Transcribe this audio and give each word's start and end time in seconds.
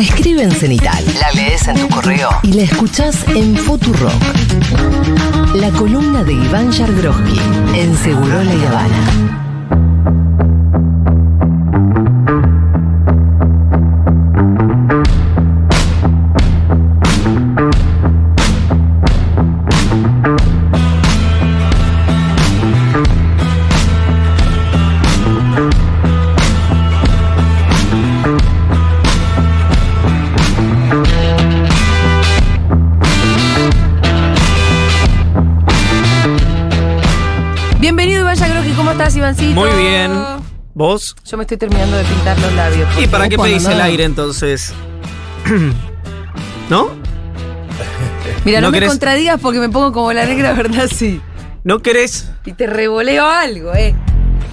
Escribe 0.00 0.42
en 0.42 0.50
Cenital. 0.50 1.04
La 1.20 1.30
lees 1.32 1.68
en 1.68 1.76
tu 1.76 1.86
correo. 1.86 2.30
Y 2.42 2.54
la 2.54 2.62
escuchás 2.62 3.22
en 3.34 3.54
Futurock. 3.54 4.14
La 5.56 5.70
columna 5.72 6.24
de 6.24 6.32
Iván 6.32 6.72
Yargroski 6.72 7.38
en 7.74 7.94
Seguro 7.98 8.42
La 8.42 8.68
Habana. 8.68 9.49
¿Cómo 39.36 39.66
estás 39.66 39.76
Ivancito? 39.76 39.76
Muy 39.76 39.82
bien. 39.90 40.12
¿Vos? 40.74 41.16
Yo 41.24 41.36
me 41.36 41.42
estoy 41.44 41.56
terminando 41.56 41.96
de 41.96 42.04
pintar 42.04 42.38
los 42.38 42.52
labios. 42.54 42.88
¿Y 43.00 43.06
para 43.06 43.28
qué 43.28 43.36
pedís 43.36 43.64
no, 43.64 43.70
el 43.70 43.80
aire 43.80 44.04
entonces? 44.04 44.72
¿No? 46.70 46.90
Mira, 48.44 48.60
no, 48.60 48.68
¿No 48.68 48.72
me 48.72 48.78
querés- 48.78 48.88
contradigas 48.88 49.38
porque 49.40 49.58
me 49.58 49.68
pongo 49.68 49.92
como 49.92 50.12
la 50.12 50.24
negra, 50.24 50.52
¿verdad? 50.56 50.88
Sí. 50.94 51.20
¿No 51.64 51.80
querés? 51.80 52.30
Y 52.46 52.52
te 52.52 52.66
revoleo 52.66 53.26
algo, 53.26 53.74
¿eh? 53.74 53.94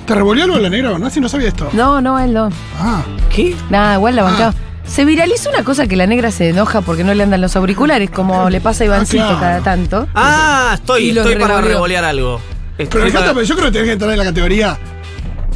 ¿Te 0.06 0.16
revolvió 0.16 0.46
algo 0.46 0.58
la 0.58 0.70
negra 0.70 0.98
no? 0.98 1.10
Si 1.10 1.20
no 1.22 1.30
sabía 1.30 1.50
esto. 1.50 1.70
No, 1.74 2.02
no, 2.02 2.20
él 2.20 2.34
no. 2.34 2.50
Ah, 2.80 3.02
¿Qué? 3.34 3.56
Nada, 3.70 3.96
igual 3.96 4.16
la 4.16 4.24
Ah. 4.24 4.26
bancaba. 4.26 4.54
Se 4.86 5.04
viraliza 5.04 5.50
una 5.50 5.64
cosa 5.64 5.86
que 5.86 5.98
la 5.98 6.08
negra 6.08 6.32
se 6.32 6.50
enoja 6.50 6.80
porque 6.82 7.04
no 7.04 7.14
le 7.14 7.22
andan 7.24 7.42
los 7.42 7.56
auriculares, 7.58 8.10
como 8.10 8.50
le 8.50 8.62
pasa 8.62 8.84
a 8.86 8.88
Ivancito 8.88 9.24
claro. 9.24 9.40
cada 9.40 9.60
tanto. 9.62 10.08
Ah, 10.16 10.72
estoy, 10.76 11.10
estoy 11.10 11.36
para 11.36 11.60
revolear 11.62 12.06
algo. 12.06 12.40
Pero 12.78 13.06
pero 13.12 13.42
yo 13.44 13.56
creo 13.56 13.66
que 13.68 13.72
tenés 13.72 13.88
que 13.88 13.92
entrar 13.94 14.12
en 14.12 14.18
la 14.18 14.24
categoría 14.26 14.78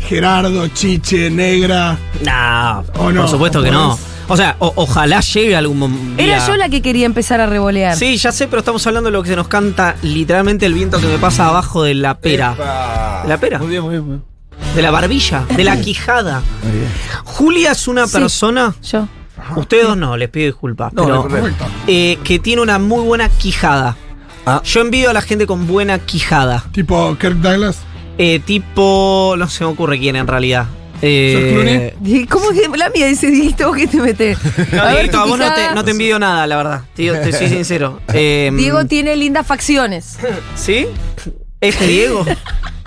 Gerardo, 0.08 0.68
Chiche, 0.70 1.30
Negra. 1.30 1.98
Nah, 2.26 2.82
¿O 2.98 3.12
no? 3.12 3.22
por 3.22 3.30
supuesto 3.30 3.60
¿O 3.60 3.64
que 3.64 3.72
no. 3.72 3.98
O 4.28 4.38
sea, 4.38 4.56
o- 4.60 4.72
ojalá 4.78 5.20
llegue 5.22 5.56
algún 5.56 5.80
mom- 5.80 6.16
día. 6.16 6.26
Era 6.38 6.48
yo 6.48 6.56
la 6.56 6.70
que 6.70 6.82
quería 6.82 7.06
empezar 7.06 7.42
a 7.42 7.46
revolear. 7.48 7.96
Sí, 7.98 8.16
ya 8.18 8.32
sé, 8.32 8.48
pero 8.48 8.60
estamos 8.60 8.86
hablando 8.88 9.10
de 9.10 9.12
lo 9.14 9.22
que 9.24 9.30
se 9.30 9.36
nos 9.36 9.48
canta 9.48 9.96
literalmente 10.04 10.66
el 10.66 10.74
viento 10.74 11.00
que 11.00 11.08
me 11.08 11.18
pasa 11.18 11.48
abajo 11.48 11.84
de 11.84 11.96
la 11.96 12.18
pera. 12.18 13.22
¿De 13.24 13.30
la 13.30 13.38
pera? 13.40 13.60
Muy 13.60 13.68
bien, 13.68 13.82
muy 13.84 13.92
bien. 13.92 14.04
Muy 14.06 14.16
bien. 14.18 14.76
De 14.76 14.82
la 14.82 14.92
barbilla, 14.92 15.44
de 15.56 15.64
la 15.64 15.80
quijada. 15.82 16.42
Julia 17.26 17.72
es 17.74 17.88
una 17.88 18.08
Sí. 18.08 18.14
persona. 18.14 18.74
Yo. 18.82 19.08
Ustedes 19.56 19.86
dos 19.88 19.98
no, 19.98 20.16
les 20.18 20.30
pido 20.30 20.46
disculpas. 20.46 20.94
No, 20.94 21.28
pero, 21.28 21.50
eh, 21.88 22.18
que 22.24 22.40
tiene 22.40 22.62
una 22.62 22.80
muy 22.80 23.04
buena 23.04 23.28
quijada. 23.28 23.98
Ah. 24.45 24.61
Yo 24.64 24.81
envidio 24.81 25.09
a 25.09 25.14
la 25.14 25.22
gente 25.22 25.45
con 25.47 25.67
buena 25.67 26.00
quijada. 26.00 26.64
Tipo 26.72 27.16
Kirk 27.20 27.36
Douglas. 27.38 27.80
Eh, 28.17 28.39
tipo. 28.44 29.36
No 29.38 29.47
se 29.50 29.64
me 29.64 29.70
ocurre 29.72 30.00
quién 30.00 30.16
en 30.16 30.28
realidad. 30.28 30.66
Eh, 31.03 31.95
¿Y 32.06 32.25
¿Cómo 32.28 32.50
que 32.52 32.67
la 32.78 32.89
mía 32.92 33.08
dice, 33.08 33.28
Dieguito, 33.31 33.67
vos 33.69 33.75
qué 33.78 33.88
te 33.88 33.97
metes? 34.00 34.38
no, 34.72 34.81
A 34.81 34.86
ver, 34.86 34.94
Dieguito, 34.97 35.19
a 35.19 35.25
vos 35.25 35.39
no 35.39 35.52
te, 35.52 35.73
no 35.73 35.84
te 35.84 35.92
envidio 35.92 36.19
nada, 36.19 36.45
la 36.45 36.58
verdad. 36.58 36.81
Tío, 36.94 37.14
te 37.14 37.31
soy 37.31 37.50
sincero. 37.50 38.00
Eh, 38.14 38.52
Diego 38.56 38.86
tiene 38.86 39.16
lindas 39.16 39.47
facciones. 39.47 40.17
¿Sí? 40.56 40.86
¿Este 41.59 41.88
Diego? 41.88 42.23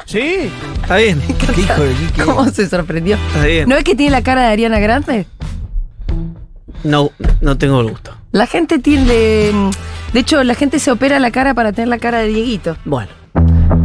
Sí. 0.07 0.49
Está 0.83 0.97
bien. 0.97 1.21
¿Qué 1.55 1.61
hijo 1.61 1.83
de 1.83 1.95
qué- 2.15 2.23
¿Cómo 2.25 2.49
se 2.51 2.69
sorprendió? 2.69 3.17
Está 3.17 3.47
bien. 3.47 3.69
¿No 3.69 3.77
es 3.77 3.83
que 3.85 3.95
tiene 3.97 4.13
la 4.13 4.23
cara 4.23 4.43
de 4.43 4.49
Ariana 4.49 4.79
Grande? 4.79 5.27
No, 6.85 7.11
no 7.41 7.59
tengo 7.59 7.81
el 7.81 7.91
gusto. 7.91 8.17
La 8.33 8.47
gente 8.47 8.79
tiene. 8.79 9.51
De 10.15 10.21
hecho, 10.21 10.43
la 10.45 10.55
gente 10.55 10.79
se 10.79 10.91
opera 10.91 11.19
la 11.19 11.31
cara 11.31 11.53
para 11.55 11.73
tener 11.73 11.89
la 11.89 11.99
cara 11.99 12.19
de 12.21 12.29
Dieguito. 12.29 12.77
Bueno. 12.85 13.09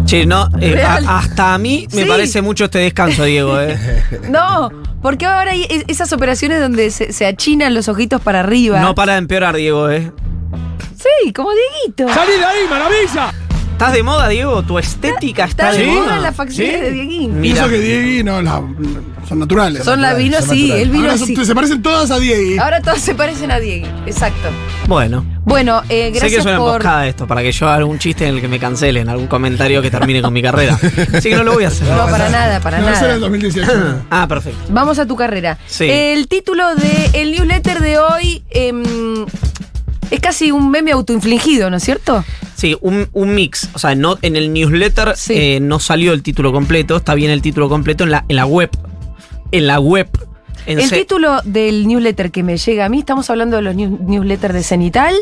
Che, 0.05 0.25
no, 0.25 0.47
eh, 0.61 0.81
a- 0.81 1.17
hasta 1.19 1.53
a 1.55 1.57
mí 1.57 1.87
me 1.93 2.03
Sí. 2.03 2.07
parece 2.07 2.41
mucho 2.41 2.65
este 2.65 2.79
descanso, 2.79 3.23
Diego, 3.25 3.59
¿eh? 3.59 3.77
No, 4.29 4.69
porque 5.01 5.25
ahora 5.25 5.51
hay 5.51 5.65
es- 5.69 5.85
esas 5.87 6.13
operaciones 6.13 6.61
donde 6.61 6.91
se, 6.91 7.11
se 7.13 7.25
achinan 7.25 7.73
los 7.73 7.87
ojitos 7.89 8.21
para 8.21 8.39
arriba. 8.41 8.79
No 8.79 8.93
para 8.95 9.13
de 9.13 9.19
empeorar, 9.19 9.55
Diego, 9.55 9.89
¿eh? 9.89 10.11
sí, 10.95 11.33
como 11.33 11.49
Dieguito. 11.51 12.07
¡Salí 12.13 12.33
de 12.37 12.45
ahí, 12.45 12.59
maravilla! 12.69 13.33
¿Estás 13.79 13.93
de 13.93 14.03
moda, 14.03 14.27
Diego? 14.27 14.61
¿Tu 14.63 14.77
estética 14.77 15.45
está, 15.45 15.69
Está 15.69 15.79
de 15.79 15.85
de 15.85 15.91
moda? 15.93 16.03
moda 16.03 16.19
las 16.19 16.35
facciones 16.35 16.75
Sí. 16.75 16.81
de 16.81 16.91
Dieguín. 16.91 17.39
Mira. 17.39 17.53
Pienso 17.63 17.69
que 17.69 17.77
Diegui 17.79 18.23
no, 18.25 18.41
la- 18.41 18.61
son 19.25 19.39
naturales. 19.39 19.85
Son 19.85 20.01
la 20.01 20.15
vino, 20.15 20.37
son 20.41 20.49
sí, 20.49 20.69
él 20.69 20.89
vino 20.89 21.03
Ahora 21.09 21.13
así. 21.13 21.33
se 21.45 21.55
parecen 21.55 21.81
todas 21.81 22.11
a 22.11 22.19
Diegui. 22.19 22.57
Ahora 22.57 22.81
todos 22.81 22.99
se 22.99 23.15
parecen 23.15 23.51
a 23.51 23.59
Diego. 23.61 23.87
Exacto. 24.05 24.49
Bueno. 24.85 25.23
Bueno, 25.45 25.81
eh, 25.87 26.07
sé 26.07 26.11
que 26.11 26.19
gracias 26.19 26.39
es 26.41 26.45
una 26.45 26.57
por. 26.57 26.67
emboscada 26.71 27.07
esto, 27.07 27.25
para 27.25 27.41
que 27.41 27.53
yo 27.53 27.67
haga 27.67 27.77
algún 27.77 27.99
chiste 27.99 28.27
en 28.27 28.35
el 28.35 28.41
que 28.41 28.49
me 28.49 28.59
cancelen, 28.59 29.07
algún 29.07 29.27
comentario 29.27 29.81
que 29.81 29.89
termine 29.89 30.21
con 30.21 30.33
mi 30.33 30.41
carrera. 30.41 30.77
Así 31.13 31.29
que 31.29 31.35
no 31.37 31.43
lo 31.45 31.53
voy 31.53 31.63
a 31.63 31.69
hacer. 31.69 31.87
No, 31.87 32.05
para 32.07 32.27
nada, 32.27 32.59
para 32.59 32.79
no, 32.81 32.89
eso 32.89 32.97
era 32.97 33.01
nada. 33.03 33.15
en 33.15 33.21
2018. 33.21 33.71
Ah, 34.11 34.27
perfecto. 34.27 34.59
Vamos 34.71 34.99
a 34.99 35.05
tu 35.05 35.15
carrera. 35.15 35.57
Sí. 35.67 35.85
El 35.89 36.27
título 36.27 36.65
del 36.75 37.31
newsletter 37.31 37.79
de 37.79 37.97
hoy 37.97 38.43
em, 38.49 38.83
es 40.11 40.19
casi 40.19 40.51
un 40.51 40.69
meme 40.69 40.91
autoinfligido, 40.91 41.69
¿no 41.69 41.77
es 41.77 41.83
cierto? 41.83 42.25
Sí, 42.59 42.77
un, 42.81 43.07
un 43.13 43.33
mix. 43.35 43.69
O 43.73 43.79
sea, 43.79 43.95
no, 43.95 44.17
en 44.21 44.35
el 44.35 44.51
newsletter 44.53 45.13
Sí. 45.15 45.33
eh, 45.35 45.59
no 45.61 45.79
salió 45.79 46.13
el 46.13 46.21
título 46.23 46.51
completo, 46.51 46.97
está 46.97 47.15
bien 47.15 47.31
el 47.31 47.41
título 47.41 47.69
completo 47.69 48.03
en 48.03 48.11
la, 48.11 48.25
en 48.27 48.35
la 48.35 48.45
web. 48.45 48.69
En 49.51 49.65
la 49.67 49.79
web. 49.79 50.09
En 50.65 50.79
El 50.79 50.89
título 50.91 51.41
del 51.45 51.87
newsletter 51.87 52.31
que 52.31 52.43
me 52.43 52.57
llega 52.57 52.85
a 52.85 52.89
mí, 52.89 52.99
estamos 52.99 53.29
hablando 53.29 53.55
de 53.55 53.61
los 53.63 53.75
news- 53.75 53.99
newsletters 54.01 54.53
de 54.53 54.61
Cenital, 54.63 55.15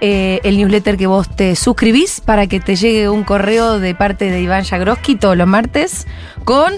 eh, 0.00 0.40
el 0.44 0.56
newsletter 0.56 0.96
que 0.96 1.06
vos 1.06 1.28
te 1.34 1.54
suscribís 1.56 2.20
para 2.20 2.46
que 2.46 2.58
te 2.60 2.74
llegue 2.74 3.08
un 3.08 3.22
correo 3.22 3.78
de 3.78 3.94
parte 3.94 4.30
de 4.30 4.40
Iván 4.40 4.64
Jagroski 4.64 5.16
todos 5.16 5.36
los 5.36 5.46
martes 5.46 6.06
con 6.44 6.72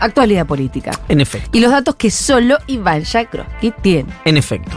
actualidad 0.00 0.46
política. 0.46 0.92
En 1.08 1.20
efecto. 1.20 1.50
Y 1.52 1.60
los 1.60 1.70
datos 1.70 1.94
que 1.96 2.10
solo 2.10 2.56
Iván 2.66 3.04
Jagroski 3.04 3.72
tiene. 3.82 4.10
En 4.24 4.36
efecto. 4.36 4.72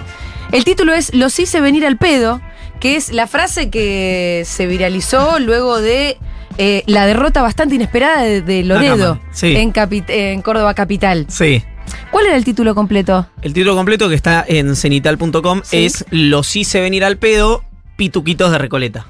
El 0.51 0.63
título 0.65 0.93
es 0.93 1.13
Los 1.15 1.39
hice 1.39 1.59
venir 1.61 1.85
al 1.85 1.97
pedo, 1.97 2.39
que 2.83 2.97
es 2.97 3.13
la 3.13 3.27
frase 3.27 3.69
que 3.69 4.43
se 4.45 4.67
viralizó 4.67 5.39
luego 5.39 5.79
de 5.79 6.17
eh, 6.57 6.83
la 6.85 7.05
derrota 7.05 7.41
bastante 7.41 7.75
inesperada 7.75 8.23
de, 8.23 8.41
de 8.41 8.61
Loredo 8.65 9.21
sí. 9.31 9.55
en, 9.55 10.41
Córdoba 10.41 10.73
Capital. 10.73 11.25
Sí. 11.29 11.63
¿Cuál 12.11 12.25
era 12.25 12.35
el 12.35 12.43
título 12.43 12.75
completo? 12.75 13.25
El 13.41 13.53
título 13.53 13.77
completo 13.77 14.09
que 14.09 14.15
está 14.15 14.43
en 14.45 14.75
cenital.com 14.75 15.61
Sí. 15.63 15.85
es 15.85 16.03
Los 16.09 16.53
hice 16.57 16.81
venir 16.81 17.05
al 17.05 17.15
pedo, 17.15 17.63
pituquitos 17.95 18.51
de 18.51 18.57
Recoleta. 18.57 19.05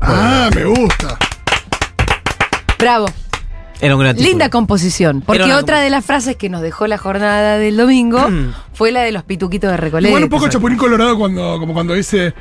Ah, 0.00 0.48
me 0.54 0.64
gusta. 0.64 1.18
Bravo. 2.78 3.08
Era 3.80 3.94
un 3.94 4.00
gran 4.02 4.14
título. 4.16 4.30
Linda 4.30 4.48
composición. 4.50 5.20
Porque 5.24 5.44
una 5.44 5.58
otra 5.58 5.80
de 5.80 5.90
las 5.90 6.04
frases 6.04 6.36
que 6.36 6.48
nos 6.48 6.62
dejó 6.62 6.86
la 6.86 6.98
jornada 6.98 7.58
del 7.58 7.76
domingo 7.76 8.28
Mm. 8.28 8.52
fue 8.72 8.90
la 8.92 9.02
de 9.02 9.12
los 9.12 9.22
pituquitos 9.24 9.70
de 9.70 9.76
Recoleta. 9.76 10.08
Igual 10.08 10.24
un 10.24 10.30
poco 10.30 10.48
Chapulín 10.48 10.78
Colorado 10.78 11.16
cuando, 11.16 11.58
como 11.60 11.72
cuando 11.74 11.94
dice 11.94 12.34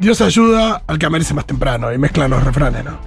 Dios 0.00 0.20
ayuda 0.20 0.82
al 0.86 0.98
que 0.98 1.06
amanece 1.06 1.34
más 1.34 1.44
temprano 1.46 1.92
y 1.92 1.98
mezclan 1.98 2.30
los 2.30 2.42
refranes, 2.42 2.84
¿no? 2.84 2.98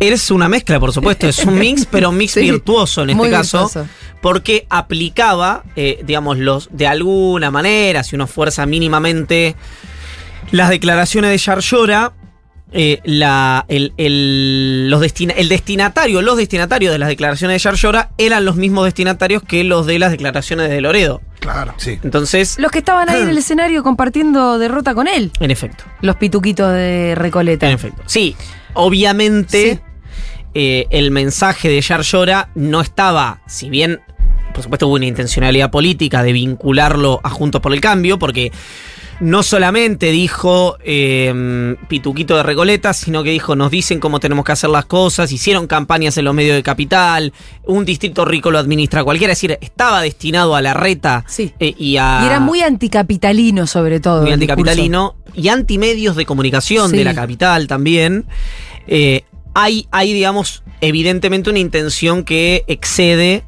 Es 0.00 0.30
una 0.32 0.48
mezcla, 0.48 0.80
por 0.80 0.92
supuesto, 0.92 1.28
es 1.28 1.38
un 1.44 1.56
mix, 1.58 1.86
pero 1.90 2.10
un 2.10 2.16
mix 2.16 2.32
Sí, 2.32 2.40
virtuoso 2.40 3.02
en 3.04 3.10
este 3.10 3.30
caso, 3.30 3.58
virtuoso. 3.62 3.88
porque 4.20 4.66
aplicaba, 4.68 5.62
eh, 5.76 6.00
digamos, 6.04 6.36
los, 6.38 6.68
de 6.72 6.88
alguna 6.88 7.52
manera, 7.52 8.02
si 8.02 8.16
uno 8.16 8.26
fuerza 8.26 8.66
mínimamente 8.66 9.54
las 10.50 10.68
declaraciones 10.70 11.30
de 11.30 11.38
Yarlora, 11.38 12.12
eh, 12.76 12.98
la, 13.04 13.64
el, 13.68 13.92
el- 13.96 14.90
los 14.90 15.00
destina- 15.00 15.34
el 15.36 15.48
destinatario, 15.48 16.20
los 16.22 16.36
destinatarios 16.36 16.92
de 16.92 16.98
las 16.98 17.08
declaraciones 17.08 17.62
de 17.62 17.70
Yarlora 17.70 18.10
eran 18.18 18.44
los 18.44 18.56
mismos 18.56 18.84
destinatarios 18.84 19.44
que 19.44 19.62
los 19.62 19.86
de 19.86 20.00
las 20.00 20.10
declaraciones 20.10 20.68
de 20.68 20.80
Loredo. 20.80 21.22
Claro. 21.38 21.74
Sí. 21.76 21.98
Entonces, 22.02 22.56
Los 22.58 22.72
que 22.72 22.78
estaban 22.78 23.08
ahí 23.08 23.22
en 23.22 23.28
el 23.28 23.38
escenario 23.44 23.82
compartiendo 23.84 24.58
derrota 24.58 24.92
con 24.94 25.06
él. 25.06 25.30
en 25.38 25.50
efecto, 25.52 25.84
Los 26.00 26.16
pituquitos 26.16 26.72
de 26.72 27.14
Recoleta. 27.16 27.66
en 27.66 27.72
efecto. 27.74 28.02
Sí, 28.06 28.34
obviamente 28.74 29.74
Sí. 29.74 29.80
eh, 30.54 30.86
el 30.90 31.10
mensaje 31.10 31.68
de 31.68 31.80
Yarlora 31.80 32.48
no 32.56 32.80
estaba, 32.80 33.40
si 33.46 33.70
bien, 33.70 34.00
por 34.52 34.62
supuesto, 34.62 34.86
hubo 34.88 34.94
una 34.96 35.06
intencionalidad 35.06 35.70
política 35.70 36.22
de 36.22 36.32
vincularlo 36.32 37.20
a 37.22 37.30
Juntos 37.30 37.60
por 37.60 37.72
el 37.72 37.80
Cambio, 37.80 38.18
porque 38.18 38.50
no 39.20 39.42
solamente 39.42 40.10
dijo 40.10 40.76
eh, 40.84 41.76
Pituquito 41.88 42.36
de 42.36 42.42
Recoleta, 42.42 42.92
sino 42.92 43.22
que 43.22 43.30
dijo, 43.30 43.54
nos 43.56 43.70
dicen 43.70 44.00
cómo 44.00 44.20
tenemos 44.20 44.44
que 44.44 44.52
hacer 44.52 44.70
las 44.70 44.84
cosas, 44.86 45.30
hicieron 45.32 45.66
campañas 45.66 46.16
en 46.18 46.24
los 46.24 46.34
medios 46.34 46.56
de 46.56 46.62
capital, 46.62 47.32
un 47.64 47.84
distrito 47.84 48.24
rico 48.24 48.50
lo 48.50 48.58
administra 48.58 49.04
cualquiera, 49.04 49.32
es 49.32 49.38
decir, 49.38 49.58
estaba 49.60 50.02
destinado 50.02 50.56
a 50.56 50.62
la 50.62 50.74
reta 50.74 51.24
Sí. 51.28 51.52
eh, 51.60 51.74
y 51.78 51.96
a... 51.96 52.20
Y 52.22 52.26
era 52.26 52.40
muy 52.40 52.60
anticapitalino, 52.62 53.66
sobre 53.66 54.00
todo. 54.00 54.22
muy 54.22 54.32
anticapitalino 54.32 55.14
y 55.34 55.48
antimedios 55.48 56.16
de 56.16 56.26
comunicación 56.26 56.90
Sí. 56.90 56.96
de 56.96 57.04
la 57.04 57.14
capital 57.14 57.66
también. 57.66 58.26
Eh, 58.86 59.24
hay, 59.54 59.86
hay, 59.92 60.12
digamos, 60.12 60.62
evidentemente 60.80 61.50
una 61.50 61.60
intención 61.60 62.24
que 62.24 62.64
excede 62.66 63.44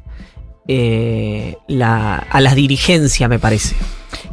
eh, 0.67 1.57
la, 1.67 2.15
a 2.17 2.41
la 2.41 2.55
dirigencia, 2.55 3.27
me 3.27 3.39
parece. 3.39 3.75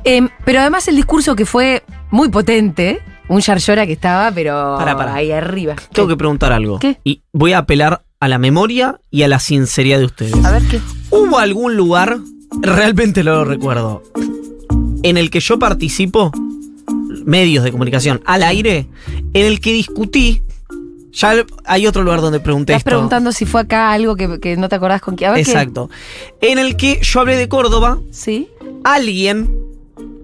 Em, 0.05 0.29
pero 0.45 0.61
además 0.61 0.87
el 0.89 0.97
discurso 0.97 1.35
que 1.37 1.47
fue 1.47 1.83
muy 2.11 2.29
potente, 2.29 3.01
un 3.29 3.41
Yarlora 3.41 3.87
que 3.87 3.93
estaba, 3.93 4.31
pero 4.33 4.77
Pará, 4.79 4.97
pará. 4.97 5.15
ahí 5.15 5.33
arriba. 5.33 5.75
Tengo 5.93 6.09
que 6.09 6.17
preguntar 6.17 6.53
algo. 6.53 6.79
¿Qué? 6.79 6.99
Y 7.05 7.23
voy 7.33 7.53
a 7.53 7.59
apelar 7.59 8.03
a 8.21 8.29
la 8.29 8.39
memoria 8.39 9.01
y 9.11 9.23
a 9.23 9.29
la 9.29 9.39
sinceridad 9.39 9.99
de 9.99 10.05
ustedes. 10.07 10.45
A 10.45 10.51
ver 10.53 10.63
qué. 10.71 10.81
¿Hubo 11.11 11.39
algún 11.39 11.77
lugar, 11.77 12.19
realmente 12.61 13.23
lo 13.25 13.45
recuerdo, 13.45 14.03
en 15.03 15.17
el 15.17 15.31
que 15.31 15.41
yo 15.41 15.59
participo, 15.59 16.31
medios 17.25 17.65
de 17.65 17.73
comunicación, 17.73 18.21
al 18.25 18.43
aire, 18.43 18.87
en 19.33 19.47
el 19.47 19.61
que 19.61 19.73
discutí, 19.73 20.43
ya 21.13 21.35
hay 21.65 21.87
otro 21.87 22.03
lugar 22.03 22.21
donde 22.21 22.41
pregunté 22.41 22.73
Estás 22.73 22.81
esto. 22.81 22.91
preguntando 22.91 23.33
si 23.33 23.47
fue 23.47 23.61
acá 23.63 23.93
algo 23.93 24.17
que, 24.17 24.41
que 24.41 24.57
no 24.57 24.69
te 24.69 24.77
acordás 24.77 25.01
con 25.01 25.15
quién. 25.17 25.33
Qué- 25.35 25.41
Exacto. 25.41 25.89
En 26.41 26.59
el 26.59 26.77
que 26.77 27.01
yo 27.03 27.21
hablé 27.21 27.37
de 27.37 27.49
Córdoba, 27.49 27.99
Sí. 28.11 28.49
alguien, 28.83 29.49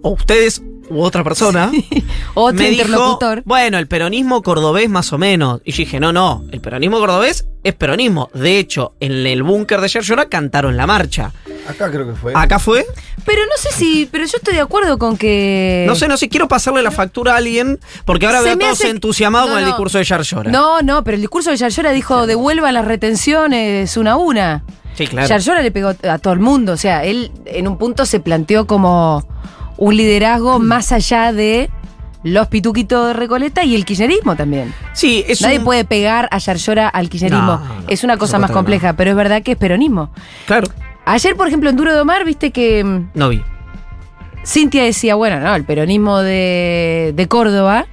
o 0.03 0.11
ustedes 0.11 0.63
u 0.89 1.03
otra 1.03 1.23
persona, 1.23 1.71
Otro 2.35 2.59
me 2.59 2.71
dijo, 2.71 2.83
interlocutor. 2.83 3.43
bueno, 3.45 3.79
el 3.79 3.87
peronismo 3.87 4.43
cordobés 4.43 4.89
más 4.91 5.13
o 5.13 5.19
menos. 5.19 5.61
Y 5.65 5.71
yo 5.71 5.77
dije, 5.79 6.01
no, 6.01 6.13
no, 6.13 6.45
el 6.51 6.61
peronismo 6.61 6.99
cordobés 6.99 7.47
es 7.63 7.75
peronismo. 7.75 8.29
De 8.35 8.59
hecho, 8.59 8.95
en 8.99 9.25
el 9.25 9.45
búnker 9.45 9.81
de 9.81 9.87
Yerjora 9.89 10.29
cantaron 10.29 10.77
la 10.77 10.89
marcha. 10.89 11.33
Acá 11.69 11.93
creo 11.93 12.09
que 12.09 12.15
fue. 12.15 12.33
Acá 12.35 12.59
fue. 12.59 12.85
Pero 13.25 13.43
no 13.43 13.53
sé 13.57 13.71
si. 13.71 14.09
Pero 14.11 14.25
yo 14.25 14.37
estoy 14.39 14.55
de 14.55 14.61
acuerdo 14.61 14.99
con 14.99 15.17
que. 15.17 15.85
No 15.87 15.95
sé, 15.95 16.09
no 16.09 16.17
sé, 16.17 16.29
quiero 16.29 16.49
pasarle 16.49 16.83
la 16.83 16.91
factura 16.91 17.35
a 17.35 17.37
alguien, 17.37 17.79
porque 18.05 18.27
ahora 18.27 18.39
Se 18.41 18.45
veo 18.47 18.55
a 18.55 18.59
todos 18.59 18.73
hace- 18.81 18.89
entusiasmados 18.91 19.49
No, 19.51 19.55
con 19.55 19.61
el 19.63 19.67
discurso 19.69 19.99
de 19.99 20.05
Yarlora. 20.05 20.51
No, 20.51 20.83
no, 20.83 21.05
pero 21.05 21.15
el 21.15 21.21
discurso 21.21 21.51
de 21.51 21.57
Yarlora 21.57 21.93
dijo: 21.93 22.27
devuelva 22.27 22.73
las 22.73 22.85
retenciones 22.85 23.97
una 23.97 24.13
a 24.13 24.17
una. 24.17 24.65
Sí, 24.95 25.07
claro. 25.07 25.29
Yarlora 25.29 25.63
le 25.63 25.71
pegó 25.71 25.95
a 26.03 26.19
todo 26.19 26.33
el 26.33 26.41
mundo. 26.41 26.73
O 26.73 26.77
sea, 26.77 27.05
él 27.05 27.31
en 27.45 27.69
un 27.69 27.79
punto 27.79 28.05
se 28.07 28.19
planteó 28.19 28.67
como 28.67 29.25
un 29.81 29.97
liderazgo 29.97 30.61
más 30.61 30.93
allá 30.93 31.33
de 31.33 31.69
los 32.23 32.47
pituquitos 32.49 33.09
de 33.09 33.13
Recoleta 33.15 33.65
y 33.65 33.75
el 33.75 33.85
kirchnerismo 33.85 34.37
también. 34.37 34.73
Sí, 34.93 35.25
es 35.27 35.41
Nadie 35.41 35.59
un- 35.59 35.65
puede 35.65 35.85
pegar 35.85 36.29
a 36.31 36.39
Yarlora 36.39 36.87
al 36.89 37.09
kirchnerismo. 37.09 37.43
No, 37.43 37.59
no, 37.59 37.75
es 37.89 38.05
una 38.05 38.17
cosa 38.19 38.39
más 38.39 38.51
compleja, 38.51 38.93
pero 38.93 39.11
es 39.11 39.17
verdad 39.17 39.43
que 39.43 39.53
es 39.53 39.59
peronismo. 39.59 40.11
Claro, 40.47 40.69
Ayer, 41.07 41.35
por 41.35 41.49
ejemplo, 41.49 41.71
en 41.71 41.77
Duro 41.77 41.93
de 41.95 42.01
Omar, 42.01 42.25
viste 42.25 42.51
que 42.53 42.85
mm, 42.85 43.11
no 43.15 43.31
vi. 43.31 43.43
Cintia 44.45 44.85
decía, 44.85 45.15
bueno, 45.17 45.41
no, 45.41 45.55
el 45.55 45.65
peronismo 45.65 46.19
de, 46.21 47.13
de 47.17 47.27
Córdoba 47.29 47.87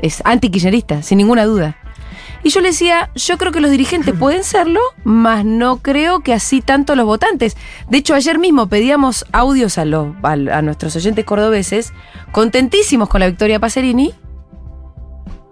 es 0.00 0.20
antikirchnerista, 0.24 1.02
sin 1.02 1.18
ninguna 1.18 1.44
duda. 1.44 1.76
Y 2.44 2.50
yo 2.50 2.60
le 2.60 2.68
decía, 2.68 3.10
yo 3.14 3.36
creo 3.38 3.50
que 3.52 3.60
los 3.60 3.70
dirigentes 3.70 4.14
pueden 4.18 4.44
serlo, 4.44 4.80
mas 5.04 5.44
no 5.44 5.78
creo 5.78 6.20
que 6.20 6.32
así 6.32 6.60
tanto 6.60 6.94
los 6.96 7.04
votantes. 7.06 7.56
De 7.90 7.98
hecho, 7.98 8.14
ayer 8.14 8.38
mismo 8.38 8.68
pedíamos 8.68 9.24
audios 9.32 9.78
a, 9.78 9.84
los, 9.84 10.08
a, 10.22 10.32
a 10.32 10.62
nuestros 10.62 10.94
oyentes 10.96 11.24
cordobeses, 11.24 11.92
contentísimos 12.32 13.08
con 13.08 13.20
la 13.20 13.26
victoria 13.26 13.56
de 13.56 13.60
Pacerini, 13.60 14.14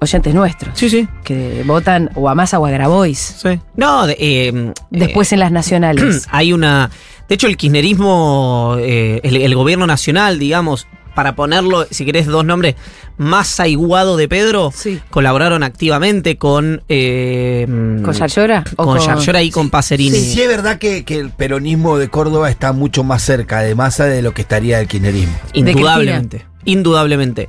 oyentes 0.01 0.35
nuestros, 0.35 0.79
Sí, 0.79 0.91
sí. 0.91 1.09
que 1.25 1.63
votan 1.67 2.11
o 2.15 2.29
a 2.29 2.35
Massa 2.35 2.59
o 2.59 2.67
a 2.67 2.71
Grabois, 2.71 3.19
sí. 3.43 3.59
No, 3.77 4.07
de- 4.07 4.17
eh, 4.19 4.73
después 4.91 5.33
en 5.33 5.41
las 5.41 5.51
nacionales. 5.53 6.27
hay 6.31 6.53
una. 6.53 6.91
De 7.29 7.35
hecho, 7.35 7.47
el 7.49 7.57
kirchnerismo, 7.57 8.77
eh, 8.79 9.21
el, 9.25 9.37
el 9.37 9.55
gobierno 9.55 9.87
nacional, 9.87 10.39
digamos, 10.39 10.87
para 11.15 11.35
ponerlo, 11.35 11.87
si 11.91 12.05
querés, 12.05 12.27
dos 12.27 12.45
nombres, 12.45 12.77
Massa 13.19 13.67
y 13.69 13.75
Guado 13.75 14.17
de 14.17 14.29
Pedro, 14.29 14.71
Sí. 14.75 15.01
colaboraron 15.11 15.63
activamente 15.63 16.37
con. 16.37 16.83
eh, 16.89 17.65
¿Con 17.67 18.13
Yarlora? 18.13 18.65
Con 18.77 18.99
Yarlora 18.99 19.43
y 19.43 19.51
con 19.51 19.71
Pacerini. 19.71 20.17
Sí, 20.19 20.35
sí 20.35 20.43
es 20.43 20.49
verdad 20.49 20.79
que, 20.79 21.05
que 21.05 21.19
el 21.19 21.31
peronismo 21.31 21.97
de 21.99 22.09
Córdoba 22.09 22.51
está 22.51 22.73
mucho 22.73 23.05
más 23.05 23.23
cerca 23.23 23.61
de 23.61 23.75
masa 23.75 24.05
de 24.05 24.23
lo 24.23 24.35
que 24.35 24.43
estaría 24.43 24.81
el 24.81 24.87
kirchnerismo. 24.89 25.35
Indudablemente. 25.55 26.47
Indudablemente. 26.65 27.49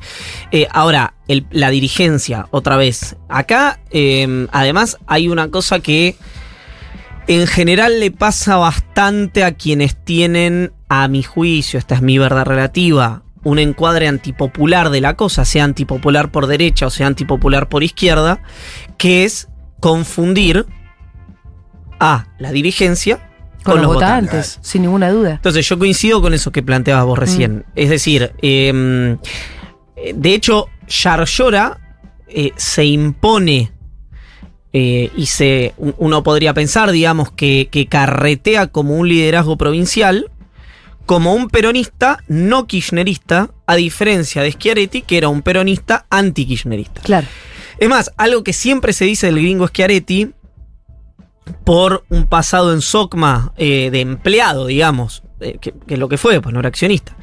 Eh, 0.51 0.67
ahora, 0.71 1.15
el- 1.27 1.47
la 1.51 1.69
dirigencia, 1.69 2.47
otra 2.51 2.77
vez. 2.77 3.15
Acá, 3.29 3.79
eh, 3.91 4.47
además, 4.51 4.97
hay 5.07 5.27
una 5.27 5.49
cosa 5.49 5.79
que 5.79 6.15
en 7.27 7.45
general 7.47 7.99
le 7.99 8.11
pasa 8.11 8.55
bastante 8.57 9.43
a 9.43 9.51
quienes 9.53 9.95
tienen, 10.01 10.71
a 10.87 11.07
mi 11.09 11.23
juicio, 11.23 11.77
esta 11.77 11.95
es 11.95 12.01
mi 12.01 12.17
verdad 12.17 12.45
relativa, 12.45 13.23
un 13.43 13.59
encuadre 13.59 14.07
antipopular 14.07 14.89
de 14.89 15.01
la 15.01 15.15
cosa, 15.15 15.45
sea 15.45 15.63
antipopular 15.63 16.31
por 16.31 16.47
derecha 16.47 16.87
o 16.87 16.89
sea 16.89 17.07
antipopular 17.07 17.69
por 17.69 17.83
izquierda, 17.83 18.41
que 18.97 19.23
es 19.23 19.47
confundir 19.79 20.65
a 21.99 22.27
la 22.39 22.51
dirigencia 22.51 23.19
con, 23.63 23.81
los, 23.81 23.93
votantes, 23.95 24.59
sin 24.61 24.83
ninguna 24.83 25.09
duda. 25.11 25.31
entonces, 25.31 25.67
yo 25.67 25.77
coincido 25.77 26.21
con 26.21 26.33
eso 26.33 26.51
que 26.51 26.63
planteabas 26.63 27.05
vos 27.05 27.19
recién. 27.19 27.65
Es 27.75 27.89
decir, 27.89 28.31
eh, 28.41 29.17
de 30.15 30.33
hecho, 30.33 30.67
Yarlora 30.87 31.79
eh, 32.27 32.51
se 32.55 32.85
impone 32.85 33.71
eh, 34.73 35.11
y 35.15 35.25
se, 35.25 35.73
un- 35.77 35.95
uno 35.97 36.23
podría 36.23 36.53
pensar, 36.53 36.91
digamos, 36.91 37.31
que, 37.31 37.67
que 37.71 37.87
carretea 37.87 38.67
como 38.67 38.95
un 38.95 39.09
liderazgo 39.09 39.57
provincial, 39.57 40.31
como 41.07 41.33
un 41.33 41.49
peronista 41.49 42.19
no 42.27 42.67
kirchnerista, 42.67 43.49
a 43.65 43.75
diferencia 43.75 44.43
de 44.43 44.51
Schiaretti, 44.51 45.01
que 45.01 45.17
era 45.17 45.29
un 45.29 45.41
peronista 45.41 46.05
anti-kirchnerista. 46.09 47.01
Claro. 47.01 47.25
Es 47.79 47.89
más, 47.89 48.11
algo 48.17 48.43
que 48.43 48.53
siempre 48.53 48.91
se 48.93 49.05
dice 49.05 49.27
del 49.27 49.37
gringo 49.37 49.67
Schiaretti, 49.67 50.33
por 51.63 52.03
un 52.09 52.27
pasado 52.27 52.73
en 52.73 52.81
SOCMA 52.81 53.53
eh, 53.57 53.89
de 53.89 54.01
empleado, 54.01 54.65
digamos, 54.65 55.23
eh, 55.39 55.57
que, 55.61 55.73
que 55.87 55.95
lo 55.95 56.09
que 56.09 56.17
fue, 56.17 56.41
pues 56.41 56.53
no 56.53 56.59
era 56.59 56.67
accionista, 56.67 57.15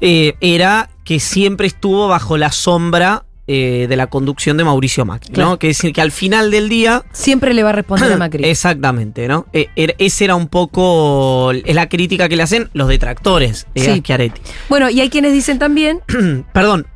eh, 0.00 0.34
era 0.40 0.90
que 1.02 1.18
siempre 1.18 1.66
estuvo 1.66 2.08
bajo 2.08 2.36
la 2.36 2.52
sombra 2.52 3.24
eh, 3.54 3.86
de 3.86 3.96
la 3.96 4.06
conducción 4.06 4.56
de 4.56 4.64
Mauricio 4.64 5.04
Macri, 5.04 5.32
Claro. 5.34 5.50
¿no? 5.50 5.58
Que 5.58 5.68
es 5.70 5.76
decir, 5.76 5.92
que 5.92 6.00
al 6.00 6.10
final 6.10 6.50
del 6.50 6.68
día... 6.68 7.04
Siempre 7.12 7.52
le 7.52 7.62
va 7.62 7.68
a 7.70 7.72
responder 7.72 8.10
a 8.12 8.16
Macri. 8.18 8.44
Exactamente, 8.44 9.28
¿no? 9.28 9.46
Eh, 9.52 9.68
era- 9.76 9.94
esa 9.98 10.24
era 10.24 10.34
un 10.36 10.48
poco 10.48 11.52
es 11.52 11.74
la 11.74 11.88
crítica 11.88 12.28
que 12.28 12.36
le 12.36 12.42
hacen 12.44 12.70
los 12.72 12.88
detractores 12.88 13.66
de 13.74 13.80
Sí. 13.82 13.98
Schiaretti. 14.00 14.40
Bueno, 14.68 14.88
y 14.88 15.00
hay 15.00 15.10
quienes 15.10 15.32
dicen 15.32 15.58
también, 15.58 16.00
Perdón, 16.54 16.86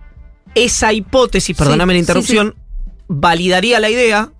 esa 0.54 0.92
hipótesis, 0.92 1.54
perdóname 1.56 1.92
Sí, 1.92 1.96
la 1.96 2.00
interrupción, 2.00 2.54
validaría 3.08 3.78
la 3.80 3.90
idea 3.90 4.32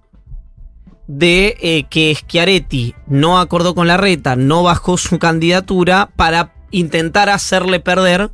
de 1.06 1.56
eh, 1.60 1.84
que 1.88 2.14
Schiaretti 2.14 2.94
no 3.06 3.38
acordó 3.38 3.74
con 3.74 3.86
la 3.86 3.96
reta, 3.96 4.34
no 4.36 4.62
bajó 4.62 4.96
su 4.98 5.18
candidatura 5.18 6.10
para 6.16 6.52
intentar 6.72 7.28
hacerle 7.28 7.78
perder 7.80 8.30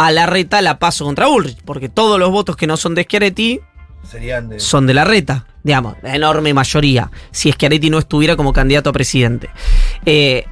a 0.00 0.10
la 0.12 0.24
reta 0.24 0.62
la 0.62 0.78
paso 0.78 1.04
contra 1.04 1.26
Bullrich, 1.26 1.58
porque 1.62 1.90
todos 1.90 2.18
los 2.18 2.30
votos 2.30 2.56
que 2.56 2.66
no 2.66 2.78
son 2.78 2.94
de 2.94 3.02
Schiaretti 3.02 3.60
Serían 4.02 4.48
de. 4.48 4.58
son 4.58 4.86
de 4.86 4.94
la 4.94 5.04
reta, 5.04 5.46
digamos, 5.62 5.96
la 6.02 6.16
enorme 6.16 6.54
mayoría, 6.54 7.10
si 7.30 7.52
Schiaretti 7.52 7.90
no 7.90 7.98
estuviera 7.98 8.34
como 8.34 8.54
candidato 8.54 8.88
a 8.88 8.92
presidente. 8.94 9.50
Eh, 10.06 10.46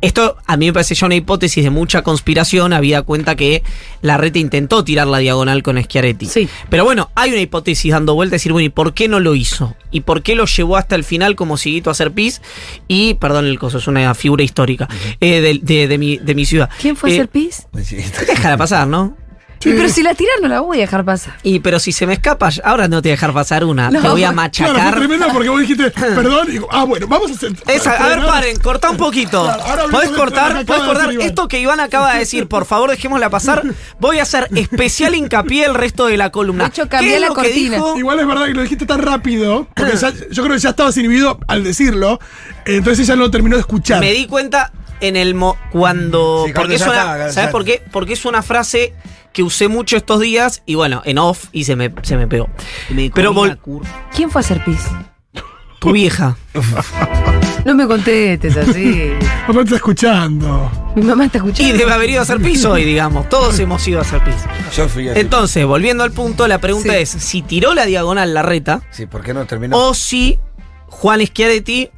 esto 0.00 0.36
a 0.46 0.56
mí 0.56 0.66
me 0.66 0.72
parece 0.72 0.94
ya 0.94 1.06
una 1.06 1.14
hipótesis 1.14 1.64
de 1.64 1.70
mucha 1.70 2.02
conspiración, 2.02 2.72
habida 2.72 3.02
cuenta 3.02 3.34
que 3.34 3.62
la 4.02 4.16
reta 4.16 4.38
intentó 4.38 4.84
tirar 4.84 5.06
la 5.06 5.18
diagonal 5.18 5.62
con 5.62 5.82
Schiaretti. 5.82 6.26
Sí. 6.26 6.48
Pero 6.68 6.84
bueno, 6.84 7.10
hay 7.14 7.30
una 7.32 7.40
hipótesis 7.40 7.92
dando 7.92 8.14
vuelta, 8.14 8.34
decir, 8.36 8.52
bueno, 8.52 8.66
¿y 8.66 8.70
por 8.70 8.94
qué 8.94 9.08
no 9.08 9.20
lo 9.20 9.34
hizo? 9.34 9.74
¿Y 9.90 10.00
por 10.02 10.22
qué 10.22 10.34
lo 10.34 10.44
llevó 10.46 10.76
hasta 10.76 10.94
el 10.96 11.04
final 11.04 11.34
como 11.36 11.56
siguito 11.56 11.90
a 11.90 11.92
hacer 11.92 12.12
pis? 12.12 12.42
Y, 12.88 13.14
perdón 13.14 13.46
el 13.46 13.58
coso, 13.58 13.78
es 13.78 13.86
una 13.86 14.14
figura 14.14 14.42
histórica 14.44 14.88
eh, 15.20 15.40
de, 15.40 15.58
de- 15.62 15.88
de 15.88 15.98
mi, 15.98 16.18
de 16.18 16.34
mi 16.34 16.44
ciudad. 16.46 16.68
¿quién 16.80 16.96
fue 16.96 17.10
a 17.10 17.12
Eh, 17.12 17.16
hacer 17.16 17.28
pis? 17.28 17.66
Déjala 17.72 18.56
pasar, 18.56 18.86
¿no? 18.86 19.16
Y 19.64 19.72
pero 19.72 19.88
si 19.88 20.02
la 20.02 20.14
tiran 20.14 20.36
no 20.42 20.48
la 20.48 20.60
voy 20.60 20.78
a 20.78 20.80
dejar 20.82 21.04
pasar. 21.04 21.34
Y 21.42 21.58
pero 21.60 21.78
si 21.80 21.90
se 21.90 22.06
me 22.06 22.12
escapa, 22.12 22.50
ahora 22.62 22.86
no 22.88 23.02
te 23.02 23.08
voy 23.08 23.12
a 23.12 23.14
dejar 23.16 23.32
pasar 23.32 23.64
una. 23.64 23.90
No. 23.90 24.00
te 24.00 24.08
voy 24.08 24.22
a 24.22 24.28
Claro, 24.28 24.36
machacar. 24.36 24.90
fue 24.92 24.98
tremendo 25.00 25.26
porque 25.32 25.48
vos 25.48 25.60
dijiste, 25.60 25.90
perdón, 25.90 26.46
y 26.48 26.52
digo, 26.52 26.68
ah, 26.70 26.84
bueno, 26.84 27.06
vamos 27.08 27.30
a 27.30 27.34
hacer. 27.34 27.52
Esa, 27.66 27.92
a 27.92 28.08
ver, 28.08 28.24
paren, 28.26 28.56
cortá 28.60 28.90
un 28.90 28.96
poquito. 28.96 29.42
Claro, 29.64 29.88
¿Podés 29.90 30.10
cortar? 30.10 30.64
¿Podés 30.64 30.82
cortar? 30.82 31.10
Esto 31.20 31.48
que 31.48 31.58
Iván 31.60 31.80
acaba 31.80 32.12
de 32.12 32.20
decir, 32.20 32.46
por 32.48 32.64
favor, 32.66 32.90
dejémosla 32.90 33.30
pasar. 33.30 33.62
Voy 33.98 34.18
a 34.18 34.22
hacer 34.22 34.48
especial 34.54 35.14
hincapié 35.14 35.64
el 35.64 35.74
resto 35.74 36.06
de 36.06 36.16
la 36.16 36.30
columna. 36.30 36.64
De 36.64 36.68
hecho, 36.70 36.82
¿Qué 36.84 36.88
cambié 36.88 37.14
es 37.16 37.20
la 37.20 37.28
lo 37.28 37.34
que 37.34 37.42
cortina. 37.42 37.76
dijo? 37.76 37.98
Igual 37.98 38.20
es 38.20 38.26
verdad 38.26 38.46
que 38.46 38.54
lo 38.54 38.62
dijiste 38.62 38.86
tan 38.86 39.00
rápido, 39.02 39.66
porque 39.74 39.96
ya- 39.96 40.12
yo 40.30 40.42
creo 40.42 40.54
que 40.54 40.60
ya 40.60 40.70
estabas 40.70 40.96
inhibido 40.96 41.38
al 41.48 41.64
decirlo, 41.64 42.20
entonces 42.66 43.08
ella 43.08 43.16
no 43.16 43.30
terminó 43.30 43.56
de 43.56 43.60
escuchar. 43.60 44.00
Me 44.00 44.12
di 44.12 44.26
cuenta 44.26 44.70
en 45.00 45.16
el 45.16 45.34
mo 45.34 45.56
cuando. 45.72 46.44
Sí, 46.46 46.52
porque 46.54 46.76
es 46.76 46.82
una, 46.82 47.30
¿Sabes 47.32 47.50
por 47.50 47.64
qué? 47.64 47.82
Porque 47.92 48.12
es 48.14 48.24
una 48.24 48.42
frase 48.42 48.94
que 49.36 49.42
usé 49.42 49.68
mucho 49.68 49.98
estos 49.98 50.18
días 50.20 50.62
y 50.64 50.76
bueno, 50.76 51.02
en 51.04 51.18
off 51.18 51.48
y 51.52 51.64
se 51.64 51.76
me, 51.76 51.92
se 52.00 52.16
me 52.16 52.26
pegó. 52.26 52.48
Pero 53.14 53.34
vol- 53.34 53.58
¿Quién 54.14 54.30
fue 54.30 54.38
a 54.38 54.40
hacer 54.40 54.64
pis? 54.64 54.80
tu 55.78 55.92
vieja. 55.92 56.38
No 57.66 57.74
me 57.74 57.86
contestes 57.86 58.56
así. 58.56 59.10
Papá 59.46 59.60
está 59.60 59.76
escuchando. 59.76 60.70
Mi 60.94 61.02
mamá 61.02 61.26
está 61.26 61.36
Y 61.36 61.40
escuchando. 61.42 61.76
debe 61.76 61.92
haber 61.92 62.08
ido 62.08 62.20
a 62.20 62.22
hacer 62.22 62.40
piso 62.40 62.72
hoy, 62.72 62.84
digamos. 62.84 63.28
Todos 63.28 63.58
hemos 63.58 63.86
ido 63.86 63.98
a 63.98 64.02
hacer 64.02 64.24
piso. 64.24 64.38
Yo 64.74 64.88
fui 64.88 65.06
así. 65.10 65.20
Entonces, 65.20 65.66
volviendo 65.66 66.02
al 66.02 66.12
punto, 66.12 66.48
la 66.48 66.58
pregunta 66.58 66.94
Sí. 66.94 66.98
es: 67.00 67.10
si 67.10 67.42
tiró 67.42 67.74
la 67.74 67.84
diagonal 67.84 68.32
la 68.32 68.40
reta. 68.40 68.80
Sí, 68.90 69.04
¿por 69.04 69.22
qué 69.22 69.34
no 69.34 69.44
terminó? 69.44 69.76
o 69.76 69.92
si 69.92 70.38
Juan 70.86 71.20
Schiaretti 71.26 71.90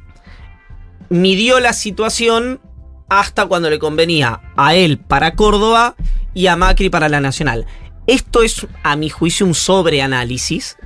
midió 1.07 1.61
la 1.61 1.71
situación 1.71 2.59
hasta 3.09 3.45
cuando 3.47 3.69
le 3.69 3.79
convenía 3.79 4.39
a 4.55 4.75
él 4.75 4.97
para 4.97 5.35
Córdoba 5.35 5.95
y 6.33 6.47
a 6.47 6.55
Macri 6.55 6.89
para 6.89 7.09
la 7.09 7.19
Nacional. 7.19 7.65
Esto 8.07 8.41
es, 8.43 8.65
a 8.83 8.95
mi 8.95 9.09
juicio, 9.09 9.45
un 9.45 9.53
sobreanálisis. 9.55 10.77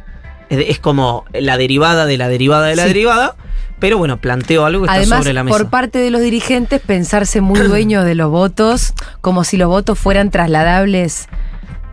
Es, 0.50 0.80
como 0.80 1.26
la 1.34 1.58
derivada 1.58 2.06
de 2.06 2.18
la 2.18 2.28
derivada 2.30 2.68
de 2.68 2.76
la 2.76 2.84
Sí. 2.84 2.90
derivada. 2.90 3.36
Pero 3.80 3.98
bueno, 3.98 4.18
planteo 4.22 4.66
algo 4.66 4.84
que 4.84 4.88
está 4.88 4.96
Además, 4.98 5.20
sobre 5.20 5.34
la 5.34 5.44
mesa. 5.44 5.58
por 5.58 5.70
parte 5.70 6.00
de 6.00 6.10
los 6.10 6.22
dirigentes, 6.22 6.80
pensarse 6.80 7.42
muy 7.42 7.60
dueños 7.68 8.06
de 8.06 8.16
los 8.16 8.30
votos, 8.30 8.94
como 9.22 9.44
si 9.44 9.58
los 9.58 9.68
votos 9.68 9.98
fueran 10.00 10.30
trasladables 10.32 11.28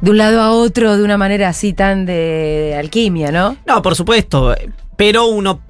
de 0.01 0.11
un 0.11 0.19
lado 0.19 0.41
a 0.41 0.53
otro 0.53 0.97
de 0.97 1.03
una 1.05 1.17
manera 1.19 1.49
así 1.49 1.73
tan 1.73 2.07
de 2.07 2.77
alquimia, 2.79 3.33
¿no? 3.33 3.57
No, 3.67 3.83
por 3.83 3.95
supuesto. 3.97 4.55
Pero 4.97 5.27
uno 5.27 5.61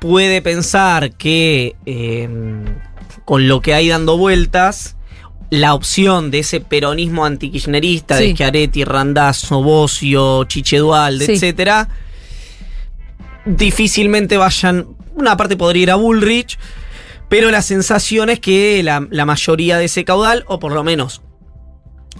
puede 0.00 0.42
pensar 0.42 1.12
que 1.12 1.76
eh, 1.86 2.28
con 3.24 3.48
lo 3.48 3.60
que 3.60 3.74
hay 3.74 3.88
dando 3.88 4.16
vueltas, 4.18 4.96
la 5.50 5.74
opción 5.74 6.30
de 6.30 6.40
ese 6.40 6.60
peronismo 6.60 7.24
antikirchnerista 7.24 8.18
Sí. 8.18 8.24
de 8.28 8.32
Schiaretti, 8.32 8.84
Randazzo, 8.84 9.62
Bocio, 9.62 10.44
Chiche 10.44 10.78
Dualde, 10.78 11.26
Sí. 11.26 11.32
etcétera, 11.32 11.88
difícilmente 13.46 14.36
vayan. 14.36 14.86
Una 15.14 15.36
parte 15.36 15.56
podría 15.56 15.82
ir 15.84 15.90
a 15.90 15.94
Bullrich, 15.96 16.58
pero 17.28 17.50
la 17.50 17.62
sensación 17.62 18.30
es 18.30 18.40
que 18.40 18.82
la, 18.82 19.06
la 19.10 19.24
mayoría 19.26 19.78
de 19.78 19.84
ese 19.84 20.04
caudal, 20.04 20.44
o 20.48 20.58
por 20.58 20.72
lo 20.72 20.82
menos 20.82 21.22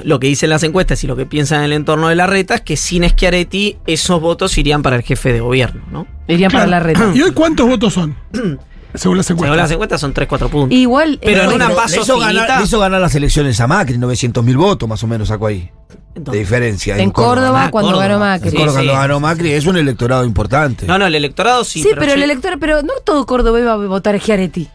lo 0.02 0.18
que 0.18 0.26
dicen 0.26 0.50
las 0.50 0.62
encuestas 0.64 1.02
y 1.04 1.06
lo 1.06 1.14
que 1.16 1.24
piensan 1.24 1.60
en 1.60 1.64
el 1.66 1.72
entorno 1.72 2.08
de 2.08 2.14
la 2.16 2.26
reta, 2.26 2.56
es 2.56 2.60
que 2.62 2.76
sin 2.76 3.08
Schiaretti 3.08 3.78
esos 3.86 4.20
votos 4.20 4.56
irían 4.58 4.82
para 4.82 4.96
el 4.96 5.02
jefe 5.02 5.32
de 5.32 5.40
gobierno, 5.40 5.82
¿no? 5.90 6.06
Irían 6.28 6.50
para 6.50 6.66
la 6.66 6.80
reta. 6.80 7.12
¿Y 7.14 7.22
hoy 7.22 7.30
cuántos 7.32 7.66
votos 7.68 7.94
son? 7.94 8.16
Según 8.94 9.16
las 9.16 9.26
Según 9.26 9.42
las 9.46 9.70
encuestas. 9.70 9.70
encuestas 9.72 10.00
son 10.00 10.14
3-4 10.14 10.48
puntos. 10.50 10.78
Igual. 10.78 11.18
Pero 11.22 11.42
en 11.44 11.50
eh, 11.50 11.54
una 11.54 11.70
paso 11.70 11.96
le 11.96 12.02
hizo, 12.02 12.14
finita. 12.20 12.32
ganar, 12.42 12.58
le 12.60 12.64
hizo 12.64 12.78
ganar 12.78 13.00
las 13.00 13.14
elecciones 13.14 13.60
a 13.60 13.66
Macri, 13.66 13.98
900 13.98 14.44
mil 14.44 14.56
votos 14.56 14.88
más 14.88 15.02
o 15.02 15.06
menos 15.06 15.28
sacó 15.28 15.48
ahí. 15.48 15.70
De 16.14 16.38
diferencia. 16.38 16.96
En 16.98 17.10
Córdoba, 17.10 17.64
Ah, 17.64 17.70
cuando 17.72 17.88
Córdoba. 17.90 18.06
ganó 18.06 18.14
En 18.14 18.20
Macri. 18.30 18.50
Sí, 18.50 18.56
Córdoba, 18.56 18.80
sí. 18.80 18.86
cuando 18.86 19.02
ganó 19.02 19.20
Macri 19.20 19.50
es 19.52 19.66
un 19.66 19.76
electorado 19.76 20.24
importante. 20.24 20.86
No, 20.86 20.96
no, 20.96 21.06
el 21.06 21.14
electorado 21.16 21.64
sí. 21.64 21.82
Sí, 21.82 21.90
pero, 21.98 22.12
el 22.12 22.18
yo- 22.18 22.24
elector, 22.24 22.58
pero 22.60 22.82
no 22.82 22.92
todo 23.04 23.26
Córdoba 23.26 23.58
iba 23.58 23.72
a 23.72 23.76
votar 23.76 24.14
a 24.14 24.18
Schiaretti. 24.20 24.68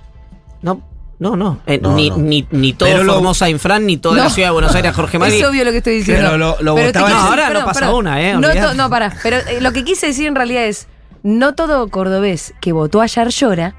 No, 0.62 0.82
no, 1.20 1.38
no. 1.38 1.60
Eh, 1.66 1.80
No, 1.82 1.96
ni, 1.96 2.10
no. 2.10 2.18
Ni, 2.18 2.46
ni 2.52 2.74
todo 2.74 2.90
Pero 2.90 3.04
lo- 3.06 3.14
Formosa 3.14 3.50
Infran, 3.50 3.86
ni 3.86 3.96
toda 3.96 4.18
la 4.18 4.24
No. 4.26 4.30
ciudad 4.32 4.50
de 4.50 4.54
Buenos 4.54 4.76
Aires, 4.76 4.94
Jorge 4.94 5.18
Macri. 5.18 5.38
Es 5.40 5.48
obvio 5.48 5.64
lo 5.64 5.72
que 5.72 5.78
estoy 5.78 5.96
diciendo. 6.00 6.26
Pero 6.26 6.38
lo- 6.38 6.58
lo 6.60 6.76
te 6.76 6.88
votaba- 6.88 7.06
quiero 7.08 7.22
No, 7.22 7.28
ahora 7.30 7.50
no 7.52 7.66
pasa 7.66 7.94
una, 7.94 8.22
eh, 8.22 8.34
No, 8.34 8.74
no, 8.74 8.90
pará. 8.90 9.14
Pero 9.24 9.38
eh, 9.38 9.62
lo 9.62 9.72
que 9.72 9.86
quise 9.86 10.08
decir 10.08 10.28
en 10.28 10.36
realidad 10.36 10.66
es: 10.66 10.88
no 11.24 11.56
todo 11.56 11.88
cordobés 11.88 12.54
que 12.60 12.74
votó 12.74 13.00
a 13.02 13.06
Yarlora 13.06 13.76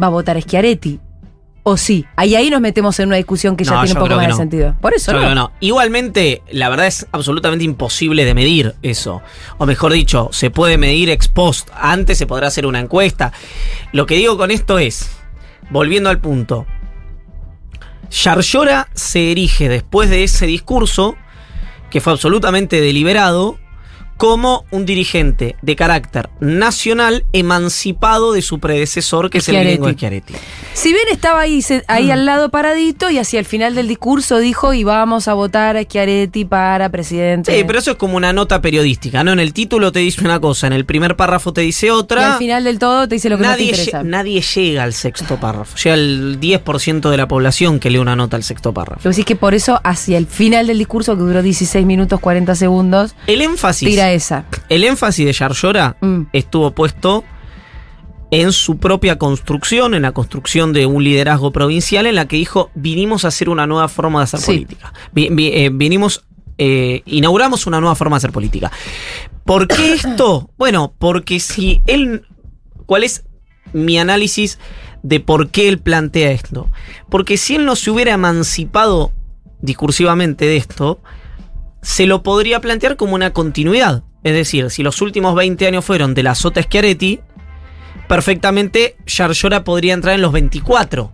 va 0.00 0.06
a 0.06 0.10
votar 0.10 0.36
a 0.36 0.40
Schiaretti. 0.40 1.00
O 1.64 1.76
sí. 1.76 2.04
Ahí 2.16 2.34
ahí 2.34 2.50
nos 2.50 2.60
metemos 2.60 2.98
en 2.98 3.08
una 3.08 3.16
discusión 3.16 3.56
que 3.56 3.64
ya 3.64 3.80
tiene 3.82 3.92
un 3.92 4.06
poco 4.06 4.16
más 4.16 4.26
de 4.26 4.32
no. 4.32 4.36
sentido. 4.36 4.76
Por 4.80 4.94
eso 4.94 5.12
Yo 5.12 5.18
no. 5.18 5.22
creo 5.22 5.34
no. 5.34 5.52
Igualmente, 5.60 6.42
la 6.50 6.68
verdad 6.68 6.86
es 6.88 7.06
absolutamente 7.12 7.64
imposible 7.64 8.24
de 8.24 8.34
medir 8.34 8.74
eso. 8.82 9.22
O 9.58 9.66
mejor 9.66 9.92
dicho, 9.92 10.28
se 10.32 10.50
puede 10.50 10.76
medir 10.76 11.08
ex 11.08 11.28
post. 11.28 11.70
Antes 11.74 12.18
se 12.18 12.26
podrá 12.26 12.48
hacer 12.48 12.66
una 12.66 12.80
encuesta. 12.80 13.32
Lo 13.92 14.06
que 14.06 14.16
digo 14.16 14.36
con 14.36 14.50
esto 14.50 14.80
es, 14.80 15.10
volviendo 15.70 16.10
al 16.10 16.20
punto, 16.20 16.66
Yarlora 18.10 18.88
se 18.94 19.30
erige 19.30 19.68
después 19.68 20.10
de 20.10 20.24
ese 20.24 20.46
discurso, 20.46 21.16
que 21.90 22.00
fue 22.00 22.12
absolutamente 22.12 22.80
deliberado, 22.80 23.58
como 24.16 24.64
un 24.70 24.86
dirigente 24.86 25.56
de 25.62 25.76
carácter 25.76 26.30
nacional 26.40 27.24
emancipado 27.32 28.32
de 28.32 28.42
su 28.42 28.58
predecesor, 28.58 29.30
que 29.30 29.38
es 29.38 29.48
el 29.48 29.64
gringo 29.64 29.90
Schiaretti. 29.90 30.34
Si 30.74 30.88
bien 30.92 31.04
estaba 31.12 31.40
ahí, 31.40 31.60
se- 31.62 31.84
ahí 31.86 32.06
Mm. 32.08 32.10
al 32.12 32.26
lado 32.26 32.48
paradito 32.48 33.08
y 33.10 33.18
hacia 33.18 33.38
el 33.38 33.44
final 33.44 33.74
del 33.74 33.86
discurso 33.88 34.38
dijo 34.38 34.72
y 34.72 34.82
vamos 34.84 35.28
a 35.28 35.34
votar 35.34 35.76
a 35.76 35.82
Schiaretti 35.84 36.44
para 36.44 36.88
presidente. 36.88 37.56
Sí, 37.56 37.62
pero 37.64 37.78
eso 37.78 37.92
es 37.92 37.96
como 37.98 38.16
una 38.16 38.32
nota 38.32 38.60
periodística, 38.62 39.22
¿no? 39.22 39.32
En 39.32 39.38
el 39.38 39.52
título 39.52 39.92
te 39.92 40.00
dice 40.00 40.24
una 40.24 40.40
cosa, 40.40 40.66
en 40.66 40.72
el 40.72 40.84
primer 40.84 41.14
párrafo 41.14 41.52
te 41.52 41.60
dice 41.60 41.86
y 41.86 41.90
otra. 41.90 42.32
al 42.32 42.38
final 42.38 42.64
del 42.64 42.78
todo 42.78 43.06
te 43.06 43.14
dice 43.16 43.28
lo 43.28 43.36
que 43.36 43.42
nadie, 43.44 43.66
no 43.66 43.72
te 43.76 43.80
interesa. 43.80 44.02
lle- 44.02 44.06
nadie 44.06 44.40
llega 44.40 44.82
al 44.82 44.92
sexto 44.94 45.36
párrafo. 45.38 45.76
Llega 45.76 45.94
el 45.94 46.38
10% 46.40 47.10
de 47.10 47.16
la 47.16 47.28
población 47.28 47.78
que 47.78 47.90
lee 47.90 47.98
una 47.98 48.16
nota 48.16 48.36
al 48.36 48.42
sexto 48.42 48.72
párrafo. 48.72 49.08
Lo 49.08 49.14
que 49.14 49.22
que 49.24 49.36
por 49.36 49.54
eso, 49.54 49.78
hacia 49.84 50.18
el 50.18 50.26
final 50.26 50.66
del 50.66 50.78
discurso, 50.78 51.14
que 51.14 51.22
duró 51.22 51.42
16 51.42 51.86
minutos 51.86 52.18
40 52.18 52.54
segundos, 52.56 53.14
El 53.28 53.42
énfasis, 53.42 53.88
tira 53.88 54.10
esa. 54.10 54.46
el 54.68 54.82
énfasis 54.84 55.26
de 55.26 55.32
Yarlora 55.32 55.96
Mm. 56.00 56.22
estuvo 56.32 56.72
puesto 56.72 57.22
en 58.32 58.50
su 58.52 58.78
propia 58.78 59.18
construcción, 59.18 59.92
en 59.94 60.02
la 60.02 60.12
construcción 60.12 60.72
de 60.72 60.86
un 60.86 61.04
liderazgo 61.04 61.52
provincial, 61.52 62.06
en 62.06 62.14
la 62.14 62.26
que 62.26 62.36
dijo, 62.36 62.70
vinimos 62.74 63.24
a 63.24 63.28
hacer 63.28 63.50
una 63.50 63.66
nueva 63.66 63.88
forma 63.88 64.20
de 64.20 64.24
hacer 64.24 64.40
Sí. 64.40 64.46
política. 64.52 64.92
Vi- 65.12 65.28
vi- 65.30 65.48
eh, 65.52 65.70
vinimos, 65.70 66.24
eh, 66.56 67.02
inauguramos 67.04 67.66
una 67.66 67.78
nueva 67.78 67.94
forma 67.94 68.16
de 68.16 68.18
hacer 68.18 68.32
política. 68.32 68.72
¿Por 69.44 69.68
qué 69.68 69.92
esto? 69.92 70.50
Bueno, 70.56 70.94
porque 70.98 71.40
si 71.40 71.82
él, 71.86 72.24
¿cuál 72.86 73.04
es 73.04 73.24
mi 73.74 73.98
análisis 73.98 74.58
de 75.02 75.20
por 75.20 75.50
qué 75.50 75.68
él 75.68 75.78
plantea 75.78 76.30
esto? 76.30 76.70
Porque 77.10 77.36
si 77.36 77.56
él 77.56 77.66
no 77.66 77.76
se 77.76 77.90
hubiera 77.90 78.12
emancipado 78.14 79.12
discursivamente 79.60 80.46
de 80.46 80.56
esto, 80.56 81.02
se 81.82 82.06
lo 82.06 82.22
podría 82.22 82.60
plantear 82.62 82.96
como 82.96 83.14
una 83.14 83.34
continuidad. 83.34 84.04
Es 84.24 84.32
decir, 84.32 84.70
si 84.70 84.82
los 84.82 85.02
últimos 85.02 85.34
20 85.34 85.66
años 85.66 85.84
fueron 85.84 86.14
de 86.14 86.22
la 86.22 86.34
Sota 86.34 86.62
Schiaretti, 86.62 87.20
perfectamente 88.08 88.96
Yarlora 89.06 89.64
podría 89.64 89.94
entrar 89.94 90.14
en 90.14 90.22
los 90.22 90.32
24. 90.32 91.12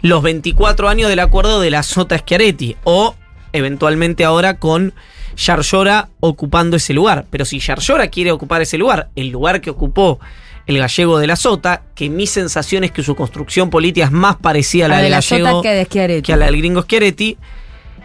Los 0.00 0.22
24 0.22 0.88
años 0.88 1.08
del 1.08 1.20
acuerdo 1.20 1.60
de 1.60 1.70
la 1.70 1.82
Sota 1.82 2.18
Schiaretti. 2.18 2.76
O 2.84 3.14
eventualmente 3.52 4.24
ahora 4.24 4.58
con 4.58 4.94
Yarlora 5.36 6.08
ocupando 6.20 6.76
ese 6.76 6.92
lugar. 6.92 7.26
Pero 7.30 7.44
si 7.44 7.58
Yarlora 7.58 8.08
quiere 8.08 8.32
ocupar 8.32 8.62
ese 8.62 8.78
lugar, 8.78 9.10
el 9.16 9.28
lugar 9.28 9.60
que 9.60 9.70
ocupó 9.70 10.20
el 10.66 10.78
gallego 10.78 11.18
de 11.18 11.26
la 11.26 11.36
Sota, 11.36 11.82
que 11.94 12.08
mi 12.08 12.26
sensación 12.26 12.84
es 12.84 12.90
que 12.90 13.02
su 13.02 13.14
construcción 13.14 13.70
política 13.70 14.06
es 14.06 14.12
más 14.12 14.36
parecida 14.36 14.86
a 14.86 14.88
la, 14.88 14.94
La 14.94 14.98
de 14.98 15.02
del 15.04 15.10
la 15.12 15.16
gallego 15.18 15.48
Sota 15.48 15.88
que 15.88 16.08
de 16.08 16.22
que 16.22 16.32
a 16.32 16.36
la 16.36 16.46
del 16.46 16.56
gringo 16.56 16.82
Schiaretti, 16.82 17.36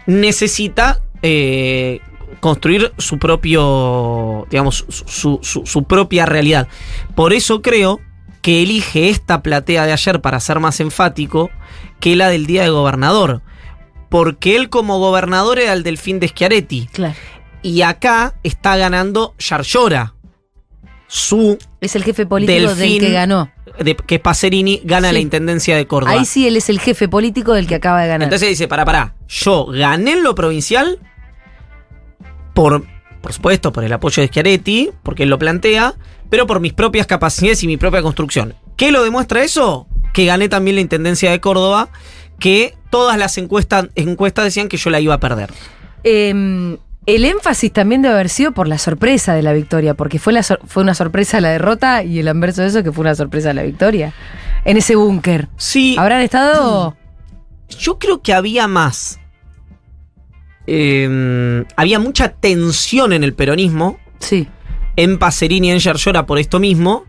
necesita 0.06 1.00
eh, 1.22 2.00
construir 2.40 2.92
su 2.98 3.18
propio, 3.18 4.46
digamos, 4.50 4.84
su, 4.88 5.40
su- 5.42 5.84
propia 5.84 6.26
realidad. 6.26 6.68
Por 7.14 7.32
eso 7.32 7.60
creo 7.62 8.00
que 8.42 8.62
elige 8.62 9.08
esta 9.10 9.42
platea 9.42 9.84
de 9.86 9.92
ayer 9.92 10.20
para 10.20 10.40
ser 10.40 10.60
más 10.60 10.80
enfático 10.80 11.50
que 11.98 12.16
la 12.16 12.28
del 12.28 12.46
día 12.46 12.62
de 12.62 12.70
gobernador. 12.70 13.42
Porque 14.08 14.56
él 14.56 14.70
como 14.70 14.98
gobernador 14.98 15.58
era 15.58 15.72
el 15.72 15.82
delfín 15.82 16.18
de 16.20 16.28
Schiaretti. 16.28 16.88
Claro. 16.92 17.14
Y 17.62 17.82
acá 17.82 18.34
está 18.42 18.76
ganando 18.76 19.34
Yarlora. 19.38 20.14
Su, 21.06 21.58
Es 21.80 21.96
el 21.96 22.04
jefe 22.04 22.24
político 22.24 22.74
del 22.74 23.00
que 23.00 23.10
ganó. 23.10 23.50
de, 23.80 23.96
que 23.96 24.18
Pacerini 24.20 24.80
gana 24.84 25.08
Sí. 25.08 25.14
la 25.14 25.20
intendencia 25.20 25.76
de 25.76 25.86
Córdoba. 25.86 26.12
Ahí 26.12 26.24
sí 26.24 26.46
él 26.46 26.56
es 26.56 26.68
el 26.70 26.78
jefe 26.80 27.08
político 27.08 27.52
del 27.52 27.66
que 27.66 27.74
acaba 27.74 28.00
de 28.02 28.08
ganar. 28.08 28.26
Entonces 28.26 28.48
dice, 28.48 28.68
pará, 28.68 28.84
pará, 28.84 29.14
yo 29.28 29.66
gané 29.66 30.12
en 30.12 30.22
lo 30.22 30.34
provincial 30.36 30.98
por, 32.54 32.84
por 33.20 33.32
supuesto, 33.32 33.72
por 33.72 33.84
el 33.84 33.92
apoyo 33.92 34.22
de 34.22 34.28
Schiaretti, 34.28 34.90
porque 35.02 35.24
él 35.24 35.30
lo 35.30 35.38
plantea, 35.38 35.94
pero 36.28 36.46
por 36.46 36.60
mis 36.60 36.72
propias 36.72 37.06
capacidades 37.06 37.62
y 37.62 37.66
mi 37.66 37.76
propia 37.76 38.02
construcción. 38.02 38.54
¿Qué 38.76 38.92
lo 38.92 39.02
demuestra 39.02 39.42
eso? 39.42 39.86
Que 40.12 40.26
gané 40.26 40.48
también 40.48 40.76
la 40.76 40.80
Intendencia 40.80 41.30
de 41.30 41.40
Córdoba, 41.40 41.88
que 42.38 42.74
todas 42.90 43.18
las 43.18 43.36
encuestas, 43.38 43.88
encuestas 43.94 44.44
decían 44.44 44.68
que 44.68 44.76
yo 44.76 44.90
la 44.90 45.00
iba 45.00 45.14
a 45.14 45.20
perder. 45.20 45.50
Eh, 46.04 46.76
el 47.06 47.24
énfasis 47.24 47.72
también 47.72 48.02
debe 48.02 48.14
haber 48.14 48.28
sido 48.28 48.52
por 48.52 48.68
la 48.68 48.78
sorpresa 48.78 49.34
de 49.34 49.42
la 49.42 49.52
victoria, 49.52 49.94
porque 49.94 50.18
fue, 50.18 50.32
la 50.32 50.42
fue 50.42 50.82
una 50.82 50.94
sorpresa 50.94 51.40
la 51.40 51.48
derrota 51.50 52.02
y 52.02 52.18
el 52.18 52.28
anverso 52.28 52.62
de 52.62 52.68
eso 52.68 52.82
que 52.82 52.92
fue 52.92 53.02
una 53.02 53.14
sorpresa 53.14 53.52
la 53.54 53.62
victoria. 53.62 54.12
En 54.64 54.76
ese 54.76 54.96
búnker. 54.96 55.48
Sí, 55.56 55.96
¿Habrán 55.98 56.20
estado? 56.20 56.96
yo 57.78 57.98
creo 57.98 58.20
que 58.20 58.34
había 58.34 58.66
más. 58.66 59.19
Eh, 60.66 61.64
había 61.76 61.98
mucha 61.98 62.28
tensión 62.28 63.12
en 63.12 63.24
el 63.24 63.34
peronismo, 63.34 63.98
Sí. 64.18 64.48
en 64.96 65.18
Pacerini 65.18 65.68
y 65.68 65.70
en 65.72 65.78
Yarlora 65.78 66.26
por 66.26 66.38
esto 66.38 66.58
mismo. 66.60 67.04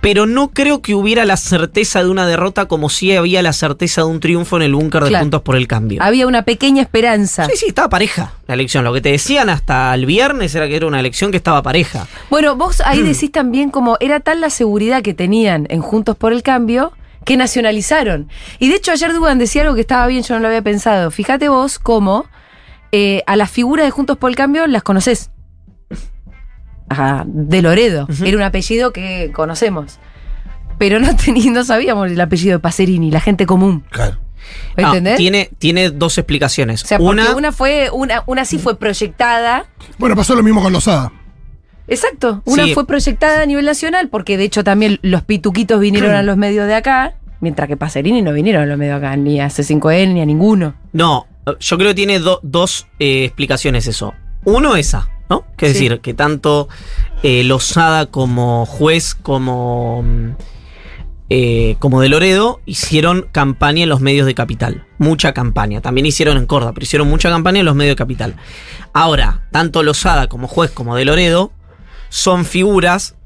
Pero 0.00 0.26
no 0.26 0.50
creo 0.50 0.82
que 0.82 0.94
hubiera 0.94 1.24
la 1.24 1.38
certeza 1.38 2.02
de 2.04 2.10
una 2.10 2.26
derrota 2.26 2.66
como 2.66 2.90
si 2.90 3.16
había 3.16 3.40
la 3.40 3.54
certeza 3.54 4.02
de 4.02 4.08
un 4.08 4.20
triunfo 4.20 4.56
en 4.58 4.62
el 4.64 4.74
búnker 4.74 5.02
de 5.02 5.08
Claro. 5.08 5.22
Juntos 5.24 5.40
por 5.40 5.56
el 5.56 5.66
Cambio. 5.66 6.02
Había 6.02 6.26
una 6.26 6.42
pequeña 6.42 6.82
esperanza. 6.82 7.46
Sí, 7.46 7.52
sí, 7.56 7.66
estaba 7.68 7.88
pareja 7.88 8.34
la 8.46 8.52
elección. 8.52 8.84
Lo 8.84 8.92
que 8.92 9.00
te 9.00 9.08
decían 9.10 9.48
hasta 9.48 9.94
el 9.94 10.04
viernes 10.04 10.54
era 10.54 10.68
que 10.68 10.76
era 10.76 10.86
una 10.86 11.00
elección 11.00 11.30
que 11.30 11.38
estaba 11.38 11.62
pareja. 11.62 12.06
Bueno, 12.28 12.54
vos 12.54 12.82
ahí 12.84 13.00
Mm. 13.00 13.06
decís 13.06 13.32
también 13.32 13.70
como 13.70 13.96
era 13.98 14.20
tal 14.20 14.42
la 14.42 14.50
seguridad 14.50 15.00
que 15.02 15.14
tenían 15.14 15.66
en 15.70 15.80
Juntos 15.80 16.16
por 16.18 16.34
el 16.34 16.42
Cambio 16.42 16.92
que 17.24 17.36
nacionalizaron. 17.36 18.28
Y 18.58 18.68
de 18.68 18.76
hecho 18.76 18.92
ayer 18.92 19.12
Dugan 19.12 19.38
decía 19.38 19.62
algo 19.62 19.74
que 19.74 19.80
estaba 19.80 20.06
bien, 20.06 20.22
yo 20.22 20.34
no 20.34 20.40
lo 20.40 20.48
había 20.48 20.62
pensado. 20.62 21.10
Fíjate 21.10 21.48
vos 21.48 21.78
cómo 21.78 22.26
eh, 22.92 23.22
a 23.26 23.36
las 23.36 23.50
figuras 23.50 23.86
de 23.86 23.90
Juntos 23.90 24.16
por 24.16 24.30
el 24.30 24.36
Cambio 24.36 24.66
las 24.66 24.82
conoces. 24.82 25.30
Ajá, 26.88 27.24
de 27.26 27.62
Loredo. 27.62 28.06
Era 28.24 28.36
un 28.36 28.42
apellido 28.42 28.92
que 28.92 29.32
conocemos. 29.34 29.98
pero 30.78 31.00
no, 31.00 31.08
no 31.52 31.64
sabíamos 31.64 32.10
el 32.10 32.20
apellido 32.20 32.58
de 32.58 32.58
Pacerini, 32.60 33.10
la 33.10 33.20
gente 33.20 33.46
común. 33.46 33.84
Claro. 33.90 34.18
No, 34.76 34.88
¿Entendés? 34.88 35.16
tiene, 35.16 35.50
tiene 35.58 35.90
dos 35.90 36.18
explicaciones. 36.18 36.84
o 36.84 36.86
sea, 36.86 36.98
porque 36.98 37.22
una, 37.22 37.34
una, 37.34 37.52
fue, 37.52 37.88
una, 37.90 38.22
una 38.26 38.44
sí 38.44 38.58
fue 38.58 38.78
proyectada. 38.78 39.66
Bueno, 39.98 40.14
pasó 40.14 40.34
lo 40.34 40.42
mismo 40.42 40.62
con 40.62 40.72
Lozada. 40.72 41.10
Exacto, 41.86 42.42
una 42.46 42.64
Sí. 42.64 42.74
fue 42.74 42.86
proyectada 42.86 43.42
a 43.42 43.46
nivel 43.46 43.64
nacional, 43.66 44.08
porque 44.08 44.36
de 44.36 44.44
hecho 44.44 44.64
también 44.64 44.98
los 45.02 45.22
pituquitos 45.22 45.80
vinieron 45.80 46.12
a 46.14 46.22
los 46.22 46.36
medios 46.36 46.66
de 46.66 46.74
acá, 46.74 47.14
mientras 47.40 47.68
que 47.68 47.76
Pacerini 47.76 48.22
no 48.22 48.32
vinieron 48.32 48.62
a 48.62 48.66
los 48.66 48.78
medios 48.78 49.00
de 49.00 49.06
acá, 49.06 49.16
ni 49.16 49.40
a 49.40 49.48
C5N 49.48 50.14
ni 50.14 50.20
a 50.20 50.26
ninguno. 50.26 50.74
No, 50.92 51.26
yo 51.60 51.76
creo 51.76 51.90
que 51.90 51.94
tiene 51.94 52.18
do- 52.20 52.40
dos 52.42 52.86
eh, 52.98 53.24
explicaciones 53.24 53.86
eso. 53.86 54.14
Uno, 54.44 54.76
esa, 54.76 55.08
¿no? 55.28 55.44
Que 55.56 55.66
es 55.66 55.72
Sí. 55.76 55.84
decir, 55.84 56.00
que 56.00 56.14
tanto 56.14 56.68
eh, 57.22 57.44
Lozada 57.44 58.06
como 58.06 58.66
juez 58.66 59.14
como, 59.14 60.02
mm, 60.02 60.30
eh, 61.30 61.76
como 61.78 62.00
de 62.02 62.08
Loredo 62.10 62.60
hicieron 62.66 63.26
campaña 63.32 63.82
en 63.82 63.88
los 63.88 64.00
medios 64.02 64.26
de 64.26 64.34
capital. 64.34 64.84
Mucha 64.98 65.32
campaña. 65.32 65.80
También 65.80 66.04
hicieron 66.06 66.36
en 66.36 66.44
Córdoba, 66.46 66.72
pero 66.74 66.84
hicieron 66.84 67.08
mucha 67.08 67.30
campaña 67.30 67.60
en 67.60 67.64
los 67.66 67.74
medios 67.74 67.92
de 67.92 67.96
capital. 67.96 68.36
Ahora, 68.92 69.46
tanto 69.50 69.82
Lozada 69.82 70.28
como 70.28 70.48
juez 70.48 70.70
como 70.70 70.96
de 70.96 71.06
Loredo 71.06 71.50
son 72.16 72.44
figuras 72.44 73.16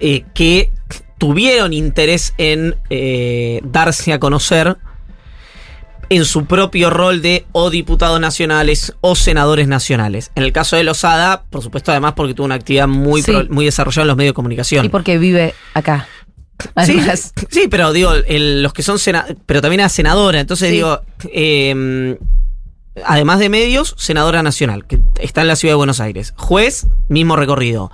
eh, 0.00 0.24
que 0.34 0.72
tuvieron 1.18 1.72
interés 1.72 2.34
en 2.38 2.74
eh, 2.90 3.60
darse 3.62 4.12
a 4.12 4.18
conocer 4.18 4.78
en 6.08 6.24
su 6.24 6.44
propio 6.46 6.90
rol 6.90 7.22
de 7.22 7.46
o 7.52 7.70
diputados 7.70 8.18
nacionales 8.18 8.94
o 9.00 9.14
senadores 9.14 9.68
nacionales. 9.68 10.32
En 10.34 10.42
el 10.42 10.52
caso 10.52 10.74
de 10.74 10.82
Lozada, 10.82 11.44
por 11.50 11.62
supuesto, 11.62 11.92
además 11.92 12.14
porque 12.16 12.34
tuvo 12.34 12.46
una 12.46 12.56
actividad 12.56 12.88
muy, 12.88 13.22
Sí. 13.22 13.30
pro- 13.30 13.46
muy 13.48 13.64
desarrollada 13.64 14.02
en 14.02 14.08
los 14.08 14.16
medios 14.16 14.32
de 14.32 14.34
comunicación. 14.34 14.84
Y 14.84 14.88
porque 14.88 15.18
vive 15.18 15.54
acá. 15.74 16.08
Sí, 16.84 17.00
sí, 17.48 17.68
pero 17.70 17.92
digo, 17.92 18.12
el- 18.12 18.60
los 18.64 18.72
que 18.72 18.82
son 18.82 18.98
sena- 18.98 19.24
pero 19.46 19.60
también 19.62 19.80
era 19.80 19.88
senadora, 19.88 20.40
entonces 20.40 20.68
Sí. 20.70 20.74
digo, 20.74 21.00
eh, 21.32 22.18
además 23.04 23.38
de 23.38 23.48
medios, 23.48 23.94
senadora 23.98 24.42
nacional, 24.42 24.84
que 24.86 25.00
está 25.20 25.40
en 25.42 25.48
la 25.48 25.56
ciudad 25.56 25.72
de 25.72 25.76
Buenos 25.76 26.00
Aires. 26.00 26.34
Juez, 26.36 26.86
mismo 27.08 27.36
recorrido. 27.36 27.90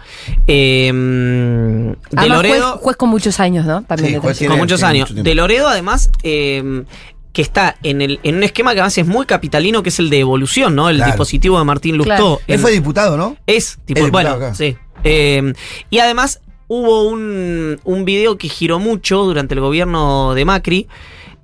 Eh, 0.47 0.90
de 0.93 1.97
Además, 2.17 2.37
Loredo, 2.37 2.71
juez, 2.73 2.83
juez 2.83 2.97
con 2.97 3.09
muchos 3.11 3.40
años, 3.40 3.64
¿no? 3.67 3.83
También 3.83 4.09
Sí, 4.09 4.14
de 4.14 4.19
juez 4.21 4.31
atención. 4.37 4.38
tiene- 4.38 4.52
con 4.52 4.59
muchos 4.61 4.81
tiene 4.81 4.90
años. 4.90 5.11
mucho 5.11 5.23
de 5.23 5.35
Loredo, 5.35 5.69
además, 5.69 6.11
eh, 6.23 6.85
que 7.33 7.43
está 7.43 7.76
en, 7.83 8.00
el, 8.02 8.19
en 8.25 8.37
un 8.37 8.43
esquema 8.43 8.73
que 8.73 8.81
además 8.81 8.99
es 8.99 9.07
muy 9.07 9.26
capitalino, 9.26 9.83
que 9.83 9.90
es 9.90 9.99
el 10.00 10.11
de 10.11 10.19
evolución, 10.21 10.75
¿no? 10.75 10.88
El 10.88 10.97
Claro. 10.97 11.12
dispositivo 11.12 11.59
de 11.59 11.64
Martín 11.64 11.97
Lustó. 11.97 12.14
Claro. 12.17 12.40
Él 12.47 12.59
fue 12.59 12.73
diputado, 12.73 13.17
¿no? 13.17 13.37
es, 13.47 13.78
tipo, 13.85 14.00
Es 14.05 14.11
bueno, 14.11 14.31
acá. 14.31 14.55
sí. 14.55 14.76
Eh, 15.05 15.52
y 15.90 15.99
además 16.00 16.40
hubo 16.67 17.05
un, 17.05 17.78
un 17.85 18.05
video 18.05 18.37
que 18.37 18.49
giró 18.49 18.78
mucho 18.81 19.23
durante 19.25 19.55
el 19.55 19.61
gobierno 19.61 20.35
de 20.35 20.45
Macri, 20.45 20.88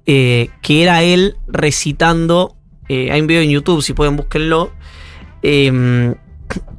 eh, 0.06 0.48
que 0.62 0.82
era 0.82 1.02
él 1.02 1.36
recitando, 1.46 2.56
eh, 2.88 3.10
hay 3.10 3.20
un 3.20 3.26
video 3.26 3.42
en 3.42 3.50
YouTube, 3.50 3.82
si 3.82 3.92
pueden 3.92 4.16
búsquenlo, 4.16 4.72
eh, 5.42 6.14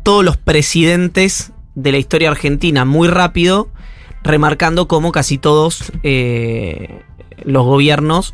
todos 0.04 0.24
los 0.24 0.38
presidentes 0.38 1.52
de 1.76 1.92
la 1.92 1.98
historia 1.98 2.32
argentina 2.32 2.86
muy 2.86 3.08
rápido, 3.08 3.70
remarcando 4.24 4.88
cómo 4.88 5.12
casi 5.12 5.38
todos 5.38 5.92
eh, 6.04 7.02
los 7.44 7.66
gobiernos 7.66 8.34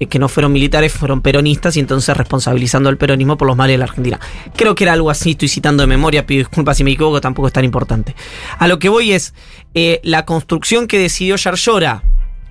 eh, 0.00 0.06
que 0.06 0.18
no 0.18 0.28
fueron 0.28 0.52
militares 0.52 0.92
fueron 0.92 1.20
peronistas 1.20 1.76
y 1.76 1.80
entonces 1.80 2.16
responsabilizando 2.16 2.88
al 2.88 2.96
peronismo 2.96 3.36
por 3.36 3.46
los 3.48 3.56
males 3.56 3.74
de 3.74 3.78
la 3.78 3.84
Argentina. 3.84 4.20
Creo 4.56 4.74
que 4.74 4.84
era 4.84 4.94
algo 4.94 5.10
así, 5.10 5.32
estoy 5.32 5.48
citando 5.48 5.82
de 5.82 5.86
memoria, 5.86 6.24
pido 6.24 6.38
disculpas 6.38 6.76
si 6.76 6.84
me 6.84 6.92
equivoco, 6.92 7.20
tampoco 7.20 7.48
es 7.48 7.52
tan 7.52 7.64
importante. 7.64 8.14
A 8.58 8.68
lo 8.68 8.78
que 8.78 8.88
voy 8.88 9.12
es, 9.12 9.34
la 10.02 10.24
construcción 10.24 10.86
que 10.86 10.98
decidió 10.98 11.36
Yarlora 11.36 12.02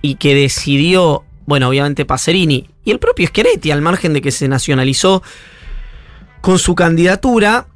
y 0.02 0.16
que 0.16 0.36
decidió, 0.36 1.24
bueno, 1.46 1.70
obviamente 1.70 2.06
Pacerini 2.06 2.70
y 2.88 2.92
el 2.92 3.00
propio 3.00 3.28
Schiaretti, 3.28 3.70
al 3.72 3.82
margen 3.82 4.14
de 4.14 4.22
que 4.22 4.32
se 4.32 4.48
nacionalizó 4.48 5.22
con 6.40 6.58
su 6.58 6.74
candidatura, 6.74 7.68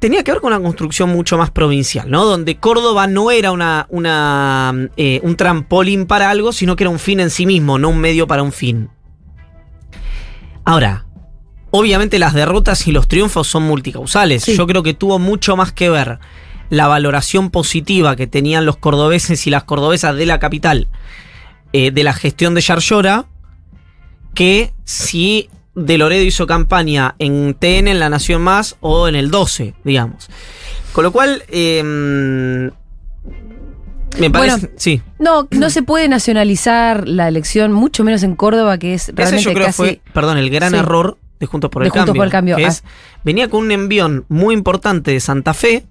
tenía 0.00 0.24
que 0.24 0.32
ver 0.32 0.40
con 0.40 0.52
una 0.52 0.60
construcción 0.60 1.08
mucho 1.10 1.38
más 1.38 1.52
provincial, 1.52 2.10
¿no? 2.10 2.24
Donde 2.24 2.56
Córdoba 2.56 3.06
no 3.06 3.30
era 3.30 3.52
una, 3.52 3.86
una, 3.90 4.90
eh, 4.96 5.20
un 5.22 5.36
trampolín 5.36 6.06
para 6.06 6.30
algo, 6.30 6.50
sino 6.52 6.74
que 6.74 6.82
era 6.82 6.90
un 6.90 6.98
fin 6.98 7.20
en 7.20 7.30
sí 7.30 7.46
mismo, 7.46 7.78
no 7.78 7.90
un 7.90 7.98
medio 7.98 8.26
para 8.26 8.42
un 8.42 8.50
fin. 8.50 8.90
Ahora, 10.64 11.06
obviamente 11.70 12.18
las 12.18 12.34
derrotas 12.34 12.88
y 12.88 12.90
los 12.90 13.06
triunfos 13.06 13.46
son 13.46 13.62
multicausales. 13.62 14.42
Sí. 14.42 14.56
Yo 14.56 14.66
creo 14.66 14.82
que 14.82 14.94
tuvo 14.94 15.20
mucho 15.20 15.56
más 15.56 15.70
que 15.70 15.90
ver 15.90 16.18
la 16.70 16.88
valoración 16.88 17.50
positiva 17.50 18.16
que 18.16 18.26
tenían 18.26 18.66
los 18.66 18.78
cordobeses 18.78 19.46
y 19.46 19.50
las 19.50 19.62
cordobesas 19.62 20.16
de 20.16 20.26
la 20.26 20.40
capital 20.40 20.88
eh, 21.72 21.92
de 21.92 22.02
la 22.02 22.14
gestión 22.14 22.56
de 22.56 22.62
Yarlora 22.62 23.26
que 24.36 24.72
si 24.84 25.50
De 25.74 25.98
Loredo 25.98 26.22
hizo 26.22 26.46
campaña 26.46 27.16
en 27.18 27.54
TN, 27.54 27.88
en 27.88 27.98
La 27.98 28.08
Nación 28.08 28.42
Más 28.42 28.76
o 28.80 29.08
en 29.08 29.16
el 29.16 29.30
12, 29.32 29.74
digamos. 29.82 30.28
Con 30.92 31.02
lo 31.04 31.10
cual, 31.12 31.42
eh, 31.48 32.70
me 34.18 34.30
parece... 34.30 34.56
Bueno, 34.58 34.74
sí. 34.76 35.02
No, 35.18 35.46
no 35.50 35.68
se 35.70 35.82
puede 35.82 36.08
nacionalizar 36.08 37.06
la 37.06 37.28
elección, 37.28 37.72
mucho 37.72 38.04
menos 38.04 38.22
en 38.22 38.34
Córdoba, 38.36 38.78
que 38.78 38.94
es 38.94 39.04
Ese 39.08 39.12
realmente 39.12 39.42
yo 39.44 39.50
creo 39.52 39.60
que 39.64 39.66
casi. 39.66 39.76
fue, 39.76 40.00
perdón, 40.14 40.38
el 40.38 40.48
gran 40.50 40.70
Sí. 40.72 40.78
error 40.78 41.18
de 41.38 41.46
Juntos 41.46 41.70
por 41.70 41.82
De 41.82 41.86
el 41.88 41.90
Juntos 41.90 42.06
Cambio. 42.06 42.20
por 42.20 42.26
el 42.26 42.32
Cambio, 42.32 42.56
que 42.56 42.64
ah. 42.64 42.68
es, 42.68 42.82
venía 43.24 43.50
con 43.50 43.64
un 43.64 43.72
envión 43.72 44.24
muy 44.28 44.54
importante 44.54 45.10
de 45.10 45.20
Santa 45.20 45.52
Fe 45.52 45.84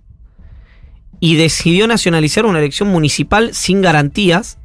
y 1.19 1.35
decidió 1.35 1.87
nacionalizar 1.87 2.45
una 2.45 2.59
elección 2.59 2.89
municipal 2.89 3.53
sin 3.53 3.81
garantías 3.81 4.57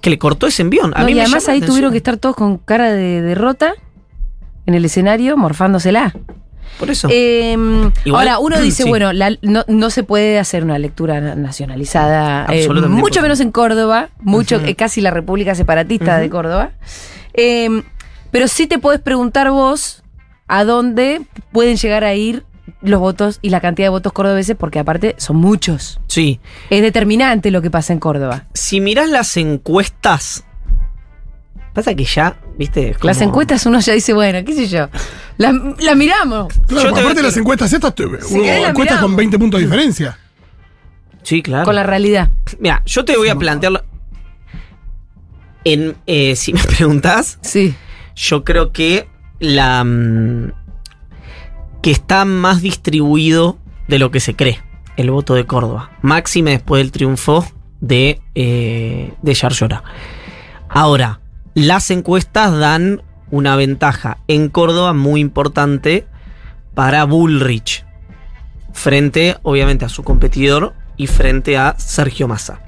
que 0.00 0.10
le 0.10 0.18
cortó 0.18 0.46
ese 0.46 0.62
envión. 0.62 0.92
A 0.96 1.00
No, 1.00 1.06
mí 1.06 1.12
y 1.12 1.14
me 1.16 1.20
además 1.22 1.48
ahí 1.48 1.60
tuvieron 1.60 1.90
que 1.92 1.98
estar 1.98 2.16
todos 2.16 2.34
con 2.36 2.58
cara 2.58 2.92
de 2.92 3.20
derrota 3.22 3.74
en 4.66 4.74
el 4.74 4.84
escenario, 4.84 5.36
morfándosela. 5.36 6.14
Por 6.78 6.90
eso. 6.90 7.08
Eh, 7.10 7.56
Igual- 8.04 8.28
ahora, 8.28 8.38
uno 8.38 8.60
dice, 8.60 8.84
sí. 8.84 8.88
bueno, 8.88 9.12
la- 9.12 9.36
no, 9.42 9.64
no 9.68 9.90
se 9.90 10.02
puede 10.04 10.38
hacer 10.38 10.64
una 10.64 10.78
lectura 10.78 11.20
na- 11.20 11.34
nacionalizada, 11.34 12.46
eh, 12.50 12.68
mucho 12.68 13.20
menos 13.22 13.40
en 13.40 13.52
Córdoba, 13.52 14.08
mucho, 14.20 14.56
eh, 14.60 14.74
casi 14.74 15.00
la 15.00 15.10
República 15.10 15.54
Separatista 15.54 16.18
de. 16.18 16.30
Córdoba. 16.30 16.70
Eh, 17.34 17.82
pero 18.30 18.48
sí 18.48 18.66
te 18.66 18.78
podés 18.78 19.00
preguntar 19.00 19.50
vos 19.50 20.02
a 20.48 20.64
dónde 20.64 21.20
pueden 21.52 21.76
llegar 21.76 22.04
a 22.04 22.14
ir 22.14 22.44
los 22.80 23.00
votos 23.00 23.38
y 23.42 23.50
la 23.50 23.60
cantidad 23.60 23.86
de 23.86 23.90
votos 23.90 24.12
cordobeses, 24.12 24.56
porque 24.56 24.78
aparte 24.78 25.14
son 25.18 25.36
muchos. 25.36 26.00
Sí. 26.06 26.40
Es 26.70 26.82
determinante 26.82 27.50
lo 27.50 27.60
que 27.62 27.70
pasa 27.70 27.92
en 27.92 27.98
Córdoba. 27.98 28.44
Si 28.54 28.80
mirás 28.80 29.08
las 29.08 29.36
encuestas. 29.36 30.44
Pasa 31.72 31.94
que 31.94 32.04
ya, 32.04 32.36
viste. 32.58 32.94
Las 33.02 33.20
encuestas 33.22 33.64
uno 33.66 33.80
ya 33.80 33.94
dice, 33.94 34.12
bueno, 34.12 34.44
qué 34.44 34.52
sé 34.54 34.66
yo, 34.68 34.88
las 35.38 35.54
la 35.80 35.94
miramos. 35.94 36.52
Claro, 36.66 36.82
Yo 36.82 36.88
porque 36.90 36.94
te- 36.94 37.00
aparte 37.00 37.20
de 37.22 37.26
las 37.28 37.36
encuestas 37.38 37.72
estas, 37.72 37.92
hubo 37.98 38.10
querés 38.42 38.62
la 38.62 38.68
encuestas 38.68 38.98
con 39.00 39.10
miramos. 39.12 39.16
20 39.16 39.38
puntos 39.38 39.60
de 39.60 39.66
diferencia. 39.66 40.18
Sí, 41.22 41.40
claro. 41.40 41.64
Con 41.64 41.74
la 41.74 41.82
realidad. 41.82 42.30
Mira, 42.58 42.82
yo 42.84 43.04
te 43.06 43.16
voy 43.16 43.28
a 43.30 43.36
plantear. 43.36 43.84
En, 45.64 45.96
eh, 46.06 46.36
si 46.36 46.52
me 46.52 46.62
preguntás, 46.76 47.38
Sí. 47.40 47.74
yo 48.16 48.44
creo 48.44 48.72
que 48.72 49.08
la. 49.38 49.82
Que 51.82 51.90
está 51.90 52.24
más 52.24 52.62
distribuido 52.62 53.58
de 53.88 53.98
lo 53.98 54.10
que 54.10 54.20
se 54.20 54.34
cree 54.34 54.60
el 54.96 55.10
voto 55.10 55.34
de 55.34 55.46
Córdoba. 55.46 55.90
Máxime 56.02 56.52
después 56.52 56.82
del 56.82 56.92
triunfo 56.92 57.46
de, 57.80 58.20
eh, 58.34 59.12
de 59.22 59.34
Yarlora. 59.34 59.82
Ahora, 60.68 61.20
las 61.54 61.90
encuestas 61.90 62.56
dan 62.58 63.02
una 63.30 63.56
ventaja 63.56 64.18
en 64.28 64.48
Córdoba 64.48 64.92
muy 64.92 65.20
importante 65.20 66.06
para 66.74 67.04
Bullrich. 67.04 67.84
Frente, 68.72 69.36
obviamente, 69.42 69.84
a 69.84 69.88
su 69.88 70.02
competidor 70.02 70.74
y 70.96 71.06
frente 71.06 71.56
a 71.56 71.74
Sergio 71.78 72.28
Massa. 72.28 72.60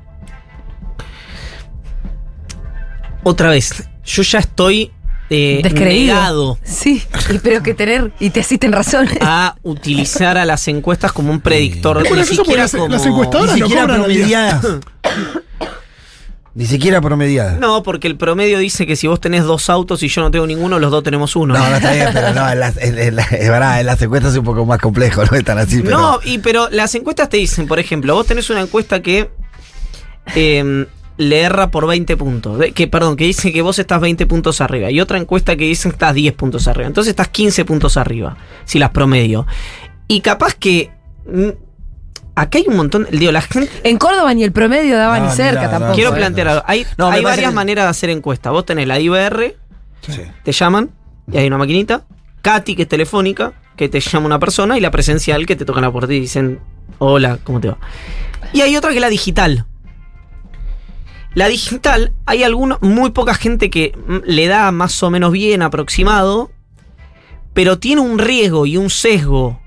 Otra 3.22 3.50
vez, 3.50 3.88
yo 4.04 4.22
ya 4.22 4.38
estoy 4.38 4.92
eh, 5.30 5.60
Descreído. 5.62 6.14
negado 6.14 6.58
Sí, 6.64 7.02
y 7.32 7.38
pero 7.38 7.62
que 7.62 7.72
tener, 7.74 8.12
y 8.20 8.30
te 8.30 8.40
asisten 8.40 8.72
razones. 8.72 9.16
a 9.22 9.56
utilizar 9.62 10.36
a 10.38 10.44
las 10.44 10.68
encuestas 10.68 11.12
como 11.12 11.30
un 11.32 11.40
predictor. 11.40 12.02
Ni 12.02 12.08
porque 12.08 12.24
siquiera 12.24 12.62
las- 12.62 12.72
como- 12.72 12.88
las 12.88 13.06
encuestadoras 13.06 13.54
Ni 13.54 13.60
no 13.60 13.66
siquiera 13.66 13.82
cobran 13.86 14.00
promediadas. 14.02 14.66
Ni 16.56 16.66
siquiera 16.66 17.00
promediadas. 17.00 17.58
No, 17.58 17.82
porque 17.82 18.06
el 18.06 18.16
promedio 18.16 18.60
dice 18.60 18.86
que 18.86 18.94
si 18.94 19.08
vos 19.08 19.20
tenés 19.20 19.42
dos 19.42 19.68
autos 19.68 20.04
y 20.04 20.08
yo 20.08 20.20
no 20.20 20.30
tengo 20.30 20.46
ninguno, 20.46 20.78
los 20.78 20.92
dos 20.92 21.02
tenemos 21.02 21.34
uno. 21.34 21.52
No, 21.54 21.68
no 21.68 21.74
está 21.76 21.92
bien, 21.92 22.10
pero 22.12 22.32
no, 22.32 22.48
en 22.48 22.60
las, 22.60 22.76
en- 22.76 22.96
en 22.96 23.16
la- 23.16 23.22
es 23.24 23.48
verdad, 23.50 23.80
en 23.80 23.86
las 23.86 24.00
encuestas 24.00 24.32
es 24.32 24.38
un 24.38 24.44
poco 24.44 24.64
más 24.64 24.78
complejo, 24.78 25.24
no 25.24 25.36
es 25.36 25.42
tan 25.44 25.58
así, 25.58 25.80
pero. 25.82 25.98
No, 25.98 26.20
y 26.24 26.38
pero 26.38 26.68
las 26.70 26.94
encuestas 26.94 27.28
te 27.28 27.38
dicen, 27.38 27.66
por 27.66 27.80
ejemplo, 27.80 28.14
vos 28.14 28.26
tenés 28.26 28.50
una 28.50 28.60
encuesta 28.60 29.02
que 29.02 29.30
eh, 30.36 30.86
le 31.16 31.40
erra 31.42 31.70
por 31.70 31.86
20 31.86 32.16
puntos. 32.16 32.58
de- 32.58 32.72
que, 32.72 32.86
perdón, 32.88 33.16
que 33.16 33.24
dice 33.24 33.52
que 33.52 33.62
vos 33.62 33.78
estás 33.78 34.00
20 34.00 34.26
puntos 34.26 34.60
arriba. 34.60 34.90
Y 34.90 35.00
otra 35.00 35.18
encuesta 35.18 35.56
que 35.56 35.64
dice 35.64 35.88
que 35.88 35.92
estás 35.94 36.14
10 36.14 36.32
puntos 36.34 36.66
arriba. 36.68 36.86
Entonces 36.88 37.10
estás 37.10 37.28
15 37.28 37.64
puntos 37.64 37.96
arriba, 37.96 38.36
si 38.64 38.78
las 38.78 38.90
promedio. 38.90 39.46
Y 40.08 40.20
capaz 40.20 40.54
que 40.54 40.90
mm, 41.32 41.48
acá 42.34 42.58
hay 42.58 42.64
un 42.68 42.76
montón, 42.76 43.06
digo, 43.12 43.30
la 43.32 43.42
gente... 43.42 43.70
En 43.84 43.96
Córdoba 43.96 44.34
ni 44.34 44.42
el 44.44 44.52
promedio 44.52 44.96
daba 44.96 45.18
No, 45.20 45.26
ni 45.26 45.30
cerca 45.32 45.62
nada, 45.62 45.70
tampoco. 45.70 45.94
Quiero 45.94 46.14
plantear 46.14 46.48
algo. 46.48 46.62
Hay, 46.66 46.84
No, 46.98 47.06
varias 47.10 47.36
que- 47.38 47.50
maneras 47.54 47.84
de 47.84 47.90
hacer 47.90 48.10
encuesta. 48.10 48.50
Vos 48.50 48.66
tenés 48.66 48.86
la 48.88 48.98
IBR, 48.98 49.56
Sí. 50.02 50.20
te 50.42 50.52
llaman 50.52 50.90
y 51.32 51.36
hay 51.38 51.46
una 51.46 51.58
maquinita. 51.58 52.04
Katy, 52.42 52.74
que 52.76 52.82
es 52.82 52.88
telefónica, 52.88 53.52
que 53.76 53.88
te 53.88 54.00
llama 54.00 54.26
una 54.26 54.38
persona. 54.38 54.76
Y 54.76 54.80
la 54.80 54.90
presencial, 54.90 55.46
que 55.46 55.56
te 55.56 55.64
tocan 55.64 55.82
la 55.82 55.90
puerta 55.92 56.12
y 56.12 56.20
dicen, 56.20 56.58
hola, 56.98 57.38
¿cómo 57.44 57.60
te 57.60 57.68
va? 57.68 57.78
Y 58.52 58.60
hay 58.60 58.76
otra 58.76 58.90
que 58.90 58.96
es 58.96 59.00
la 59.00 59.08
digital. 59.08 59.64
La 61.34 61.48
digital, 61.48 62.12
hay 62.26 62.44
alguna, 62.44 62.78
muy 62.80 63.10
poca 63.10 63.34
gente 63.34 63.70
que 63.70 63.92
mm, 64.06 64.18
le 64.24 64.46
da 64.46 64.70
más 64.70 65.02
o 65.02 65.10
menos 65.10 65.32
bien 65.32 65.62
aproximado, 65.62 66.50
pero 67.52 67.78
tiene 67.78 68.00
un 68.00 68.18
riesgo 68.18 68.66
y 68.66 68.76
un 68.76 68.90
sesgo 68.90 69.60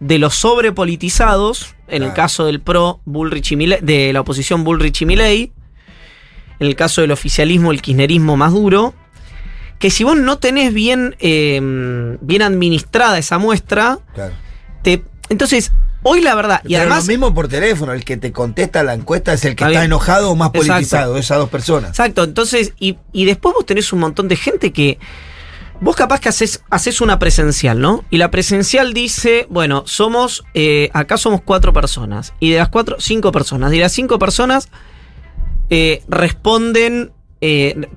de 0.00 0.18
los 0.18 0.34
sobrepolitizados, 0.34 1.76
en 1.86 2.02
el 2.02 2.12
caso 2.12 2.44
del 2.44 2.60
PRO, 2.60 3.00
Bullrich 3.04 3.52
y 3.52 3.56
de 3.56 4.12
la 4.12 4.20
oposición 4.20 4.64
Bullrich 4.64 5.02
y 5.02 5.06
Milei, 5.06 5.52
en 6.58 6.66
el 6.66 6.74
caso 6.74 7.02
del 7.02 7.12
oficialismo, 7.12 7.70
el 7.70 7.82
kirchnerismo 7.82 8.36
más 8.36 8.52
duro, 8.52 8.94
que 9.78 9.90
si 9.90 10.02
vos 10.02 10.16
no 10.16 10.38
tenés 10.38 10.74
bien, 10.74 11.16
eh, 11.20 11.60
bien 12.20 12.42
administrada 12.42 13.18
esa 13.18 13.38
muestra, 13.38 13.98
Claro. 14.14 14.34
te, 14.82 15.04
entonces, 15.28 15.72
hoy 16.02 16.20
la 16.20 16.34
verdad, 16.34 16.60
y 16.64 16.68
Pero 16.68 16.82
además... 16.82 17.06
lo 17.06 17.12
mismo 17.12 17.34
por 17.34 17.48
teléfono, 17.48 17.92
el 17.92 18.04
que 18.04 18.16
te 18.16 18.32
contesta 18.32 18.82
la 18.82 18.94
encuesta 18.94 19.32
es 19.32 19.44
el 19.44 19.56
que 19.56 19.64
Está 19.64 19.84
enojado 19.84 20.30
o 20.30 20.36
más 20.36 20.48
Exacto. 20.48 20.72
politizado, 20.72 21.16
esas 21.16 21.38
dos 21.38 21.48
personas. 21.48 21.90
Exacto, 21.90 22.24
entonces, 22.24 22.72
y, 22.78 22.98
y 23.12 23.24
después 23.24 23.54
vos 23.54 23.66
tenés 23.66 23.92
un 23.92 24.00
montón 24.00 24.28
de 24.28 24.36
gente 24.36 24.72
que. 24.72 24.98
Vos 25.80 25.96
capaz 25.96 26.20
que 26.20 26.28
haces, 26.28 26.62
haces 26.70 27.00
una 27.00 27.18
presencial, 27.18 27.80
¿no? 27.80 28.04
Y 28.08 28.18
la 28.18 28.30
presencial 28.30 28.94
dice, 28.94 29.48
bueno, 29.50 29.82
somos, 29.84 30.44
eh, 30.54 30.90
acá 30.92 31.16
somos 31.16 31.40
cuatro 31.40 31.72
personas. 31.72 32.34
Y 32.38 32.50
de 32.52 32.58
las 32.58 32.68
cuatro, 32.68 32.98
cinco 33.00 33.32
personas. 33.32 33.72
Y 33.72 33.78
de 33.78 33.82
las 33.82 33.92
cinco 33.92 34.20
personas 34.20 34.68
eh, 35.70 36.04
responden, 36.06 37.10
eh, 37.40 37.88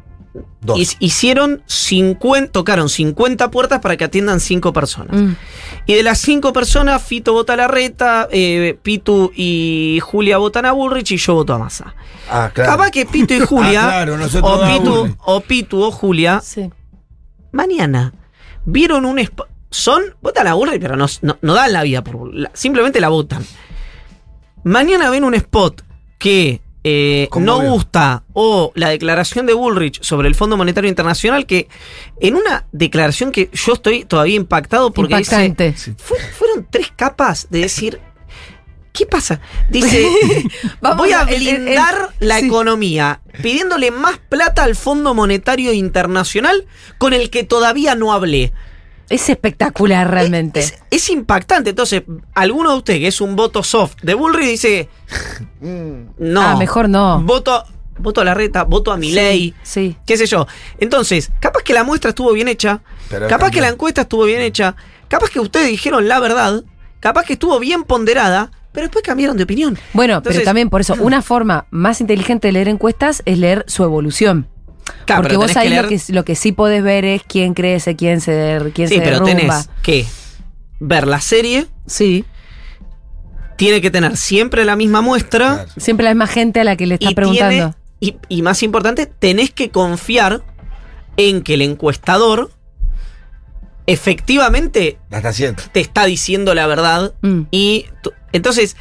Dos. 0.62 0.98
hicieron 1.00 1.62
50, 1.68 2.52
tocaron 2.52 2.90
50 2.90 3.52
puertas 3.52 3.80
para 3.80 3.98
que 3.98 4.04
atiendan 4.04 4.40
cinco 4.40 4.74
personas. 4.74 5.16
Mm. 5.16 5.36
Y 5.86 5.94
de 5.94 6.04
las 6.04 6.20
cinco 6.20 6.52
personas, 6.54 7.02
Fito 7.04 7.34
vota 7.34 7.54
a 7.54 7.56
la 7.56 7.68
reta, 7.68 8.28
eh, 8.32 8.78
Pitu 8.82 9.32
y 9.36 10.00
Julia 10.02 10.38
votan 10.38 10.66
a 10.66 10.72
Bullrich 10.72 11.12
y 11.12 11.18
yo 11.18 11.36
voto 11.36 11.54
a 11.54 11.60
Massa. 11.60 11.96
Ah, 12.30 12.50
claro. 12.54 12.72
Capaz 12.72 12.92
que 12.92 13.06
Pitu 13.06 13.34
y 13.36 13.40
Julia, 13.46 14.02
Ah, 14.02 14.06
claro, 14.06 14.16
o, 14.42 14.66
Pitu, 14.68 15.16
o 15.26 15.42
Pitu 15.42 15.82
o 15.84 15.92
Julia, 15.92 16.42
Sí. 16.44 16.70
mañana 17.52 18.14
vieron 18.66 19.06
un 19.06 19.20
spot. 19.20 19.48
Son, 19.70 20.02
votan 20.22 20.48
a 20.48 20.54
Bullrich, 20.54 20.80
pero 20.82 20.96
no, 20.96 21.06
no, 21.22 21.38
no 21.42 21.54
dan 21.54 21.74
la 21.74 21.84
vida 21.84 22.04
por 22.04 22.16
Bullrich, 22.18 22.50
simplemente 22.54 23.00
la 23.00 23.10
votan. 23.10 23.46
Mañana 24.64 25.10
ven 25.10 25.24
un 25.24 25.34
spot 25.36 25.84
que 26.18 26.62
eh, 26.88 27.28
¿Cómo 27.32 27.46
no 27.48 27.60
gusta 27.62 28.24
o 28.34 28.72
la 28.76 28.90
declaración 28.90 29.48
de 29.48 29.54
Bullrich 29.54 30.04
sobre 30.04 30.28
el 30.28 30.36
Fondo 30.36 30.56
Monetario 30.56 30.88
Internacional 30.88 31.48
que 31.48 31.68
en 32.22 32.36
una 32.36 32.68
declaración 32.72 33.32
que 33.32 33.50
yo 33.52 33.74
estoy 33.74 34.06
todavía 34.06 34.36
impactado 34.36 34.92
porque 34.92 35.18
dice, 35.18 35.46
Impactante. 35.46 35.74
Fu- 35.98 36.14
fueron 36.38 36.68
tres 36.70 36.92
capas 36.96 37.48
de 37.50 37.62
decir, 37.62 38.00
¿qué 38.94 39.08
pasa? 39.08 39.42
Dice, 39.72 40.08
Vamos 40.82 41.00
voy 41.00 41.12
a 41.14 41.22
a- 41.22 41.24
el- 41.24 41.36
el- 41.42 41.48
el- 41.48 41.56
blindar 41.64 42.10
la 42.20 42.40
sí. 42.40 42.46
economía 42.46 43.20
pidiéndole 43.42 43.90
más 43.90 44.20
plata 44.30 44.64
al 44.64 44.76
Fondo 44.76 45.16
Monetario 45.16 45.74
Internacional 45.74 46.68
con 47.00 47.14
el 47.14 47.32
que 47.32 47.44
todavía 47.44 47.96
no 47.96 48.14
hablé. 48.14 48.54
Es 49.10 49.30
espectacular 49.30 50.10
realmente. 50.10 50.60
Es, 50.62 50.76
es 50.90 51.10
impactante. 51.10 51.70
Entonces, 51.72 52.04
alguno 52.34 52.72
de 52.72 52.78
ustedes 52.78 53.00
que 53.02 53.08
es 53.08 53.22
un 53.22 53.36
voto 53.36 53.64
soft 53.64 53.96
de 54.02 54.14
Bullrich 54.14 54.50
dice, 54.50 54.90
no. 55.62 56.42
Ah, 56.42 56.56
mejor 56.58 56.90
no. 56.90 57.22
Voto, 57.22 57.64
voto 57.98 58.22
a 58.22 58.24
la 58.24 58.34
reta, 58.34 58.64
voto 58.64 58.92
a 58.92 58.98
mi 58.98 59.12
ley. 59.12 59.54
Sí. 59.64 59.96
qué 60.06 60.18
sé 60.18 60.26
yo. 60.26 60.48
Entonces, 60.80 61.32
capaz 61.40 61.64
que 61.64 61.74
la 61.74 61.84
muestra 61.84 62.10
estuvo 62.10 62.32
bien 62.34 62.48
hecha, 62.48 62.82
Pero 63.10 63.28
capaz 63.28 63.52
que 63.52 63.62
la 63.62 63.70
encuesta 63.70 64.02
estuvo 64.02 64.24
bien 64.26 64.42
hecha, 64.42 64.76
capaz 65.08 65.30
que 65.30 65.40
ustedes 65.40 65.68
dijeron 65.68 66.08
la 66.08 66.20
verdad, 66.20 66.64
capaz 67.00 67.24
que 67.26 67.34
estuvo 67.34 67.60
bien 67.60 67.84
ponderada, 67.84 68.52
pero 68.72 68.88
después 68.88 69.04
cambiaron 69.04 69.38
de 69.38 69.44
opinión. 69.44 69.78
Bueno, 69.94 70.16
Entonces- 70.16 70.40
pero 70.42 70.46
también 70.50 70.70
por 70.70 70.82
eso, 70.82 70.96
una 71.00 71.22
forma 71.22 71.68
más 71.72 72.02
inteligente 72.02 72.48
de 72.48 72.52
leer 72.54 72.68
encuestas 72.68 73.22
es 73.26 73.38
leer 73.38 73.64
su 73.68 73.84
evolución. 73.84 74.48
Claro, 75.06 75.22
Porque 75.24 75.38
vos 75.38 75.56
ahí 75.56 75.70
que 75.70 75.82
lo, 75.82 75.88
que, 75.88 76.02
lo 76.10 76.26
que 76.26 76.36
sí 76.36 76.52
podés 76.52 76.82
ver 76.84 77.06
es 77.06 77.22
quién 77.24 77.54
crece, 77.54 77.96
quién 77.96 78.22
se, 78.22 78.32
der- 78.32 78.72
quién 78.74 78.88
Sí, 78.90 78.96
se 78.96 79.02
pero 79.02 79.20
derrumba. 79.20 79.36
tenés 79.62 79.70
que 79.84 80.06
ver 80.80 81.08
la 81.08 81.22
serie, 81.22 81.68
Sí, 81.86 82.26
tiene 83.58 83.80
que 83.82 83.92
tener 83.92 84.18
siempre 84.18 84.66
la 84.66 84.76
misma 84.76 85.02
muestra. 85.02 85.54
Claro. 85.66 85.72
siempre 85.78 86.04
la 86.04 86.12
misma 86.12 86.28
gente 86.28 86.60
a 86.60 86.64
la 86.64 86.76
que 86.76 86.88
le 86.88 86.96
estás 86.96 87.12
y 87.12 87.16
preguntando. 87.16 87.50
tiene- 87.50 87.74
y, 88.00 88.16
y 88.28 88.42
más 88.42 88.62
importante, 88.64 89.06
tenés 89.06 89.52
que 89.52 89.70
confiar 89.70 90.44
en 91.18 91.42
que 91.44 91.54
el 91.54 91.62
encuestador 91.62 92.52
efectivamente 93.88 94.98
La 95.10 95.20
está 95.20 95.32
te 95.72 95.80
está 95.80 96.06
diciendo 96.06 96.54
la 96.54 96.68
verdad. 96.68 97.14
Mm. 97.22 97.42
Y 97.52 97.86
entonces, 98.34 98.76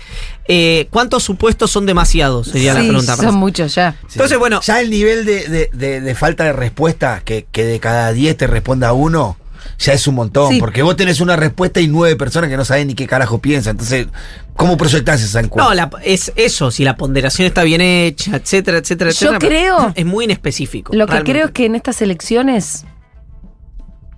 eh, 0.49 0.89
¿cuántos 0.91 1.23
supuestos 1.23 1.71
son 1.71 1.87
demasiados? 1.87 2.49
Sería 2.49 2.75
la 2.75 2.81
Sí, 2.81 2.89
pregunta. 2.89 3.17
son 3.17 3.35
muchos 3.37 3.75
ya. 3.75 3.93
Sí. 4.03 4.15
Entonces, 4.15 4.39
bueno. 4.39 4.61
Ya 4.63 4.81
el 4.81 4.91
nivel 4.91 5.25
de, 5.25 5.49
de- 5.49 5.71
de- 5.73 6.01
de 6.01 6.15
falta 6.15 6.45
de 6.45 6.53
respuesta, 6.53 7.23
que, 7.25 7.47
que 7.53 7.65
de 7.65 7.79
cada 7.81 8.13
10 8.13 8.37
te 8.37 8.47
responda 8.47 8.93
uno, 8.93 9.37
ya 9.79 9.93
es 9.93 10.07
un 10.07 10.17
montón. 10.17 10.53
Sí. 10.53 10.59
Porque 10.61 10.83
vos 10.83 10.97
tenés 10.97 11.21
una 11.21 11.37
respuesta 11.37 11.81
y 11.81 11.87
nueve 11.89 12.17
personas 12.17 12.51
que 12.51 12.57
no 12.57 12.65
saben 12.65 12.89
ni 12.89 12.95
qué 12.95 13.07
carajo 13.07 13.39
piensan. 13.39 13.73
Entonces, 13.73 14.09
¿cómo 14.57 14.77
proyectás 14.77 15.23
esa 15.23 15.41
encuesta? 15.41 15.69
No, 15.69 15.75
la- 15.75 15.91
es 16.03 16.33
eso, 16.37 16.71
si 16.71 16.85
la 16.85 16.97
ponderación 16.97 17.47
está 17.47 17.63
bien 17.63 17.81
hecha, 17.81 18.37
etcétera, 18.37 18.79
etcétera, 18.79 19.11
Yo 19.11 19.15
etcétera. 19.31 19.39
pero 19.39 19.51
creo- 19.51 19.93
Es 19.97 20.05
muy 20.05 20.25
inespecífico. 20.25 20.93
Lo 20.95 21.07
que 21.07 21.13
realmente. 21.13 21.33
creo 21.33 21.47
es 21.47 21.53
que 21.53 21.67
en 21.67 21.75
estas 21.77 22.03
elecciones 22.03 22.85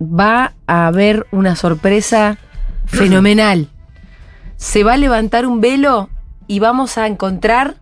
va 0.01 0.53
a 0.67 0.87
haber 0.87 1.27
una 1.31 1.55
sorpresa 1.55 2.37
fenomenal. 2.85 3.69
Se 4.57 4.83
va 4.83 4.93
a 4.93 4.97
levantar 4.97 5.45
un 5.45 5.61
velo 5.61 6.09
y 6.47 6.59
vamos 6.59 6.97
a 6.97 7.07
encontrar 7.07 7.77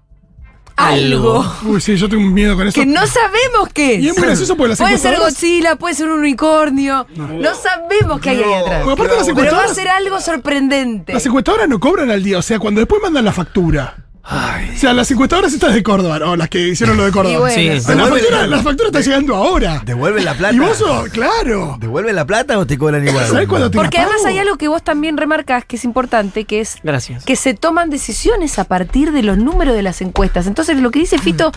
algo. 0.76 1.46
Uy, 1.64 1.80
sí, 1.80 1.96
yo 1.96 2.10
tengo 2.10 2.24
un 2.24 2.34
miedo 2.34 2.56
con 2.56 2.68
eso. 2.68 2.80
que 2.80 2.86
no 2.86 3.06
sabemos 3.08 3.70
qué 3.74 3.96
Y 3.96 4.10
es 4.10 4.18
muy 4.18 4.28
gracioso 4.28 4.58
porque 4.58 4.70
las 4.70 4.80
Puede 4.80 4.98
ser 4.98 5.18
Godzilla, 5.18 5.78
puede 5.78 5.96
ser 5.96 6.10
un 6.10 6.20
unicorno. 6.20 7.08
No, 7.16 7.56
sabemos 7.56 8.20
qué 8.20 8.32
hay 8.32 8.44
ahí 8.44 8.54
atrás. 8.54 8.88
Aparte 8.88 9.16
las 9.16 9.28
Pero 9.34 9.56
va 9.56 9.64
a 9.64 9.74
ser 9.74 9.88
algo 9.88 10.20
sorprendente. 10.20 11.14
las 11.14 11.26
encuestadoras 11.26 11.70
no 11.70 11.80
cobran 11.80 12.12
al 12.12 12.24
día, 12.24 12.38
o 12.38 12.42
sea, 12.42 12.60
cuando 12.60 12.82
después 12.82 13.02
mandan 13.02 13.26
la 13.26 13.32
factura. 13.32 14.05
O 14.28 14.78
sea, 14.78 14.94
las 14.94 15.10
encuestadoras 15.12 15.54
estas 15.54 15.74
de 15.74 15.84
Córdoba, 15.84 16.20
o 16.26 16.36
las 16.36 16.50
que 16.50 16.70
hicieron 16.70 16.98
lo 16.98 17.06
de 17.06 17.12
Córdoba. 17.12 17.40
Bueno, 17.40 17.54
Sí. 17.56 17.80
sí. 17.80 17.94
la, 17.96 18.08
factura, 18.08 18.48
la 18.48 18.64
factura 18.64 18.88
está 18.90 19.02
llegando 19.02 19.36
ahora. 19.36 19.82
¿Devuelven 19.86 20.26
la 20.26 20.34
plata? 20.34 20.56
Y 20.56 20.60
vos 20.60 20.78
sos, 20.78 21.10
claro. 21.10 21.78
¿Devuelven 21.80 22.16
la 22.16 22.26
plata 22.26 22.58
o 22.58 22.66
te 22.66 22.78
cobran 22.78 23.08
igual? 23.08 23.28
¿Sabés 23.28 23.48
cuándo 23.48 23.70
te 23.70 23.78
Porque 23.78 24.00
además 24.00 24.26
hay 24.26 24.40
algo 24.40 24.58
que 24.58 24.68
vos 24.68 24.84
también 24.84 25.18
remarcas 25.18 25.64
que 25.66 25.76
es 25.76 25.84
importante, 25.86 26.46
que 26.46 26.62
es 26.62 26.78
Gracias. 26.84 27.24
que 27.24 27.36
se 27.36 27.54
toman 27.54 27.90
decisiones 27.92 28.58
a 28.58 28.64
partir 28.64 29.12
de 29.12 29.22
los 29.22 29.38
números 29.38 29.76
de 29.76 29.84
las 29.84 30.02
encuestas. 30.02 30.48
Entonces, 30.48 30.78
lo 30.80 30.90
que 30.90 31.00
dice 31.00 31.20
Fito 31.20 31.52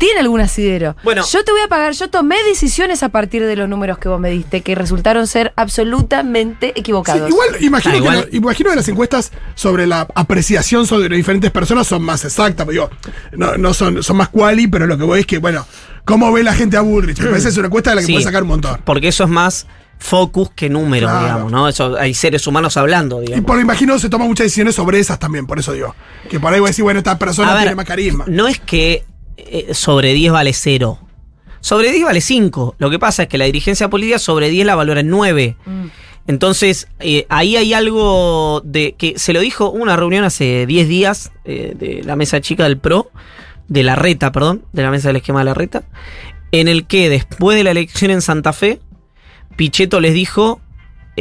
tiene 0.00 0.18
algún 0.20 0.40
asidero. 0.40 0.96
Bueno. 1.04 1.22
yo 1.30 1.44
te 1.44 1.52
voy 1.52 1.60
a 1.60 1.68
pagar, 1.68 1.92
yo 1.92 2.08
tomé 2.08 2.42
decisiones 2.44 3.02
a 3.02 3.10
partir 3.10 3.44
de 3.44 3.54
los 3.54 3.68
números 3.68 3.98
que 3.98 4.08
vos 4.08 4.18
me 4.18 4.30
diste, 4.30 4.62
que 4.62 4.74
resultaron 4.74 5.26
ser 5.26 5.52
absolutamente 5.56 6.68
Sí, 6.74 6.80
equivocados. 6.80 7.28
igual, 7.28 7.48
imagino, 7.60 7.94
Ah, 7.94 7.98
igual. 7.98 8.24
Que 8.24 8.30
lo- 8.30 8.36
imagino 8.38 8.70
que 8.70 8.76
las 8.76 8.88
encuestas 8.88 9.30
sobre 9.54 9.86
la 9.86 10.08
apreciación 10.14 10.86
sobre 10.86 11.14
diferentes 11.14 11.50
personas 11.50 11.86
son 11.86 12.02
más 12.02 12.24
exactas. 12.24 12.66
pero 12.66 12.70
Digo, 12.72 12.90
no, 13.36 13.56
no 13.58 13.74
son, 13.74 14.02
son 14.02 14.16
más 14.16 14.30
quali, 14.30 14.66
pero 14.68 14.86
lo 14.86 14.96
que 14.96 15.04
voy 15.04 15.20
es 15.20 15.26
que, 15.26 15.36
bueno, 15.38 15.66
¿cómo 16.06 16.32
ve 16.32 16.42
la 16.42 16.54
gente 16.54 16.76
a 16.78 16.80
Bullrich? 16.80 17.18
Me 17.20 17.26
parece 17.28 17.44
que 17.44 17.50
es 17.50 17.56
una 17.58 17.66
encuesta 17.66 17.90
de 17.90 17.96
la 17.96 18.00
que 18.00 18.06
Sí. 18.06 18.12
puede 18.12 18.24
sacar 18.24 18.42
un 18.42 18.48
montón. 18.48 18.80
Porque 18.84 19.08
eso 19.08 19.24
es 19.24 19.30
más 19.30 19.66
focus 19.98 20.50
que 20.56 20.70
número, 20.70 21.08
Claro. 21.08 21.24
digamos, 21.26 21.52
¿no? 21.52 21.68
Eso, 21.68 21.94
hay 21.98 22.14
seres 22.14 22.46
humanos 22.46 22.78
hablando, 22.78 23.22
Y 23.22 23.26
digamos. 23.26 23.44
por 23.44 23.56
lo 23.56 23.60
imagino 23.62 23.98
se 23.98 24.08
toman 24.08 24.28
muchas 24.28 24.46
decisiones 24.46 24.74
sobre 24.74 24.98
esas 24.98 25.18
también, 25.18 25.46
por 25.46 25.58
eso 25.58 25.72
digo. 25.74 25.94
Que 26.30 26.40
por 26.40 26.52
ahí 26.54 26.58
voy 26.58 26.68
a 26.68 26.70
decir, 26.70 26.82
bueno, 26.84 26.98
esta 27.00 27.18
persona 27.18 27.52
ver, 27.52 27.60
tiene 27.64 27.74
más 27.76 27.84
carisma. 27.84 28.24
No 28.26 28.48
es 28.48 28.58
que 28.60 29.04
eh, 29.46 29.74
sobre 29.74 30.12
10 30.12 30.32
vale 30.32 30.52
0. 30.52 30.98
Sobre 31.60 31.92
10 31.92 32.04
vale 32.04 32.20
5. 32.20 32.76
Lo 32.78 32.90
que 32.90 32.98
pasa 32.98 33.24
es 33.24 33.28
que 33.28 33.38
la 33.38 33.44
dirigencia 33.44 33.88
política 33.90 34.18
sobre 34.18 34.48
10 34.48 34.66
la 34.66 34.74
valora 34.74 35.00
en 35.00 35.08
9. 35.08 35.56
Mm. 35.64 35.86
Entonces, 36.26 36.88
eh, 37.00 37.26
ahí 37.28 37.56
hay 37.56 37.74
algo 37.74 38.62
de 38.64 38.94
que 38.96 39.18
se 39.18 39.32
lo 39.32 39.40
dijo 39.40 39.70
una 39.70 39.96
reunión 39.96 40.24
hace 40.24 40.66
10 40.66 40.88
días 40.88 41.32
eh, 41.44 41.74
de 41.76 42.02
la 42.04 42.16
mesa 42.16 42.40
chica 42.40 42.64
del 42.64 42.78
PRO, 42.78 43.10
de 43.68 43.82
la 43.82 43.96
reta, 43.96 44.32
perdón, 44.32 44.64
de 44.72 44.82
la 44.82 44.90
mesa 44.90 45.08
del 45.08 45.16
esquema 45.16 45.40
de 45.40 45.46
la 45.46 45.54
reta, 45.54 45.82
en 46.52 46.68
el 46.68 46.86
que 46.86 47.08
después 47.08 47.56
de 47.56 47.64
la 47.64 47.70
elección 47.70 48.10
en 48.10 48.22
Santa 48.22 48.52
Fe, 48.52 48.80
Pichetto 49.56 50.00
les 50.00 50.14
dijo, 50.14 50.60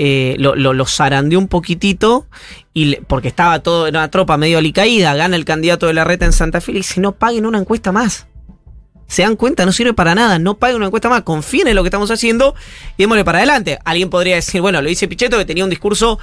eh, 0.01 0.35
lo, 0.39 0.55
lo, 0.55 0.73
lo 0.73 0.85
zarandeó 0.85 1.37
un 1.37 1.49
poquitito, 1.49 2.25
y 2.73 2.95
porque 2.95 3.27
estaba 3.27 3.59
todo, 3.59 3.87
era 3.87 3.99
una 3.99 4.09
tropa 4.09 4.37
medio 4.37 4.57
alicaída, 4.57 5.13
gana 5.13 5.35
el 5.35 5.43
candidato 5.43 5.87
de 5.87 5.93
la 5.93 6.05
reta 6.05 6.25
en 6.25 6.33
Santa 6.33 6.61
Fe, 6.61 6.71
y 6.71 6.75
dice, 6.75 7.01
no 7.01 7.11
paguen 7.11 7.45
una 7.45 7.57
encuesta 7.59 7.91
más. 7.91 8.27
Se 9.07 9.23
dan 9.23 9.35
cuenta, 9.35 9.65
no 9.65 9.71
sirve 9.71 9.93
para 9.93 10.13
nada, 10.13 10.37
no 10.37 10.57
paguen 10.57 10.77
una 10.77 10.85
encuesta 10.85 11.09
más, 11.09 11.23
confíen 11.23 11.67
en 11.67 11.75
lo 11.75 11.81
que 11.81 11.87
estamos 11.87 12.11
haciendo 12.11 12.53
y 12.95 13.03
démosle 13.03 13.25
para 13.25 13.39
adelante. 13.39 13.79
Alguien 13.83 14.09
podría 14.11 14.35
decir, 14.35 14.61
bueno, 14.61 14.83
lo 14.83 14.87
dice 14.87 15.07
Pichetto 15.07 15.35
que 15.35 15.45
tenía 15.45 15.63
un 15.63 15.71
discurso 15.71 16.19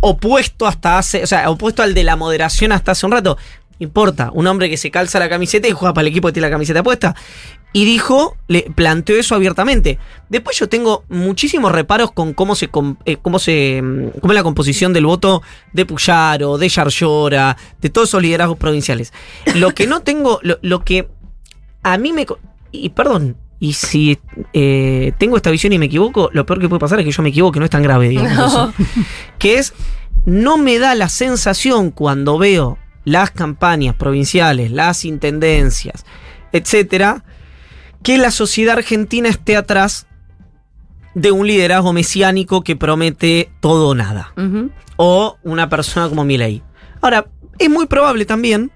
opuesto 0.00 0.66
hasta 0.66 0.98
hace, 0.98 1.22
o 1.22 1.26
sea, 1.26 1.50
opuesto 1.50 1.82
al 1.82 1.94
de 1.94 2.04
la 2.04 2.14
moderación 2.14 2.72
hasta 2.72 2.92
hace 2.92 3.06
un 3.06 3.12
rato. 3.12 3.38
No 3.78 3.84
Importa, 3.84 4.30
un 4.32 4.46
hombre 4.46 4.68
que 4.68 4.76
se 4.76 4.90
calza 4.90 5.18
la 5.18 5.28
camiseta 5.28 5.68
y 5.68 5.72
juega 5.72 5.94
para 5.94 6.02
el 6.02 6.08
equipo 6.08 6.28
que 6.28 6.32
tiene 6.32 6.48
la 6.48 6.50
camiseta 6.50 6.82
puesta. 6.82 7.14
Y 7.72 7.84
dijo, 7.84 8.36
le 8.48 8.62
planteó 8.74 9.16
eso 9.16 9.34
abiertamente. 9.34 9.98
Después 10.28 10.58
yo 10.58 10.68
tengo 10.68 11.04
muchísimos 11.08 11.70
reparos 11.70 12.10
con 12.12 12.32
cómo 12.32 12.54
se 12.54 12.70
eh, 13.04 13.18
cómo 13.20 13.38
se 13.38 13.80
mm, 13.82 14.20
cómo 14.20 14.32
es 14.32 14.36
la 14.36 14.42
composición 14.42 14.92
del 14.92 15.06
voto 15.06 15.42
de 15.72 15.86
Puyaro, 15.86 16.58
de 16.58 16.68
Yarlora, 16.68 17.56
de 17.80 17.90
todos 17.90 18.08
esos 18.08 18.22
liderazgos 18.22 18.58
provinciales. 18.58 19.12
Lo 19.54 19.74
que 19.74 19.86
no 19.86 20.00
tengo, 20.00 20.40
lo, 20.42 20.58
lo 20.62 20.84
que 20.84 21.08
a 21.82 21.98
mí 21.98 22.12
me 22.12 22.26
y 22.72 22.88
perdón, 22.90 23.36
y 23.60 23.72
si 23.72 24.18
eh, 24.52 25.12
tengo 25.18 25.36
esta 25.36 25.50
visión 25.50 25.72
y 25.72 25.78
me 25.78 25.86
equivoco, 25.86 26.30
lo 26.32 26.46
peor 26.46 26.60
que 26.60 26.68
puede 26.68 26.80
pasar 26.80 27.00
es 27.00 27.06
que 27.06 27.12
yo 27.12 27.22
me 27.22 27.30
equivoque, 27.30 27.58
no 27.58 27.64
es 27.64 27.70
tan 27.70 27.82
grave, 27.82 28.08
digamos. 28.08 28.52
eso. 28.52 28.72
Que 29.38 29.58
es, 29.58 29.72
no 30.26 30.58
me 30.58 30.78
da 30.78 30.94
la 30.94 31.08
sensación 31.08 31.90
cuando 31.90 32.38
veo 32.38 32.78
las 33.08 33.30
campañas 33.30 33.94
provinciales, 33.94 34.70
las 34.70 35.04
intendencias, 35.04 36.04
etcétera, 36.52 37.24
que 38.02 38.18
la 38.18 38.30
sociedad 38.30 38.78
argentina 38.78 39.28
esté 39.28 39.56
atrás 39.56 40.06
de 41.14 41.32
un 41.32 41.46
liderazgo 41.46 41.92
mesiánico 41.92 42.62
que 42.62 42.76
promete 42.76 43.50
todo 43.60 43.88
o 43.88 43.94
nada. 43.94 44.32
O 44.96 45.36
una 45.42 45.68
persona 45.68 46.08
como 46.08 46.24
Milei. 46.24 46.62
Ahora, 47.00 47.26
es 47.58 47.70
muy 47.70 47.86
probable 47.86 48.24
también, 48.24 48.70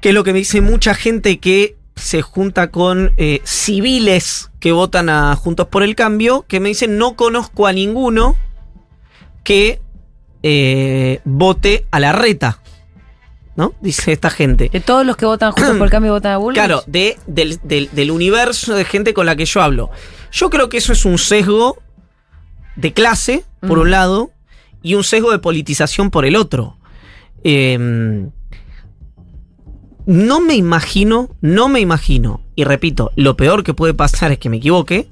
que 0.00 0.10
es 0.10 0.14
lo 0.14 0.24
que 0.24 0.32
me 0.32 0.40
dice 0.40 0.60
mucha 0.60 0.94
gente 0.94 1.38
que 1.38 1.76
se 1.94 2.20
junta 2.20 2.70
con 2.70 3.12
eh, 3.16 3.40
civiles 3.44 4.50
que 4.60 4.72
votan 4.72 5.08
a 5.08 5.34
Juntos 5.34 5.68
por 5.68 5.82
el 5.82 5.94
Cambio, 5.94 6.44
que 6.46 6.60
me 6.60 6.68
dicen 6.68 6.98
no 6.98 7.16
conozco 7.16 7.66
a 7.66 7.72
ninguno 7.72 8.36
que 9.44 9.80
eh, 10.42 11.20
vote 11.24 11.86
a 11.90 12.00
la 12.00 12.12
reta. 12.12 12.60
¿No? 13.56 13.72
Dice 13.80 14.12
esta 14.12 14.28
gente. 14.30 14.68
De 14.70 14.80
todos 14.80 15.06
los 15.06 15.16
que 15.16 15.24
votan 15.26 15.52
juntos 15.52 15.76
por 15.76 15.86
el 15.86 15.90
cambio 15.90 16.12
votan 16.12 16.32
a 16.32 16.36
Bullrich. 16.36 16.56
Claro, 16.62 16.82
de, 16.86 17.16
del, 17.26 17.58
del- 17.62 17.88
del 17.92 18.10
universo 18.10 18.74
de 18.74 18.84
gente 18.84 19.14
con 19.14 19.24
la 19.26 19.34
que 19.34 19.46
yo 19.46 19.62
hablo. 19.62 19.90
Yo 20.30 20.50
creo 20.50 20.68
que 20.68 20.76
eso 20.76 20.92
es 20.92 21.04
un 21.06 21.16
sesgo 21.16 21.78
de 22.76 22.92
clase, 22.92 23.44
por 23.60 23.78
Mm. 23.78 23.80
un 23.80 23.90
lado, 23.90 24.30
y 24.82 24.94
un 24.94 25.04
sesgo 25.04 25.30
de 25.32 25.38
politización 25.38 26.10
por 26.10 26.26
el 26.26 26.36
otro. 26.36 26.76
Eh, 27.44 28.28
no 30.06 30.40
me 30.40 30.54
imagino, 30.54 31.30
no 31.40 31.68
me 31.68 31.80
imagino, 31.80 32.40
y 32.54 32.64
repito, 32.64 33.10
lo 33.16 33.36
peor 33.36 33.64
que 33.64 33.74
puede 33.74 33.94
pasar 33.94 34.30
es 34.32 34.38
que 34.38 34.48
me 34.48 34.58
equivoque, 34.58 35.08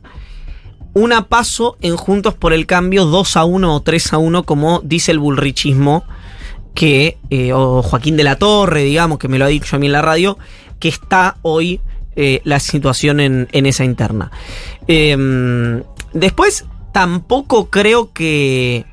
una 0.92 1.26
paso 1.26 1.76
en 1.80 1.96
Juntos 1.96 2.34
por 2.34 2.52
el 2.52 2.66
Cambio 2.66 3.04
2 3.04 3.36
a 3.36 3.44
1 3.44 3.74
o 3.74 3.80
3 3.82 4.12
a 4.12 4.18
1, 4.18 4.44
como 4.44 4.80
dice 4.84 5.10
el 5.10 5.18
bullrichismo, 5.18 6.04
que, 6.74 7.18
eh, 7.30 7.52
o 7.52 7.82
Joaquín 7.82 8.16
de 8.16 8.24
la 8.24 8.36
Torre, 8.36 8.82
digamos, 8.82 9.18
que 9.18 9.28
me 9.28 9.38
lo 9.38 9.44
ha 9.44 9.48
dicho 9.48 9.76
a 9.76 9.78
mí 9.78 9.86
en 9.86 9.92
la 9.92 10.02
radio, 10.02 10.36
que 10.80 10.88
está 10.88 11.36
hoy 11.42 11.80
eh, 12.16 12.40
la 12.44 12.60
situación 12.60 13.20
en, 13.20 13.48
en 13.52 13.66
esa 13.66 13.84
interna. 13.84 14.30
Eh, 14.88 15.82
después, 16.12 16.64
tampoco 16.92 17.70
creo 17.70 18.12
que, 18.12 18.84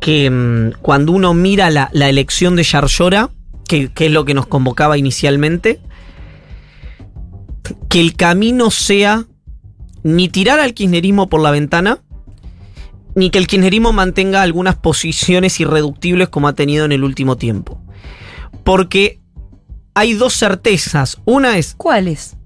que 0.00 0.30
mm, 0.30 0.80
cuando 0.82 1.12
uno 1.12 1.34
mira 1.34 1.70
la, 1.70 1.90
la 1.92 2.08
elección 2.08 2.56
de 2.56 2.64
Yarlora, 2.64 3.30
que, 3.68 3.90
que 3.92 4.06
es 4.06 4.12
lo 4.12 4.24
que 4.24 4.34
nos 4.34 4.46
convocaba 4.46 4.98
inicialmente, 4.98 5.80
que 7.88 8.00
el 8.00 8.14
camino 8.16 8.70
sea 8.70 9.24
ni 10.02 10.28
tirar 10.28 10.60
al 10.60 10.74
kirchnerismo 10.74 11.28
por 11.28 11.40
la 11.40 11.50
ventana, 11.50 12.00
ni 13.14 13.30
que 13.30 13.38
el 13.38 13.46
kirchnerismo 13.46 13.92
mantenga 13.92 14.42
algunas 14.42 14.76
posiciones 14.76 15.58
irreductibles 15.60 16.28
como 16.28 16.48
ha 16.48 16.54
tenido 16.54 16.84
en 16.84 16.92
el 16.92 17.04
último 17.04 17.36
tiempo. 17.36 17.80
Porque 18.64 19.20
hay 19.94 20.14
dos 20.14 20.34
certezas. 20.34 21.18
Una 21.24 21.58
es 21.58 21.74
¿Cuáles? 21.76 22.36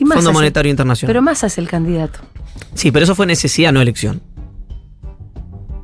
Massa 0.00 0.14
Fondo 0.16 0.30
el- 0.30 0.34
Monetario 0.34 0.70
Internacional. 0.70 1.08
Pero 1.10 1.22
Massa 1.22 1.46
es 1.48 1.58
el 1.58 1.68
candidato. 1.68 2.20
sí, 2.74 2.90
pero 2.90 3.04
eso 3.04 3.14
fue 3.14 3.26
necesidad, 3.26 3.72
no 3.72 3.80
elección. 3.82 4.22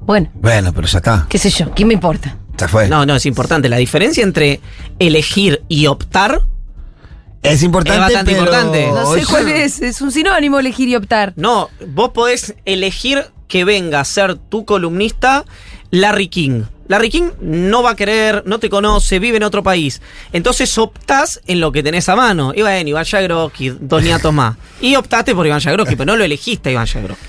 Bueno, 0.03 0.31
Bueno, 0.35 0.73
pero 0.73 0.87
ya 0.87 0.99
está. 0.99 1.27
qué 1.29 1.37
sé 1.39 1.51
yo, 1.51 1.71
¿quién 1.75 1.89
me 1.89 1.95
importa? 1.95 2.37
Ya 2.57 2.67
fue. 2.69 2.89
No, 2.89 3.05
no, 3.05 3.15
es 3.17 3.27
importante. 3.27 3.69
La 3.69 3.77
diferencia 3.77 4.23
entre 4.25 4.61
elegir 4.99 5.63
y 5.69 5.87
optar 5.87 6.41
es 7.43 7.63
importante. 7.63 7.99
Es 7.99 8.01
bastante 8.01 8.33
pero 8.33 8.45
importante. 8.45 8.87
No 8.91 9.13
sé 9.15 9.25
cuál 9.27 9.49
es, 9.49 9.81
es 9.83 10.01
un 10.01 10.11
sinónimo 10.11 10.59
elegir 10.59 10.89
y 10.89 10.97
optar. 10.97 11.35
No, 11.37 11.69
vos 11.89 12.11
podés 12.11 12.55
elegir 12.65 13.23
que 13.49 13.65
venga 13.65 14.01
a 14.01 14.05
ser 14.05 14.37
tu 14.37 14.65
columnista 14.65 15.45
Larry 15.91 16.29
King. 16.29 16.63
Larry 16.87 17.11
King 17.11 17.31
no 17.41 17.83
va 17.83 17.91
a 17.91 17.97
querer, 17.97 18.43
no 18.47 18.59
te 18.59 18.71
conoce, 18.71 19.19
vive 19.19 19.37
en 19.37 19.43
otro 19.43 19.63
país. 19.63 20.01
Entonces 20.33 20.77
optás 20.79 21.41
en 21.47 21.61
lo 21.61 21.71
que 21.71 21.83
tenés 21.83 22.09
a 22.09 22.17
mano. 22.17 22.53
Y 22.55 22.63
bueno, 22.63 22.89
Iván 22.89 23.05
Yagroski, 23.05 23.71
dos 23.81 24.03
niatos 24.03 24.33
más. 24.33 24.57
Y 24.81 24.97
optaste 24.97 25.35
por 25.35 25.47
Iván 25.47 25.61
Yagroski, 25.61 25.97
pero 25.97 26.07
no 26.07 26.17
lo 26.17 26.25
elegiste 26.25 26.71
a 26.71 26.73
Iván 26.73 26.87
Yagroski. 26.87 27.27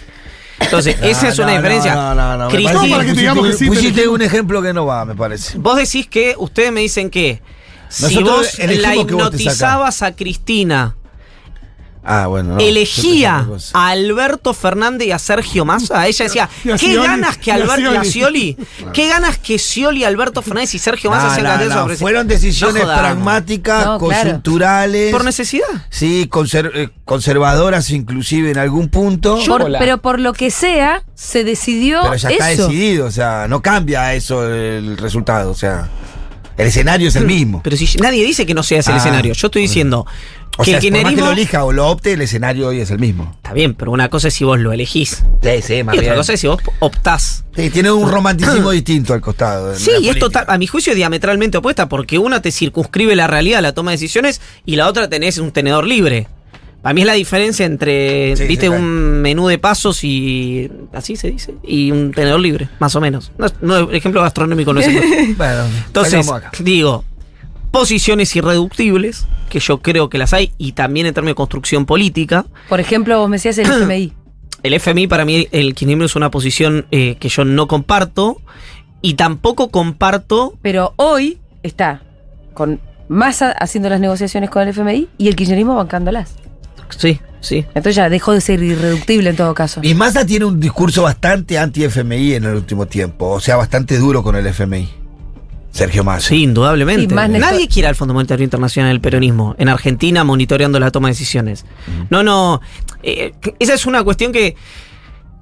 Entonces, 0.61 0.97
esa 1.01 1.29
es 1.29 1.39
una 1.39 1.51
no, 1.51 1.57
diferencia. 1.57 1.95
No, 1.95 2.15
no, 2.15 2.37
no. 2.37 2.47
Cristina- 2.49 2.73
parece 2.73 2.91
para 2.91 3.05
que 3.05 3.13
te 3.13 3.19
digamos 3.19 3.47
que 3.47 3.53
sí, 3.53 3.65
pusiste 3.65 4.07
un 4.07 4.21
ejemplo 4.21 4.61
que 4.61 4.73
no 4.73 4.85
va, 4.85 5.05
me 5.05 5.15
parece. 5.15 5.57
Vos 5.57 5.77
decís 5.77 6.07
que, 6.07 6.35
ustedes 6.37 6.71
me 6.71 6.81
dicen 6.81 7.09
que 7.09 7.41
si 7.87 8.03
Nosotros 8.03 8.57
vos 8.57 8.77
la 8.77 8.95
hipnotizabas 8.95 10.01
a 10.03 10.15
Cristina 10.15 10.95
Ah, 12.03 12.27
bueno. 12.27 12.55
no, 12.55 12.59
elegía 12.59 13.45
a 13.73 13.87
Alberto 13.89 14.53
Fernández 14.53 15.07
y 15.07 15.11
a 15.11 15.19
Sergio 15.19 15.65
Massa, 15.65 16.07
ella 16.07 16.25
decía, 16.25 16.49
qué 16.63 16.77
Scioli, 16.77 17.07
ganas 17.07 17.37
que 17.37 17.51
Alberto 17.51 17.93
y 17.93 17.97
a 17.97 18.03
Scioli". 18.03 18.57
Qué 18.93 19.07
ganas 19.09 19.37
que 19.37 19.59
Scioli, 19.59 20.03
Alberto 20.03 20.41
Fernández 20.41 20.73
y 20.75 20.79
Sergio 20.79 21.09
Massa 21.11 21.27
No, 21.27 21.35
sean 21.35 21.69
no. 21.69 21.95
Fueron 21.97 22.27
decisiones 22.27 22.83
pragmáticas, 22.83 23.85
No, 23.85 23.99
claro. 23.99 24.23
coyunturales. 24.23 25.11
Por 25.11 25.23
necesidad. 25.25 25.65
Sí, 25.89 26.27
conser- 26.31 26.71
eh, 26.73 26.89
conservadoras 27.05 27.89
inclusive 27.91 28.51
en 28.51 28.57
algún 28.57 28.89
punto. 28.89 29.39
Por- 29.45 29.71
pero 29.77 29.97
por 29.99 30.19
lo 30.19 30.33
que 30.33 30.49
sea, 30.51 31.03
se 31.15 31.43
decidió 31.43 32.01
Pero 32.03 32.15
ya 32.15 32.29
está 32.29 32.51
eso. 32.51 32.67
decidido, 32.67 33.05
o 33.07 33.11
sea, 33.11 33.47
no 33.49 33.61
cambia 33.61 34.13
eso 34.13 34.47
el 34.47 34.97
resultado, 34.97 35.51
o 35.51 35.55
sea, 35.55 35.89
el 36.57 36.67
escenario 36.67 37.07
es 37.09 37.15
el 37.15 37.25
mismo. 37.25 37.61
Pero 37.63 37.77
si 37.77 37.85
nadie 37.99 38.23
dice 38.25 38.45
que 38.45 38.53
no 38.53 38.63
sea 38.63 38.79
ese 38.79 38.91
el 38.91 38.95
Ah, 38.97 38.99
escenario, 38.99 39.33
yo 39.33 39.47
estoy 39.47 39.61
diciendo 39.63 40.05
O 40.57 40.63
que 40.63 40.71
sea, 40.71 40.79
el 40.79 40.83
por 40.83 40.91
más 40.91 40.99
que 41.03 41.07
kirchnerismo... 41.09 41.25
lo 41.25 41.31
elija 41.31 41.63
o 41.63 41.71
lo 41.71 41.87
opte, 41.87 42.13
el 42.13 42.21
escenario 42.21 42.67
hoy 42.67 42.81
es 42.81 42.91
el 42.91 42.99
mismo. 42.99 43.31
Está 43.37 43.53
bien, 43.53 43.75
pero 43.75 43.91
una 43.91 44.09
cosa 44.09 44.27
es 44.27 44.33
si 44.33 44.43
vos 44.43 44.59
lo 44.59 44.73
elegís. 44.73 45.23
Sí, 45.41 45.49
sí, 45.61 45.73
Y 45.75 45.97
otra 45.97 46.15
cosa 46.15 46.33
es 46.33 46.39
si 46.41 46.47
vos 46.47 46.59
optás. 46.79 47.45
Sí, 47.55 47.69
tiene 47.69 47.91
un 47.91 48.09
romanticismo 48.11 48.71
distinto 48.71 49.13
al 49.13 49.21
costado. 49.21 49.73
Sí, 49.75 49.91
y 50.01 50.09
es 50.09 50.19
total, 50.19 50.45
a 50.47 50.57
mi 50.57 50.67
juicio 50.67 50.93
diametralmente 50.95 51.57
opuesta, 51.57 51.87
porque 51.87 52.17
una 52.17 52.41
te 52.41 52.51
circunscribe 52.51 53.15
la 53.15 53.27
realidad, 53.27 53.61
la 53.61 53.73
toma 53.73 53.91
de 53.91 53.95
decisiones, 53.95 54.41
y 54.65 54.75
la 54.75 54.87
otra 54.87 55.07
tenés 55.07 55.37
un 55.37 55.51
tenedor 55.51 55.85
libre. 55.87 56.27
Para 56.81 56.93
mí 56.93 57.01
es 57.01 57.07
la 57.07 57.13
diferencia 57.13 57.65
entre, 57.65 58.37
Sí, 58.37 58.45
viste, 58.45 58.67
sí, 58.67 58.71
un 58.73 59.21
menú 59.21 59.47
de 59.49 59.57
pasos 59.59 60.01
y. 60.05 60.71
así 60.93 61.17
se 61.17 61.29
dice. 61.29 61.53
Y 61.61 61.91
un 61.91 62.11
tenedor 62.13 62.39
libre, 62.39 62.69
más 62.79 62.95
o 62.95 63.01
menos. 63.01 63.33
No, 63.37 63.47
no, 63.61 63.91
ejemplo 63.91 64.21
gastronómico 64.21 64.73
no 64.73 64.79
es. 64.79 64.87
el- 64.87 65.35
Bueno, 65.35 65.63
Entonces, 65.87 66.25
digo, 66.59 67.03
posiciones 67.71 68.35
irreductibles, 68.35 69.27
que 69.49 69.59
yo 69.59 69.81
creo 69.81 70.09
que 70.09 70.17
las 70.17 70.33
hay, 70.33 70.51
y 70.57 70.73
también 70.73 71.07
en 71.07 71.13
términos 71.13 71.33
de 71.33 71.37
construcción 71.37 71.85
política. 71.85 72.45
Por 72.67 72.79
ejemplo, 72.79 73.19
vos 73.19 73.29
me 73.29 73.35
decías 73.35 73.57
el 73.57 73.65
FMI. 73.71 74.13
El 74.63 74.73
FMI, 74.73 75.07
para 75.07 75.25
mí, 75.25 75.47
el 75.51 75.73
kirchnerismo 75.73 76.05
es 76.05 76.15
una 76.15 76.31
posición 76.31 76.85
eh, 76.91 77.15
que 77.19 77.29
yo 77.29 77.45
no 77.45 77.67
comparto, 77.67 78.41
y 79.01 79.13
tampoco 79.13 79.69
comparto 79.69 80.57
Pero 80.61 80.93
hoy 80.97 81.39
está 81.63 82.01
con 82.53 82.81
Massa 83.07 83.51
haciendo 83.51 83.89
las 83.89 83.99
negociaciones 83.99 84.49
con 84.49 84.63
el 84.63 84.69
FMI 84.69 85.07
y 85.17 85.29
el 85.29 85.35
kirchnerismo 85.35 85.75
bancándolas. 85.75 86.35
Sí, 86.95 87.19
sí. 87.39 87.65
Entonces 87.69 87.95
ya 87.95 88.09
dejó 88.09 88.33
de 88.33 88.41
ser 88.41 88.61
irreductible 88.61 89.29
en 89.29 89.35
todo 89.35 89.53
caso. 89.53 89.79
Y 89.83 89.93
Massa 89.93 90.25
tiene 90.25 90.45
un 90.45 90.59
discurso 90.59 91.03
bastante 91.03 91.57
anti-FMI 91.57 92.33
en 92.33 92.43
el 92.45 92.55
último 92.55 92.87
tiempo, 92.87 93.29
o 93.29 93.39
sea, 93.39 93.55
bastante 93.55 93.97
duro 93.97 94.21
con 94.23 94.35
el 94.35 94.45
FMI. 94.47 94.98
Sergio 95.71 96.03
Massa. 96.03 96.29
Sí, 96.29 96.43
indudablemente. 96.43 97.09
Sí, 97.09 97.13
más 97.13 97.29
Nadie 97.29 97.67
quiere 97.67 97.87
al 97.87 97.95
Fondo 97.95 98.13
Monetario 98.13 98.43
Internacional 98.43 98.91
el 98.91 99.01
peronismo 99.01 99.55
en 99.59 99.69
Argentina 99.69 100.23
monitoreando 100.23 100.79
la 100.79 100.91
toma 100.91 101.07
de 101.09 101.13
decisiones. 101.13 101.65
No, 102.09 102.23
no. 102.23 102.59
eh, 103.03 103.33
esa 103.59 103.73
es 103.75 103.85
una 103.85 104.03
cuestión 104.03 104.31
que 104.31 104.55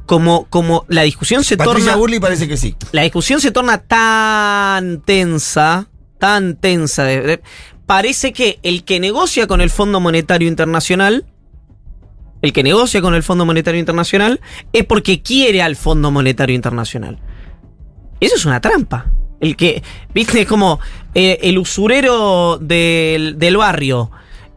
como, 0.05 0.45
como 0.49 0.85
la 0.89 1.01
discusión 1.03 1.43
se 1.43 1.57
Patricia 1.57 1.85
torna. 1.85 1.95
Burley 1.97 2.19
parece 2.19 2.47
que 2.47 2.57
sí. 2.57 2.75
La 2.91 3.01
discusión 3.03 3.41
se 3.41 3.51
torna 3.51 3.79
tan 3.79 5.01
tensa, 5.01 5.87
tan 6.19 6.55
tensa. 6.55 7.03
de- 7.03 7.21
de- 7.21 7.41
parece 7.85 8.33
que 8.33 8.59
el 8.63 8.83
que 8.83 8.99
negocia 8.99 9.47
con 9.47 9.61
el 9.61 9.69
Fondo 9.69 9.99
Monetario 9.99 10.47
Internacional. 10.47 11.25
El 12.41 12.53
que 12.53 12.61
negocia 12.63 13.01
con 13.01 13.15
el 13.15 13.23
Fondo 13.23 13.45
Monetario 13.45 13.79
Internacional 13.79 14.39
es 14.71 14.85
porque 14.85 15.21
quiere 15.23 15.61
al 15.63 15.75
Fondo 15.75 16.11
Monetario 16.11 16.55
Internacional. 16.55 17.17
Eso 18.19 18.35
es 18.35 18.45
una 18.45 18.61
trampa. 18.61 19.11
El 19.39 19.55
que, 19.55 19.83
viste, 20.13 20.45
como 20.45 20.79
eh, 21.13 21.37
el 21.43 21.57
usurero 21.57 22.57
del, 22.59 23.37
del 23.37 23.57
barrio 23.57 24.09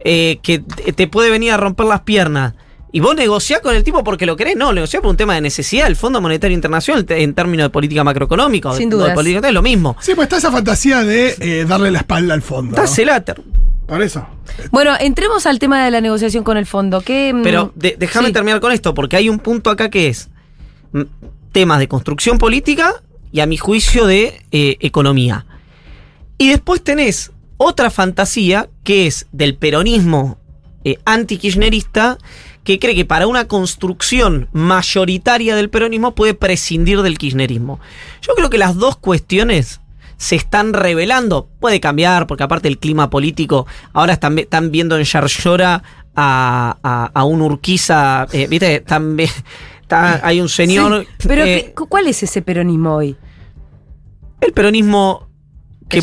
eh, 0.05 0.39
que 0.43 0.61
te 0.61 1.07
puede 1.07 1.31
venir 1.31 1.53
a 1.53 1.57
romper 1.57 1.87
las 1.87 2.01
piernas. 2.01 2.55
Y 2.93 2.99
vos 3.01 3.15
negociás 3.15 3.61
con 3.61 3.77
el 3.77 3.85
tipo 3.85 4.03
porque 4.03 4.27
lo 4.27 4.35
querés, 4.37 4.57
no, 4.57 4.73
negociás 4.73 5.01
por 5.01 5.11
un 5.11 5.17
tema 5.17 5.35
de 5.35 5.41
necesidad. 5.43 5.87
El 5.87 5.95
Fondo 5.97 6.21
Monetario 6.21 6.55
Internacional, 6.57 7.05
te- 7.05 7.23
en 7.23 7.35
términos 7.35 7.67
de 7.67 7.71
política 7.71 8.03
macroeconómica, 8.03 8.71
o 8.71 8.75
Sin 8.77 8.91
política, 8.91 9.47
es 9.47 9.55
lo 9.55 9.63
mismo. 9.63 9.97
Sí, 10.01 10.13
pues 10.17 10.25
está 10.27 10.39
esa 10.39 10.51
fantasía 10.51 11.05
de 11.05 11.37
eh, 11.39 11.65
darle 11.69 11.91
la 11.93 11.99
espalda 11.99 12.35
al 12.35 12.43
fondo. 12.43 12.75
¿no? 12.75 12.83
Dásela, 12.83 13.21
ter- 13.25 13.41
Por 13.87 14.03
eso. 14.03 14.27
Bueno, 14.73 14.95
entremos 14.99 15.47
al 15.47 15.61
tema 15.61 15.85
de 15.85 15.91
la 15.93 16.01
negociación 16.01 16.43
con 16.43 16.57
el 16.57 16.67
fondo. 16.67 17.01
¿Qué, 17.01 17.33
mm, 17.33 17.43
Pero 17.45 17.73
de- 17.77 17.95
déjame 17.97 18.29
sí. 18.29 18.33
terminar 18.33 18.59
con 18.61 18.73
esto, 18.73 18.93
porque 18.93 19.17
hay 19.17 19.29
un 19.29 19.39
punto 19.39 19.71
acá 19.71 19.89
que 19.89 20.09
es 20.09 20.29
mm, 20.93 21.03
temas 21.53 21.79
de 21.79 21.87
construcción 21.87 22.39
política 22.39 23.03
y 23.33 23.41
a 23.41 23.47
mi 23.47 23.57
juicio 23.57 24.07
de 24.07 24.43
eh, 24.51 24.77
economía. 24.81 25.47
Y 26.39 26.49
después 26.49 26.83
tenés 26.83 27.33
otra 27.57 27.91
fantasía 27.91 28.69
que 28.85 29.07
es 29.07 29.27
del 29.33 29.55
peronismo 29.55 30.39
eh, 30.85 30.99
anti-kirchnerista 31.05 32.17
que 32.65 32.79
cree 32.79 32.95
que 32.95 33.05
para 33.05 33.27
una 33.27 33.47
construcción 33.47 34.49
mayoritaria 34.53 35.57
del 35.57 35.71
peronismo 35.71 36.15
puede 36.15 36.35
prescindir 36.35 37.03
del 37.03 37.19
kirchnerismo. 37.19 37.81
Yo 38.23 38.35
creo 38.35 38.51
que 38.51 38.59
las 38.59 38.77
dos 38.77 38.97
cuestiones 38.97 39.81
se 40.17 40.37
están 40.37 40.75
revelando. 40.75 41.49
Puede 41.61 41.81
cambiar, 41.81 42.27
porque 42.27 42.45
aparte 42.45 42.69
el 42.69 42.79
clima 42.79 43.11
político, 43.11 43.67
ahora 43.93 44.13
están, 44.13 44.39
están 44.39 44.71
viendo 44.71 44.97
en 44.97 45.05
Yarlora 45.05 45.83
a, 46.15 47.11
a, 47.15 47.25
un 47.25 47.41
Urquiza, 47.41 48.27
eh, 48.33 48.47
¿viste? 48.47 48.77
Están 48.77 49.17
está- 49.97 50.27
hay 50.27 50.41
un 50.41 50.49
señor... 50.49 51.07
Sí, 51.19 51.29
pero 51.29 51.45
eh, 51.45 51.65
¿qué- 51.67 51.75
cu- 51.75 51.87
¿cuál 51.87 52.07
es 52.09 52.23
ese 52.23 52.43
peronismo 52.43 52.95
hoy? 52.97 53.17
el 54.41 54.53
peronismo 54.53 55.29
que, 55.89 56.01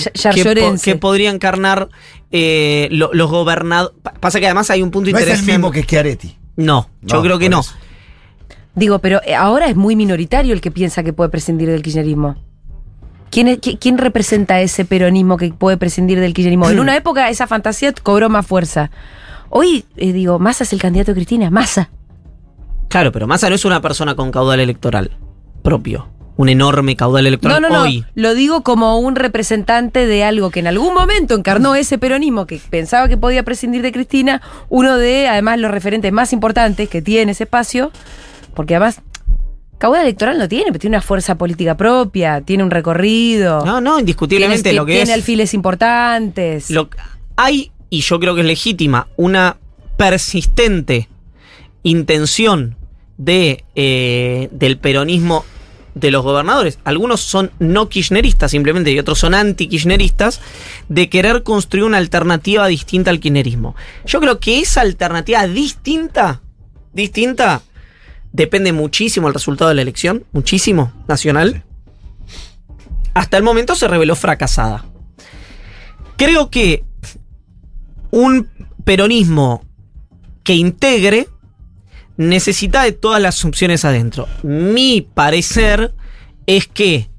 que, 0.83 0.95
podría 0.95 1.31
encarnar 1.31 1.89
eh, 2.31 2.87
lo- 2.91 3.09
los 3.13 3.29
gobernadores. 3.31 3.95
Pasa 4.19 4.39
que 4.39 4.45
además 4.45 4.69
hay 4.69 4.83
un 4.83 4.91
punto 4.91 5.09
No 5.09 5.17
es 5.17 5.23
el 5.23 5.29
interesante. 5.29 5.51
mismo 5.53 5.71
que 5.71 5.81
Schiaretti. 5.83 6.37
No, 6.57 6.89
yo 7.01 7.17
No, 7.17 7.23
creo 7.23 7.39
que 7.39 7.49
no. 7.49 7.61
eso. 7.61 7.73
Digo, 8.75 8.99
pero 8.99 9.21
eh, 9.25 9.33
ahora 9.33 9.67
es 9.67 9.75
muy 9.75 9.95
minoritario 9.95 10.53
el 10.53 10.61
que 10.61 10.69
piensa 10.69 11.01
que 11.03 11.13
puede 11.13 11.29
prescindir 11.31 11.69
del 11.69 11.81
kirchnerismo. 11.81 12.35
¿Quién, 13.31 13.47
es- 13.47 13.59
qui- 13.59 13.77
quién 13.79 13.97
representa 13.97 14.61
ese 14.61 14.85
peronismo 14.85 15.37
que 15.37 15.51
puede 15.53 15.77
prescindir 15.77 16.19
del 16.19 16.33
kirchnerismo? 16.33 16.69
En 16.69 16.79
una 16.79 16.95
época 16.95 17.27
esa 17.29 17.47
fantasía 17.47 17.91
cobró 18.03 18.29
más 18.29 18.45
fuerza. 18.45 18.91
Hoy, 19.49 19.85
eh, 19.95 20.11
digo, 20.13 20.37
Massa 20.37 20.63
es 20.63 20.73
el 20.73 20.81
candidato 20.81 21.11
de 21.11 21.15
Cristina, 21.15 21.49
Massa. 21.49 21.89
Claro, 22.89 23.11
pero 23.11 23.27
Massa 23.27 23.49
no 23.49 23.55
es 23.55 23.65
una 23.65 23.81
persona 23.81 24.15
con 24.15 24.31
caudal 24.31 24.59
electoral 24.59 25.11
propio. 25.63 26.09
Un 26.37 26.49
enorme 26.49 26.95
caudal 26.95 27.23
No, 27.23 27.27
electoral 27.29 27.61
no, 27.63 27.69
no. 27.69 27.81
hoy. 27.81 28.05
Lo 28.13 28.35
digo 28.35 28.61
como 28.61 28.99
un 28.99 29.15
representante 29.15 30.05
de 30.05 30.23
algo 30.23 30.51
que 30.51 30.59
en 30.59 30.67
algún 30.67 30.93
momento 30.93 31.33
encarnó 31.33 31.73
ese 31.73 31.97
peronismo 31.97 32.45
que 32.45 32.61
pensaba 32.69 33.09
que 33.09 33.17
podía 33.17 33.41
prescindir 33.43 33.81
de 33.81 33.91
Cristina, 33.91 34.41
uno 34.69 34.97
de, 34.97 35.27
además, 35.27 35.59
los 35.59 35.71
referentes 35.71 36.11
más 36.13 36.33
importantes 36.33 36.89
que 36.89 37.01
tiene 37.01 37.31
ese 37.31 37.45
espacio, 37.45 37.91
porque 38.53 38.75
además, 38.75 39.01
caudal 39.79 40.03
electoral 40.03 40.37
no 40.37 40.47
tiene, 40.47 40.65
pero 40.67 40.77
tiene 40.79 40.95
una 40.97 41.01
fuerza 41.01 41.39
política 41.39 41.75
propia, 41.75 42.41
tiene 42.41 42.63
un 42.63 42.69
recorrido. 42.69 43.65
No, 43.65 43.81
no, 43.81 43.99
indiscutiblemente 43.99 44.61
tiene, 44.61 44.77
lo 44.77 44.85
que 44.85 44.93
tiene 44.93 45.09
es. 45.11 45.17
alfiles 45.17 45.55
importantes. 45.55 46.69
Lo, 46.69 46.87
hay, 47.35 47.71
y 47.89 48.01
yo 48.01 48.19
creo 48.19 48.35
que 48.35 48.41
es 48.41 48.47
legítima, 48.47 49.07
una 49.17 49.57
persistente 49.97 51.09
intención 51.81 52.76
de, 53.17 53.63
eh, 53.75 54.49
del 54.51 54.77
peronismo 54.77 55.45
de 55.95 56.11
los 56.11 56.23
gobernadores. 56.23 56.79
Algunos 56.83 57.21
son 57.21 57.51
no 57.59 57.89
kirchneristas 57.89 58.51
simplemente 58.51 58.91
y 58.91 58.99
otros 58.99 59.19
son 59.19 59.33
anti-kirchneristas, 59.33 60.41
de 60.89 61.09
querer 61.09 61.43
construir 61.43 61.85
una 61.85 61.97
alternativa 61.97 62.67
distinta 62.67 63.09
al 63.09 63.19
kirchnerismo. 63.19 63.75
Yo 64.05 64.19
creo 64.19 64.39
que 64.39 64.59
esa 64.59 64.81
alternativa 64.81 65.47
distinta, 65.47 66.41
distinta, 66.93 67.61
depende 68.31 68.71
muchísimo 68.73 69.27
del 69.27 69.33
resultado 69.33 69.69
de 69.69 69.75
la 69.75 69.81
elección, 69.81 70.25
muchísimo, 70.31 70.93
nacional. 71.07 71.63
Hasta 73.13 73.37
el 73.37 73.43
momento 73.43 73.73
se 73.75 73.87
reveló 73.87 74.15
fracasada. 74.15 74.85
Creo 76.17 76.49
que 76.49 76.83
un 78.11 78.49
peronismo 78.83 79.63
que 80.43 80.53
integre 80.53 81.27
necesita 82.17 82.83
de 82.83 82.91
todas 82.91 83.21
las 83.21 83.43
opciones 83.45 83.85
adentro. 83.85 84.27
Mi 84.43 85.01
parecer 85.01 85.93
es 86.45 86.67
que 86.67 87.09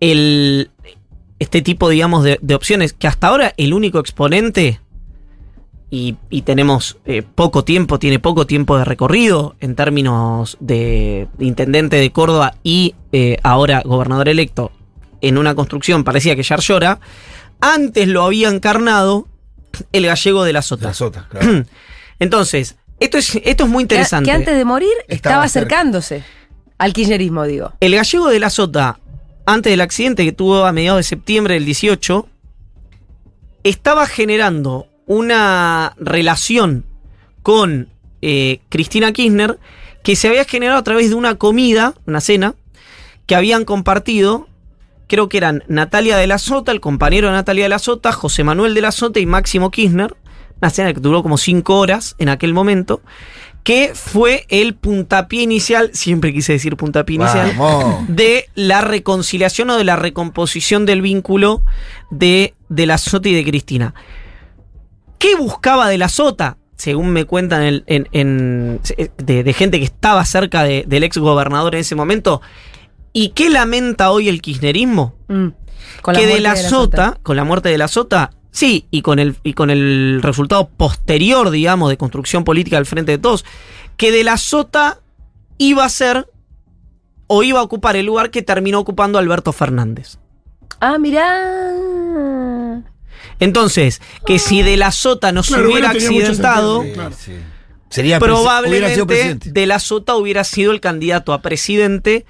el, 0.00 0.70
este 1.38 1.62
tipo, 1.62 1.88
digamos, 1.88 2.24
de, 2.24 2.38
de 2.42 2.54
opciones, 2.54 2.92
que 2.92 3.06
hasta 3.06 3.28
ahora 3.28 3.54
el 3.56 3.72
único 3.72 3.98
exponente, 3.98 4.80
y, 5.90 6.16
y 6.28 6.42
tenemos 6.42 6.98
eh, 7.06 7.22
poco 7.22 7.64
tiempo, 7.64 7.98
tiene 7.98 8.18
poco 8.18 8.46
tiempo 8.46 8.76
de 8.76 8.84
recorrido 8.84 9.56
en 9.60 9.74
términos 9.74 10.58
de 10.60 11.28
intendente 11.38 11.96
de 11.96 12.12
Córdoba 12.12 12.56
y 12.62 12.94
eh, 13.12 13.38
ahora 13.42 13.82
gobernador 13.84 14.28
electo, 14.28 14.70
en 15.20 15.38
una 15.38 15.54
construcción 15.54 16.04
parecía 16.04 16.36
que 16.36 16.42
Yarlora, 16.42 17.00
antes 17.60 18.06
lo 18.06 18.22
había 18.22 18.48
encarnado 18.48 19.26
el 19.92 20.06
gallego 20.06 20.44
de 20.44 20.52
la 20.52 20.62
Sota. 20.62 20.88
La 20.88 20.94
sota, 20.94 21.26
claro. 21.28 21.64
Entonces, 22.18 22.76
esto 23.00 23.18
es, 23.18 23.36
esto 23.44 23.64
es 23.64 23.70
muy 23.70 23.82
que, 23.86 23.94
interesante. 23.94 24.30
que 24.30 24.36
antes 24.36 24.56
de 24.56 24.64
morir 24.64 24.90
estaba, 25.08 25.14
Estaba 25.44 25.48
cerca. 25.48 25.76
acercándose 25.76 26.24
al 26.78 26.92
kirchnerismo, 26.92 27.44
digo. 27.44 27.72
El 27.80 27.94
gallego 27.94 28.28
de 28.28 28.38
la 28.38 28.50
Sota, 28.50 28.98
antes 29.46 29.70
del 29.70 29.80
accidente 29.80 30.24
que 30.24 30.32
tuvo 30.32 30.64
a 30.64 30.72
mediados 30.72 30.98
de 30.98 31.02
septiembre 31.04 31.54
del 31.54 31.64
18, 31.64 32.28
estaba 33.64 34.06
generando 34.06 34.86
una 35.06 35.94
relación 35.98 36.84
con 37.42 37.88
eh, 38.22 38.60
Cristina 38.68 39.12
Kirchner 39.12 39.58
que 40.02 40.16
se 40.16 40.28
había 40.28 40.44
generado 40.44 40.78
a 40.78 40.84
través 40.84 41.10
de 41.10 41.14
una 41.16 41.34
comida, 41.36 41.94
una 42.06 42.20
cena, 42.20 42.54
que 43.26 43.34
habían 43.34 43.64
compartido. 43.64 44.48
Creo 45.06 45.28
que 45.28 45.38
eran 45.38 45.64
Natalia 45.68 46.16
de 46.16 46.26
la 46.26 46.38
Sota, 46.38 46.72
el 46.72 46.80
compañero 46.80 47.28
de 47.28 47.34
Natalia 47.34 47.64
de 47.64 47.68
la 47.70 47.78
Sota, 47.78 48.12
José 48.12 48.44
Manuel 48.44 48.74
de 48.74 48.82
la 48.82 48.92
Sota 48.92 49.20
y 49.20 49.26
Máximo 49.26 49.70
Kirchner. 49.70 50.14
Una 50.60 50.70
cena 50.70 50.92
que 50.92 51.00
duró 51.00 51.22
como 51.22 51.38
cinco 51.38 51.78
horas 51.78 52.14
en 52.18 52.28
aquel 52.28 52.52
momento. 52.54 53.00
Que 53.64 53.92
fue 53.94 54.46
el 54.48 54.74
puntapié 54.74 55.42
inicial, 55.42 55.90
siempre 55.92 56.32
quise 56.32 56.52
decir 56.54 56.76
puntapié 56.76 57.16
inicial, 57.16 57.52
Vamos. 57.58 58.04
de 58.08 58.48
la 58.54 58.80
reconciliación 58.80 59.68
o 59.70 59.76
de 59.76 59.84
la 59.84 59.96
recomposición 59.96 60.86
del 60.86 61.02
vínculo 61.02 61.62
de, 62.10 62.54
de 62.70 62.86
la 62.86 62.96
Sota 62.98 63.28
y 63.28 63.34
de 63.34 63.44
Cristina. 63.44 63.94
¿Qué 65.18 65.34
buscaba 65.36 65.88
de 65.88 65.98
la 65.98 66.08
Sota? 66.08 66.56
Según 66.76 67.10
me 67.10 67.24
cuentan 67.24 67.62
en, 67.64 67.82
en- 67.86 68.08
en- 68.12 68.80
de, 69.18 69.42
de 69.42 69.52
gente 69.52 69.78
que 69.80 69.84
estaba 69.84 70.24
cerca 70.24 70.62
de- 70.62 70.84
del 70.86 71.02
ex 71.02 71.18
gobernador 71.18 71.74
en 71.74 71.80
ese 71.82 71.94
momento. 71.96 72.40
¿Y 73.12 73.30
qué 73.30 73.50
lamenta 73.50 74.12
hoy 74.12 74.28
el 74.28 74.40
kirchnerismo? 74.40 75.16
Mm. 75.26 75.48
Con 76.02 76.14
que 76.14 76.26
de 76.26 76.40
la, 76.40 76.54
Sota, 76.56 77.18
con 77.22 77.36
la 77.36 77.42
muerte 77.44 77.68
de 77.68 77.78
la 77.78 77.88
Sota, 77.88 78.30
sí, 78.50 78.86
y 78.90 79.02
con 79.02 79.18
el, 79.18 79.36
y 79.42 79.52
con 79.54 79.70
el 79.70 80.20
resultado 80.22 80.68
posterior, 80.68 81.50
digamos, 81.50 81.90
de 81.90 81.96
construcción 81.96 82.44
política 82.44 82.76
al 82.78 82.86
frente 82.86 83.12
de 83.12 83.18
todos, 83.18 83.44
que 83.96 84.10
de 84.12 84.24
la 84.24 84.36
Sota 84.36 85.00
iba 85.58 85.84
a 85.84 85.88
ser 85.88 86.30
o 87.26 87.42
iba 87.42 87.60
a 87.60 87.62
ocupar 87.62 87.96
el 87.96 88.06
lugar 88.06 88.30
que 88.30 88.42
terminó 88.42 88.78
ocupando 88.78 89.18
Alberto 89.18 89.52
Fernández. 89.52 90.18
Ah, 90.80 90.98
mirá. 90.98 92.82
Entonces, 93.40 94.00
que 94.26 94.38
si 94.38 94.62
de 94.62 94.76
la 94.76 94.90
Sota 94.90 95.32
no 95.32 95.42
se 95.42 95.54
Claro, 95.54 95.70
hubiera 95.70 95.92
bueno, 95.92 96.04
accidentado, 96.06 96.76
sentido. 96.82 96.94
Claro. 96.94 97.16
Sí. 97.18 97.32
Sería 97.90 98.18
presi- 98.18 98.68
hubiera 98.68 98.88
sido 98.90 99.06
probablemente 99.06 99.50
de 99.52 99.66
la 99.66 99.78
Sota 99.78 100.14
hubiera 100.16 100.44
sido 100.44 100.72
el 100.72 100.80
candidato 100.80 101.32
a 101.32 101.40
presidente 101.40 102.26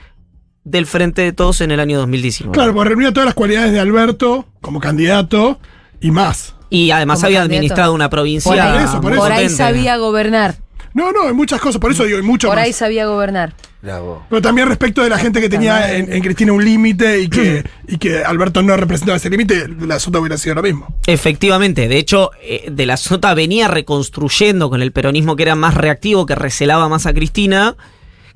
del 0.65 0.87
Frente 0.87 1.23
de 1.23 1.33
Todos 1.33 1.61
en 1.63 1.71
el 1.71 1.81
año 1.81 1.99
2019. 1.99 2.55
Claro, 2.55 2.75
porque 2.75 2.91
reunía 2.91 3.13
todas 3.13 3.25
las 3.27 3.35
cualidades 3.35 3.73
de 3.73 3.81
Alberto 3.81 4.47
como 4.61 4.81
candidato 4.81 5.59
y 6.01 6.11
más. 6.11 6.55
Y 6.71 6.91
además 6.91 7.19
Como 7.19 7.27
había 7.27 7.39
candidato. 7.41 7.57
administrado 7.59 7.95
una 7.95 8.11
provincia. 8.11 8.51
Por 8.51 8.61
ahí, 8.61 8.85
eso, 8.85 9.01
por 9.01 9.13
eso. 9.13 9.23
por 9.23 9.33
ahí 9.33 9.49
sabía 9.49 9.97
gobernar. 9.97 10.57
No, 10.95 11.13
no, 11.13 11.29
hay 11.29 11.35
muchas 11.35 11.61
cosas, 11.61 11.81
por 11.81 11.93
eso 11.93 12.05
digo, 12.05 12.17
hay 12.19 12.25
mucho 12.25 12.49
Por 12.49 12.57
más. 12.57 12.65
ahí 12.65 12.73
sabía 12.73 13.07
gobernar. 13.07 13.55
Bravo. 13.81 14.25
Pero 14.29 14.43
también 14.43 14.67
respecto 14.67 15.03
de 15.03 15.09
la 15.09 15.19
gente 15.19 15.41
que 15.41 15.49
tenía 15.49 15.95
en, 15.95 16.13
en 16.13 16.21
Cristina 16.23 16.53
un 16.53 16.65
límite 16.65 17.21
y 17.21 17.29
que, 17.29 17.63
y 17.87 17.97
que 17.99 18.25
Alberto 18.25 18.61
no 18.63 18.77
representaba 18.77 19.17
ese 19.17 19.31
límite, 19.31 19.69
la 19.81 20.01
Sota 20.01 20.19
hubiera 20.19 20.37
sido 20.37 20.57
lo 20.57 20.63
mismo. 20.63 20.93
Efectivamente, 21.07 21.87
de 21.87 21.97
hecho, 21.99 22.33
eh, 22.43 22.67
De 22.73 22.87
la 22.87 22.97
Sota 22.97 23.33
venía 23.35 23.69
reconstruyendo 23.69 24.69
con 24.71 24.83
el 24.83 24.91
peronismo 24.91 25.37
que 25.37 25.45
era 25.45 25.55
más 25.55 25.75
reactivo, 25.75 26.27
que 26.27 26.35
recelaba 26.35 26.89
más 26.89 27.07
a 27.07 27.15
Cristina, 27.15 27.77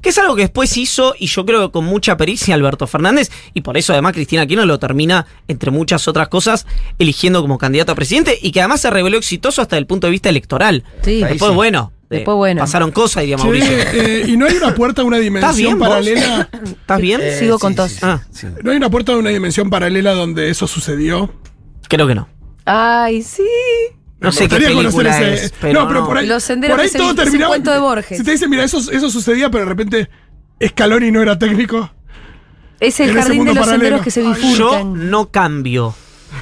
que 0.03 0.11
es 0.11 0.19
algo 0.19 0.35
que 0.37 0.43
después 0.43 0.77
hizo, 0.77 1.15
y 1.19 1.27
yo 1.29 1.47
creo 1.47 1.67
que 1.69 1.73
con 1.73 1.85
mucha 1.85 2.17
pericia, 2.17 2.55
Alberto 2.55 2.87
Fernández, 2.87 3.31
y 3.55 3.61
por 3.63 3.77
eso 3.79 3.93
además 3.93 4.13
Cristina 4.13 4.45
Kirchner 4.47 4.67
lo 4.67 4.79
termina, 4.79 5.27
entre 5.49 5.71
muchas 5.71 6.07
otras 6.09 6.29
cosas, 6.29 6.67
eligiendo 6.99 7.41
como 7.41 7.57
candidato 7.59 7.93
a 7.93 7.95
presidente, 7.95 8.39
y 8.43 8.51
que 8.53 8.61
además 8.61 8.81
se 8.83 8.91
reveló 8.91 9.17
exitoso 9.17 9.63
hasta 9.63 9.79
el 9.79 9.87
punto 9.87 10.09
de 10.09 10.11
vista 10.11 10.29
electoral. 10.29 10.85
Sí. 11.03 11.21
Después, 11.23 11.51
sí. 11.51 11.55
bueno, 11.57 11.93
Después, 12.11 12.37
bueno. 12.37 12.61
pasaron 12.61 12.91
cosas, 12.91 13.23
diría 13.23 13.39
Mauricio. 13.39 13.71
eh, 13.75 14.25
y 14.29 14.37
no 14.37 14.47
hay 14.47 14.57
una 14.57 14.75
puerta 14.75 15.01
a 15.01 15.05
una 15.07 15.17
¿Estás 15.17 15.25
dimensión 15.57 15.57
bien 15.57 15.79
paralela. 15.79 16.49
¿Estás 16.65 17.01
bien? 17.01 17.21
Eh, 17.23 17.39
Sigo 17.39 17.59
con 17.59 17.73
sí, 17.73 17.77
tos. 17.77 17.91
sí, 17.93 17.99
Ah. 18.03 18.21
sí. 18.31 18.49
¿No 18.63 18.71
hay 18.71 18.77
una 18.77 18.91
puerta 18.91 19.13
a 19.13 19.17
una 19.17 19.31
dimensión 19.31 19.71
paralela 19.71 20.13
donde 20.13 20.51
eso 20.51 20.67
sucedió? 20.67 21.33
Creo 21.89 22.07
que 22.07 22.15
no. 22.15 22.29
Ay, 22.67 23.23
sí. 23.23 23.43
No 24.23 24.33
sé 24.33 24.49
qué 24.49 24.57
película 24.61 25.19
ese- 25.19 25.47
es, 25.47 25.55
pero 25.61 25.81
no, 25.83 25.89
pero 25.89 26.01
no. 26.01 26.07
por 26.07 26.19
ahí, 26.19 26.27
Los 26.27 26.43
senderos 26.45 26.75
por 26.77 26.81
ahí 26.81 26.87
es 26.87 26.95
el- 26.95 26.99
todo 27.01 27.09
es 27.11 27.19
un 27.19 27.25
terminaba. 27.25 27.49
cuento 27.51 27.71
de 27.73 27.79
Borges. 27.79 28.19
Si 28.19 28.25
te 28.25 28.31
dicen, 28.33 28.51
mira, 28.51 28.65
eso, 28.65 28.79
eso 28.91 29.11
sucedía, 29.11 29.51
pero 29.51 29.65
de 29.65 29.69
repente 29.71 30.11
Scaloni 30.67 31.11
no 31.11 31.21
era 31.23 31.39
técnico. 31.39 31.91
Es 32.81 32.99
el 33.01 33.13
jardín 33.15 33.45
de 33.45 33.55
los 33.55 33.65
paralelo. 33.67 33.99
senderos 33.99 34.03
que 34.03 34.11
se 34.11 34.21
Ay, 34.21 34.27
Yo 34.57 34.71
bifurcan. 34.71 35.11
no 35.11 35.31
cambio. 35.31 35.95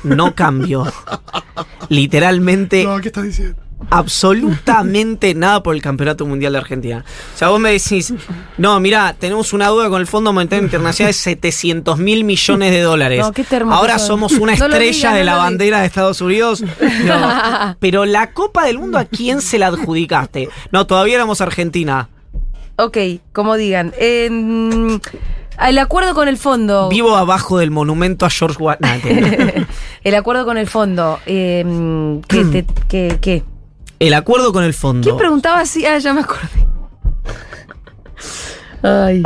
No 0.04 0.34
cambio. 0.34 0.86
Literalmente, 1.88 2.84
No, 2.84 3.00
¿qué 3.00 3.08
estás 3.08 3.24
diciendo? 3.24 3.60
Absolutamente 3.88 5.34
nada 5.36 5.62
por 5.62 5.74
el 5.74 5.82
Campeonato 5.82 6.26
Mundial 6.26 6.52
de 6.52 6.58
Argentina. 6.58 7.04
O 7.34 7.38
sea, 7.38 7.48
vos 7.48 7.60
me 7.60 7.70
decís, 7.72 8.12
no, 8.58 8.78
mira, 8.80 9.14
tenemos 9.18 9.52
una 9.52 9.68
duda 9.68 9.88
con 9.88 10.00
el 10.00 10.06
Fondo 10.06 10.32
Monetario 10.32 10.64
Internacional 10.64 11.10
de 11.10 11.14
700 11.18 11.98
mil 11.98 12.24
millones 12.24 12.70
de 12.72 12.80
dólares. 12.82 13.20
No, 13.20 13.32
qué 13.32 13.44
Ahora 13.70 13.98
somos 13.98 14.32
una 14.32 14.54
No 14.56 14.66
estrella 14.66 15.12
de 15.12 15.24
la 15.24 15.36
bandera 15.36 15.80
de 15.80 15.86
Estados 15.86 16.20
Unidos. 16.20 16.62
No. 17.04 17.76
Pero 17.80 18.04
la 18.04 18.32
Copa 18.32 18.64
del 18.66 18.78
Mundo, 18.78 18.98
¿a 18.98 19.04
quién 19.04 19.40
se 19.40 19.58
la 19.58 19.68
adjudicaste? 19.68 20.48
No, 20.72 20.86
todavía 20.86 21.14
éramos 21.16 21.40
Argentina. 21.40 22.08
Ok, 22.76 22.96
como 23.32 23.56
digan. 23.56 23.92
El 23.98 25.00
acuerdo 25.78 26.14
con 26.14 26.28
el 26.28 26.38
fondo. 26.38 26.88
Vivo 26.88 27.16
abajo 27.16 27.58
del 27.58 27.70
monumento 27.70 28.24
a 28.24 28.30
George 28.30 28.56
Washington. 28.62 29.66
el 30.02 30.14
acuerdo 30.14 30.44
con 30.46 30.56
el 30.56 30.66
fondo. 30.66 31.18
eh, 31.26 32.20
¿qué, 32.28 32.44
te- 32.46 32.66
qué- 32.88 33.18
qué? 33.20 33.42
El 34.00 34.14
acuerdo 34.14 34.52
con 34.52 34.64
el 34.64 34.74
fondo. 34.74 35.04
¿Quién 35.04 35.16
preguntaba 35.16 35.60
así? 35.60 35.86
Ah, 35.86 35.98
ya 35.98 36.12
me 36.12 36.20
acordé. 36.22 36.48
Ay. 38.82 39.22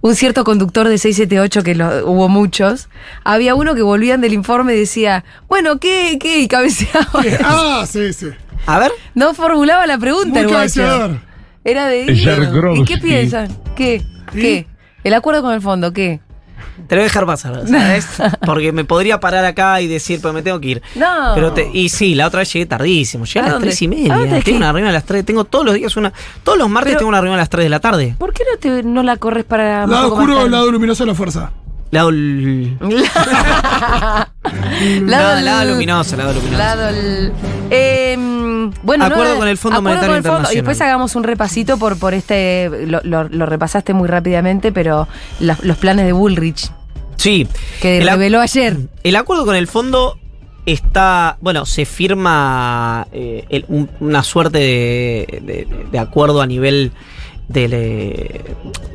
Un 0.00 0.14
cierto 0.14 0.44
conductor 0.44 0.88
de 0.88 0.98
678, 0.98 1.62
que 1.62 1.74
lo- 1.74 2.06
hubo 2.10 2.28
muchos, 2.28 2.88
había 3.24 3.54
uno 3.54 3.74
que 3.74 3.82
volvían 3.82 4.20
del 4.20 4.32
informe 4.32 4.74
y 4.74 4.78
decía, 4.80 5.24
bueno, 5.48 5.78
¿qué? 5.78 6.16
¿Qué? 6.20 6.40
Y 6.40 6.48
cabeceaba. 6.48 7.06
Ah, 7.44 7.84
sí, 7.88 8.12
sí. 8.12 8.28
A 8.66 8.78
ver. 8.78 8.92
No 9.14 9.34
formulaba 9.34 9.86
la 9.86 9.98
pregunta 9.98 10.42
Muy 10.42 10.50
el. 10.52 11.20
Era 11.64 11.86
de... 11.86 12.04
¿Y 12.80 12.84
qué 12.84 12.98
piensan? 12.98 13.48
¿Qué? 13.76 14.02
¿Qué? 14.32 14.66
El 15.04 15.14
acuerdo 15.14 15.42
con 15.42 15.52
el 15.52 15.60
fondo, 15.60 15.92
¿qué? 15.92 16.20
Te 16.88 16.94
lo 16.94 17.00
voy 17.00 17.04
a 17.06 17.08
dejar 17.08 17.26
pasar, 17.26 17.62
¿sabes? 17.68 18.06
Porque 18.46 18.70
me 18.72 18.84
podría 18.84 19.18
parar 19.20 19.44
acá 19.44 19.80
y 19.80 19.86
decir, 19.86 20.20
pero 20.22 20.32
me 20.34 20.42
tengo 20.42 20.60
que 20.60 20.68
ir. 20.68 20.82
No. 20.94 21.32
Pero 21.34 21.52
te- 21.52 21.70
y 21.72 21.88
sí, 21.88 22.14
la 22.14 22.26
otra 22.26 22.40
vez 22.40 22.52
llegué 22.52 22.66
tardísimo. 22.66 23.24
Llegué 23.24 23.40
¿A 23.40 23.44
a 23.44 23.48
las 23.52 23.60
tres 23.60 23.82
y 23.82 23.86
¿A 23.86 23.88
media. 23.88 24.14
Tengo 24.16 24.40
qué? 24.42 24.52
una 24.52 24.72
reunión 24.72 24.90
a 24.90 24.92
las 24.92 25.04
tres. 25.04 25.24
Tengo 25.24 25.44
todos 25.44 25.64
los 25.64 25.74
días 25.74 25.96
una. 25.96 26.12
Todos 26.44 26.58
los 26.58 26.68
martes 26.68 26.90
Pero- 26.92 26.98
tengo 27.00 27.08
una 27.08 27.20
reunión 27.20 27.34
a 27.38 27.42
las 27.42 27.50
3 27.50 27.64
de 27.64 27.68
la 27.70 27.80
tarde. 27.80 28.14
¿Por 28.18 28.32
qué 28.32 28.42
no, 28.50 28.58
te, 28.58 28.82
no 28.82 29.02
la 29.02 29.16
corres 29.16 29.44
para... 29.44 29.86
Lado 29.86 30.12
oscuro 30.14 30.48
lado 30.48 30.70
luminoso 30.70 31.04
de 31.04 31.08
la 31.10 31.14
fuerza. 31.14 31.50
Lado, 31.90 32.10
l- 32.10 32.76
lado, 35.06 35.40
lado 35.40 35.70
luminoso, 35.72 36.16
lado 36.16 36.32
luminoso. 36.32 36.58
Lado 36.58 36.88
Em, 37.70 38.70
bueno, 38.82 39.04
Acuerdo 39.06 39.34
no, 39.34 39.38
con 39.40 39.48
el 39.48 39.58
Fondo 39.58 39.82
Monetario 39.82 40.08
con 40.10 40.16
el 40.16 40.22
Fondo. 40.22 40.38
Y 40.38 40.40
Internacional. 40.40 40.54
después 40.64 40.80
hagamos 40.80 41.16
un 41.16 41.24
repasito 41.24 41.78
por, 41.78 41.98
por 41.98 42.14
este. 42.14 42.70
Lo, 42.86 43.00
lo- 43.02 43.28
lo 43.28 43.46
repasaste 43.46 43.92
muy 43.92 44.08
rápidamente, 44.08 44.70
pero 44.72 45.08
la- 45.40 45.58
los 45.62 45.76
planes 45.78 46.06
de 46.06 46.12
Bullrich, 46.12 46.70
Sí. 47.16 47.48
que 47.80 47.98
El 47.98 48.08
reveló 48.08 48.40
ayer. 48.40 48.76
El 49.02 49.16
acuerdo 49.16 49.44
con 49.44 49.56
el 49.56 49.66
fondo 49.66 50.18
está, 50.64 51.38
bueno, 51.40 51.66
se 51.66 51.86
firma 51.86 53.06
eh, 53.12 53.44
el- 53.48 53.64
un- 53.68 53.90
una 54.00 54.22
suerte 54.22 54.58
de, 54.58 55.40
de- 55.42 55.86
de 55.90 55.98
acuerdo 55.98 56.40
a 56.40 56.46
nivel 56.46 56.92
del... 57.48 57.72
eh, 57.74 58.44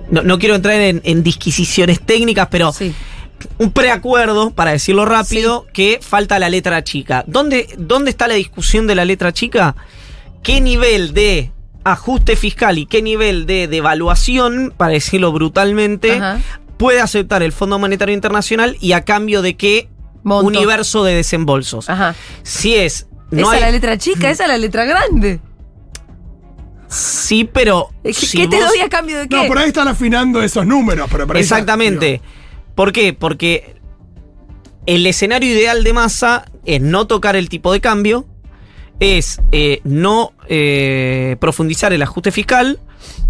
no, 0.10 0.22
no 0.24 0.40
quiero 0.40 0.56
entrar 0.56 0.76
en, 0.76 1.02
en 1.04 1.24
disquisiciones 1.24 2.02
técnicas, 2.02 2.48
pero 2.52 2.72
Sí. 2.74 2.94
un 3.58 3.72
preacuerdo, 3.72 4.52
para 4.52 4.72
decirlo 4.72 5.06
rápido, 5.06 5.66
que 5.74 6.00
falta 6.02 6.38
la 6.40 6.50
letra 6.50 6.84
chica. 6.84 7.24
¿Dónde, 7.28 7.68
¿Dónde 7.78 8.12
está 8.12 8.28
la 8.28 8.34
discusión 8.36 8.88
de 8.88 8.96
la 8.96 9.06
letra 9.06 9.32
chica? 9.32 9.76
¿Qué 10.44 10.60
nivel 10.62 11.14
de 11.14 11.52
ajuste 11.84 12.36
fiscal 12.36 12.78
y 12.78 12.86
qué 12.86 13.02
nivel 13.02 13.46
de 13.46 13.68
devaluación, 13.68 14.74
para 14.76 14.94
decirlo 14.94 15.32
brutalmente, 15.32 16.12
Ajá. 16.14 16.40
puede 16.78 17.00
aceptar 17.02 17.42
el 17.44 17.52
Fondo 17.52 17.80
Monetario 17.80 18.14
Internacional 18.14 18.78
y 18.82 18.92
a 18.92 19.04
cambio 19.06 19.42
de 19.42 19.56
qué 19.56 19.88
Monto. 20.24 20.48
universo 20.48 21.04
de 21.04 21.16
desembolsos? 21.16 21.90
Ajá. 21.90 22.16
Si 22.44 22.76
es... 22.76 23.08
No 23.32 23.42
esa 23.44 23.52
hay- 23.52 23.58
es 23.58 23.62
la 23.62 23.72
letra 23.72 23.98
chica, 23.98 24.30
esa 24.30 24.44
es 24.44 24.50
la 24.50 24.58
letra 24.58 24.84
grande. 24.86 25.40
Sí, 26.92 27.50
pero... 27.52 27.90
¿Qué, 28.04 28.14
si 28.14 28.38
qué 28.38 28.48
te 28.50 28.60
doy 28.60 28.80
a 28.82 28.90
cambio 28.90 29.18
de 29.18 29.30
qué? 29.30 29.36
No, 29.38 29.48
por 29.48 29.58
ahí 29.58 29.70
están 29.70 29.88
afinando 29.88 30.44
esos 30.44 30.66
números, 30.66 31.08
pero 31.10 31.26
por 31.26 31.38
ahí 31.38 31.42
Exactamente. 31.42 32.22
¿Por 32.76 32.92
qué? 32.92 33.14
Porque 33.14 33.76
el 34.86 35.06
escenario 35.06 35.50
ideal 35.50 35.86
de 35.86 35.94
masa 35.94 36.46
es 36.66 36.82
no 36.82 37.08
tocar 37.08 37.38
el 37.38 37.48
tipo 37.48 37.72
de 37.72 37.80
cambio, 37.80 38.26
es 39.00 39.40
eh, 39.54 39.80
no 39.86 40.34
eh, 40.50 41.38
profundizar 41.40 41.94
el 41.94 42.02
ajuste 42.02 42.32
fiscal 42.32 42.78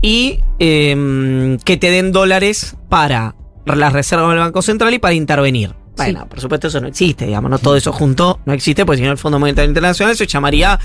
y 0.02 0.40
eh, 0.58 1.58
que 1.64 1.78
te 1.78 1.92
den 1.92 2.12
dólares 2.12 2.78
para 2.90 3.36
las 3.66 3.94
reservas 3.94 4.30
del 4.30 4.40
Banco 4.40 4.64
Central 4.64 4.94
y 4.96 5.00
para 5.00 5.14
intervenir. 5.14 5.76
Bueno, 6.06 6.28
por 6.28 6.40
supuesto 6.40 6.68
eso 6.68 6.80
no 6.82 6.88
existe, 6.88 7.26
digamos, 7.26 7.50
no 7.52 7.60
todo 7.60 7.76
eso 7.76 7.92
junto 7.92 8.40
no 8.46 8.54
existe, 8.54 8.86
porque 8.86 9.00
si 9.00 9.06
no 9.06 9.12
el 9.12 9.18
Fondo 9.18 9.40
Monetario 9.40 9.70
Internacional 9.70 10.16
se 10.16 10.28
llamaría 10.28 10.80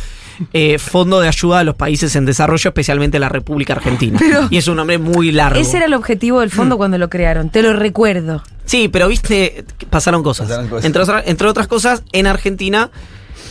eh, 0.52 0.78
Fondo 0.78 1.20
de 1.20 1.28
Ayuda 1.28 1.60
a 1.60 1.64
los 1.64 1.74
Países 1.74 2.14
en 2.16 2.24
Desarrollo, 2.26 2.68
especialmente 2.68 3.18
la 3.18 3.28
República 3.28 3.72
Argentina. 3.74 4.18
Pero- 4.18 4.48
y 4.50 4.56
es 4.58 4.68
un 4.68 4.76
nombre 4.76 4.98
muy 4.98 5.32
largo. 5.32 5.58
Ese 5.58 5.76
era 5.78 5.86
el 5.86 5.94
objetivo 5.94 6.40
del 6.40 6.48
Mm. 6.50 6.52
fondo 6.52 6.76
cuando 6.76 6.98
lo 6.98 7.08
crearon, 7.10 7.50
te 7.50 7.62
lo 7.62 7.72
recuerdo. 7.72 8.42
Sí, 8.64 8.88
pero 8.88 9.08
viste, 9.08 9.64
pasaron 9.90 10.22
cosas. 10.22 10.48
Pasaron 10.48 10.68
cosas. 10.68 10.84
Entre, 10.84 11.02
otras- 11.02 11.22
entre 11.26 11.46
otras 11.48 11.66
cosas, 11.68 12.02
en 12.12 12.26
Argentina 12.26 12.90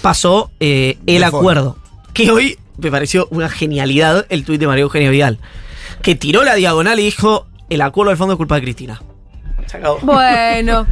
pasó 0.01 0.51
eh, 0.59 0.97
el 1.05 1.15
De 1.21 1.21
fondo. 1.21 1.37
acuerdo. 1.37 1.77
Que 2.13 2.31
hoy 2.31 2.57
me 2.77 2.91
pareció 2.91 3.27
una 3.31 3.49
genialidad 3.49 4.25
el 4.29 4.43
tuit 4.45 4.59
de 4.59 4.67
María 4.67 4.83
Eugenia 4.83 5.09
Vidal. 5.09 5.39
Que 6.01 6.15
tiró 6.15 6.43
la 6.43 6.55
diagonal 6.55 6.99
y 6.99 7.03
dijo: 7.05 7.47
el 7.69 7.81
acuerdo 7.81 8.09
del 8.09 8.17
fondo 8.17 8.33
es 8.33 8.37
culpa 8.37 8.55
de 8.55 8.61
Cristina. 8.61 9.01
Se 9.65 9.77
acabó. 9.77 9.97
Bueno, 10.01 10.85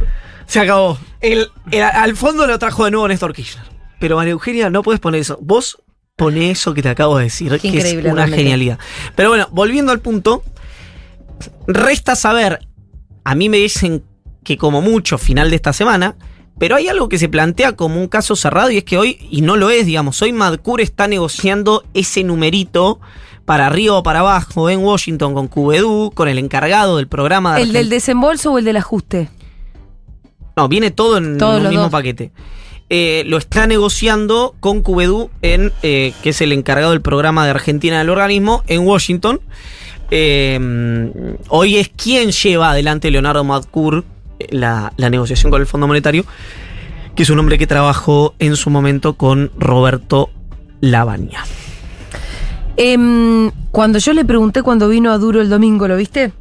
Se 0.46 0.60
acabó. 0.60 0.98
El, 1.20 1.48
el- 1.70 1.82
al 1.82 2.16
fondo 2.16 2.46
lo 2.46 2.58
trajo 2.58 2.84
de 2.84 2.90
nuevo 2.90 3.08
Néstor 3.08 3.32
Kirchner. 3.32 3.64
Pero 3.98 4.16
María 4.16 4.32
Eugenia, 4.32 4.70
no 4.70 4.82
puedes 4.82 5.00
poner 5.00 5.20
eso. 5.20 5.38
Vos 5.40 5.78
poné 6.16 6.50
eso 6.50 6.74
que 6.74 6.82
te 6.82 6.88
acabo 6.88 7.18
de 7.18 7.24
decir, 7.24 7.48
que 7.58 7.68
increíble, 7.68 7.88
es 8.08 8.12
una 8.12 8.14
realmente. 8.22 8.36
genialidad. 8.42 8.78
Pero 9.16 9.30
bueno, 9.30 9.48
volviendo 9.50 9.90
al 9.92 10.00
punto, 10.00 10.42
resta 11.66 12.14
saber, 12.16 12.60
a 13.24 13.34
mí 13.34 13.48
me 13.48 13.56
dicen 13.58 14.02
que 14.42 14.56
como 14.56 14.82
mucho 14.82 15.18
final 15.18 15.50
de 15.50 15.56
esta 15.56 15.72
semana, 15.72 16.16
pero 16.58 16.76
hay 16.76 16.88
algo 16.88 17.08
que 17.08 17.18
se 17.18 17.28
plantea 17.28 17.72
como 17.72 18.00
un 18.00 18.08
caso 18.08 18.36
cerrado 18.36 18.70
y 18.70 18.76
es 18.78 18.84
que 18.84 18.98
hoy, 18.98 19.18
y 19.30 19.40
no 19.40 19.56
lo 19.56 19.70
es, 19.70 19.86
digamos, 19.86 20.20
hoy 20.22 20.32
Madcure 20.32 20.84
está 20.84 21.08
negociando 21.08 21.84
ese 21.94 22.22
numerito 22.22 23.00
para 23.44 23.66
arriba 23.66 23.94
o 23.96 24.02
para 24.02 24.20
abajo 24.20 24.70
en 24.70 24.80
Washington 24.80 25.34
con 25.34 25.48
Cubedu, 25.48 26.12
con 26.14 26.28
el 26.28 26.38
encargado 26.38 26.96
del 26.98 27.08
programa 27.08 27.56
de 27.56 27.62
¿el 27.62 27.72
del 27.72 27.88
desembolso 27.90 28.52
o 28.52 28.58
el 28.58 28.64
del 28.64 28.76
ajuste? 28.76 29.30
No, 30.56 30.68
viene 30.68 30.90
todo 30.90 31.18
en 31.18 31.38
Todos 31.38 31.60
un 31.60 31.68
mismo 31.68 31.84
dos. 31.84 31.92
paquete. 31.92 32.30
Eh, 32.90 33.24
lo 33.26 33.38
está 33.38 33.66
negociando 33.66 34.54
con 34.60 34.82
Cubedu, 34.82 35.30
en, 35.42 35.72
eh, 35.82 36.12
que 36.22 36.30
es 36.30 36.40
el 36.40 36.52
encargado 36.52 36.92
del 36.92 37.00
programa 37.00 37.44
de 37.44 37.50
Argentina 37.50 37.98
del 37.98 38.10
organismo, 38.10 38.62
en 38.66 38.86
Washington. 38.86 39.40
Eh, 40.10 41.12
hoy 41.48 41.76
es 41.76 41.88
quien 41.88 42.30
lleva 42.30 42.70
adelante 42.70 43.10
Leonardo 43.10 43.42
Madcour 43.42 44.04
la, 44.50 44.92
la 44.96 45.10
negociación 45.10 45.50
con 45.50 45.60
el 45.60 45.66
Fondo 45.66 45.86
Monetario, 45.86 46.24
que 47.16 47.22
es 47.22 47.30
un 47.30 47.38
hombre 47.38 47.58
que 47.58 47.66
trabajó 47.66 48.34
en 48.38 48.56
su 48.56 48.70
momento 48.70 49.14
con 49.14 49.50
Roberto 49.58 50.30
Lavagna. 50.80 51.44
Em, 52.76 53.50
cuando 53.70 53.98
yo 53.98 54.12
le 54.12 54.24
pregunté 54.24 54.62
cuando 54.62 54.88
vino 54.88 55.12
a 55.12 55.18
Duro 55.18 55.40
el 55.40 55.48
domingo, 55.48 55.86
¿lo 55.88 55.96
viste? 55.96 56.32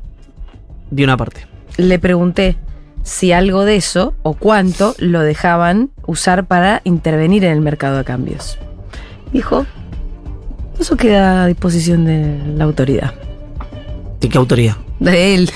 De 0.89 1.03
una 1.03 1.16
parte. 1.16 1.45
Le 1.78 1.99
pregunté 1.99 2.57
si 3.04 3.32
algo 3.32 3.66
de 3.66 3.76
eso 3.76 4.14
o 4.24 4.34
cuánto 4.34 4.95
lo 4.97 5.22
dejaban 5.22 5.91
usar 6.08 6.45
para 6.45 6.82
intervenir 6.84 7.43
en 7.43 7.51
el 7.51 7.62
mercado 7.62 7.97
de 7.97 8.04
cambios. 8.04 8.58
Dijo, 9.32 9.66
eso 10.80 10.97
queda 10.97 11.43
a 11.43 11.47
disposición 11.47 12.06
de 12.06 12.39
la 12.56 12.64
autoridad. 12.64 13.14
¿De 14.20 14.30
qué 14.30 14.38
autoridad? 14.38 14.78
De 14.99 15.36
él. 15.36 15.51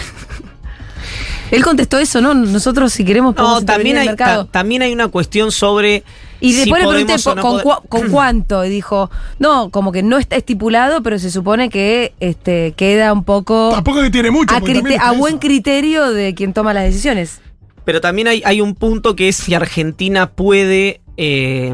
Él 1.51 1.63
contestó 1.63 1.97
eso, 1.97 2.21
¿no? 2.21 2.33
Nosotros 2.33 2.91
si 2.93 3.05
queremos 3.05 3.35
podemos 3.35 3.61
No, 3.61 3.65
también 3.65 3.97
hay, 3.97 4.07
el 4.07 4.11
mercado. 4.13 4.45
ta- 4.45 4.51
también 4.51 4.81
hay 4.81 4.91
una 4.93 5.07
cuestión 5.07 5.51
sobre. 5.51 6.03
Y 6.39 6.51
si 6.53 6.59
después 6.59 6.83
le 6.83 6.89
pregunté 6.89 7.15
no 7.35 7.41
con, 7.89 8.09
cuánto 8.11 8.63
y 8.65 8.69
dijo, 8.69 9.09
no, 9.39 9.69
como 9.69 9.91
que 9.91 10.03
no 10.03 10.17
está 10.17 10.35
estipulado, 10.35 11.01
pero 11.01 11.17
se 11.19 11.31
supone 11.31 11.69
que 11.69 12.13
este 12.19 12.73
queda 12.77 13.11
un 13.13 13.23
poco 13.23 13.71
Tampoco 13.73 14.01
que 14.01 14.09
tiene 14.11 14.29
mucho. 14.29 14.53
a, 14.55 15.11
buen 15.13 15.37
criterio 15.39 16.11
de 16.11 16.35
quien 16.35 16.53
toma 16.53 16.73
las 16.73 16.83
decisiones. 16.83 17.39
Pero 17.85 18.01
también 18.01 18.27
hay, 18.27 18.41
hay 18.45 18.59
un 18.61 18.75
punto 18.75 19.15
que 19.15 19.29
es 19.29 19.37
si 19.37 19.53
Argentina 19.53 20.29
puede. 20.29 20.99
eh, 21.15 21.73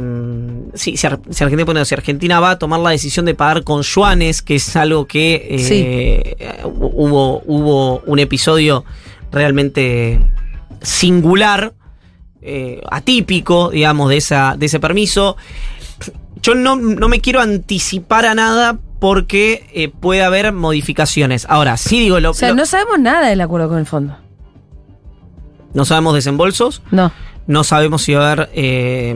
sí, 0.76 0.95
si, 0.95 1.07
Ar- 1.07 1.19
si 1.30 1.43
Argentina, 1.43 1.84
si 1.86 1.95
Argentina 1.95 2.39
va 2.39 2.51
a 2.51 2.59
tomar 2.59 2.80
la 2.80 2.91
decisión 2.91 3.26
de 3.26 3.34
pagar 3.36 3.63
con 3.63 3.82
yuanes, 3.82 4.41
que 4.41 4.55
es 4.55 4.76
algo 4.76 5.05
que 5.07 5.47
eh, 5.49 6.57
hubo, 6.65 7.41
hubo 7.45 7.99
un 8.05 8.19
episodio 8.19 8.86
realmente 9.34 10.19
singular, 10.81 11.73
eh, 12.41 12.81
atípico, 12.91 13.69
digamos, 13.69 14.09
de, 14.09 14.17
esa, 14.17 14.55
de 14.57 14.65
ese 14.67 14.79
permiso. 14.79 15.36
yo 16.41 16.55
no, 16.55 16.75
no 16.75 17.07
me 17.09 17.19
quiero 17.21 17.41
anticipar 17.41 18.25
a 18.25 18.36
nada 18.36 18.79
porque 18.99 19.69
eh, 19.73 19.89
puede 19.89 20.23
haber 20.23 20.51
modificaciones. 20.53 21.45
Ahora, 21.49 21.75
sí 21.77 21.99
digo, 21.99 22.19
lo, 22.19 22.31
O 22.31 22.34
sea, 22.34 22.49
lo- 22.49 22.55
no 22.55 22.65
sabemos 22.65 22.99
nada 22.99 23.27
del 23.27 23.41
acuerdo 23.41 23.69
con 23.69 23.79
el 23.79 23.86
fondo. 23.86 24.15
no 25.73 25.86
sabemos 25.86 26.13
desembolsos, 26.13 26.81
No. 26.91 27.11
no 27.47 27.63
sabemos 27.63 28.01
si 28.03 28.13
va 28.13 28.27
a 28.29 28.31
haber 28.34 28.49
eh, 28.53 29.15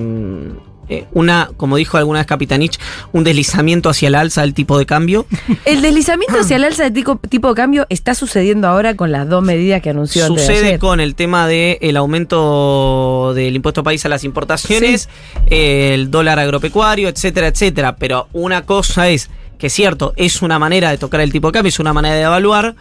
eh, 0.89 1.05
una, 1.11 1.49
como 1.57 1.75
dijo 1.77 1.97
alguna 1.97 2.19
vez 2.19 2.27
Capitanich, 2.27 2.79
un 3.11 3.23
deslizamiento 3.23 3.89
hacia 3.89 4.07
el 4.07 4.15
alza 4.15 4.41
del 4.41 4.53
tipo 4.53 4.77
de 4.77 4.85
cambio. 4.85 5.25
El 5.65 5.81
deslizamiento 5.81 6.39
hacia 6.39 6.55
el 6.55 6.63
alza 6.63 6.83
de 6.83 6.91
tipo, 6.91 7.17
tipo 7.17 7.49
de 7.49 7.55
cambio 7.55 7.85
está 7.89 8.15
sucediendo 8.15 8.67
ahora 8.67 8.95
con 8.95 9.11
las 9.11 9.27
dos 9.27 9.43
medidas 9.43 9.81
que 9.81 9.89
anunció 9.89 10.23
de 10.23 10.27
Sucede 10.29 10.67
ayer. 10.67 10.79
con 10.79 10.99
el 10.99 11.15
tema 11.15 11.47
del 11.47 11.97
aumento 11.97 13.33
del 13.35 13.55
impuesto 13.55 13.83
país 13.83 14.05
a 14.05 14.09
las 14.09 14.23
importaciones, 14.23 15.09
el 15.49 16.09
dólar 16.11 16.39
agropecuario, 16.39 17.09
etcétera, 17.09 17.47
etcétera. 17.47 17.95
Pero 17.97 18.27
una 18.33 18.61
cosa 18.65 19.09
es 19.09 19.29
que 19.57 19.67
es 19.67 19.73
cierto, 19.73 20.13
es 20.15 20.41
una 20.41 20.59
manera 20.59 20.89
de 20.91 20.97
tocar 20.97 21.19
el 21.21 21.31
tipo 21.31 21.47
de 21.47 21.53
cambio, 21.53 21.69
es 21.69 21.79
una 21.79 21.93
manera 21.93 22.15
de 22.15 22.21
evaluar. 22.21 22.75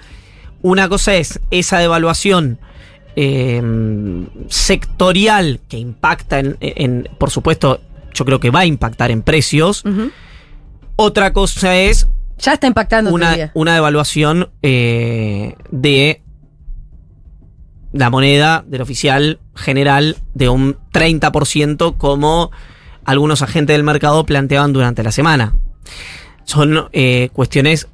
Una 0.62 0.88
cosa 0.88 1.14
es 1.16 1.40
esa 1.50 1.78
devaluación 1.78 2.58
eh, 3.16 3.62
sectorial 4.48 5.60
que 5.68 5.78
impacta 5.78 6.38
en, 6.38 6.56
en- 6.60 7.08
por 7.18 7.30
supuesto, 7.30 7.80
yo 8.16 8.24
creo 8.24 8.40
que 8.40 8.50
va 8.50 8.60
a 8.60 8.66
impactar 8.66 9.10
en 9.10 9.22
precios. 9.22 9.84
Otra 10.96 11.32
cosa 11.32 11.76
es 11.76 12.08
Ya 12.38 12.54
está 12.54 12.66
impactando 12.66 13.12
una, 13.12 13.50
una 13.54 13.74
devaluación 13.74 14.50
eh, 14.62 15.54
de 15.70 16.22
la 17.92 18.10
moneda 18.10 18.64
del 18.66 18.82
oficial 18.82 19.40
general 19.54 20.16
de 20.34 20.48
un 20.48 20.76
30% 20.92 21.96
como 21.96 22.50
algunos 23.04 23.42
agentes 23.42 23.74
del 23.74 23.84
mercado 23.84 24.24
planteaban 24.26 24.72
durante 24.72 25.02
la 25.02 25.12
semana. 25.12 25.54
Son 26.44 26.88
eh, 26.92 27.30
cuestiones 27.32 27.88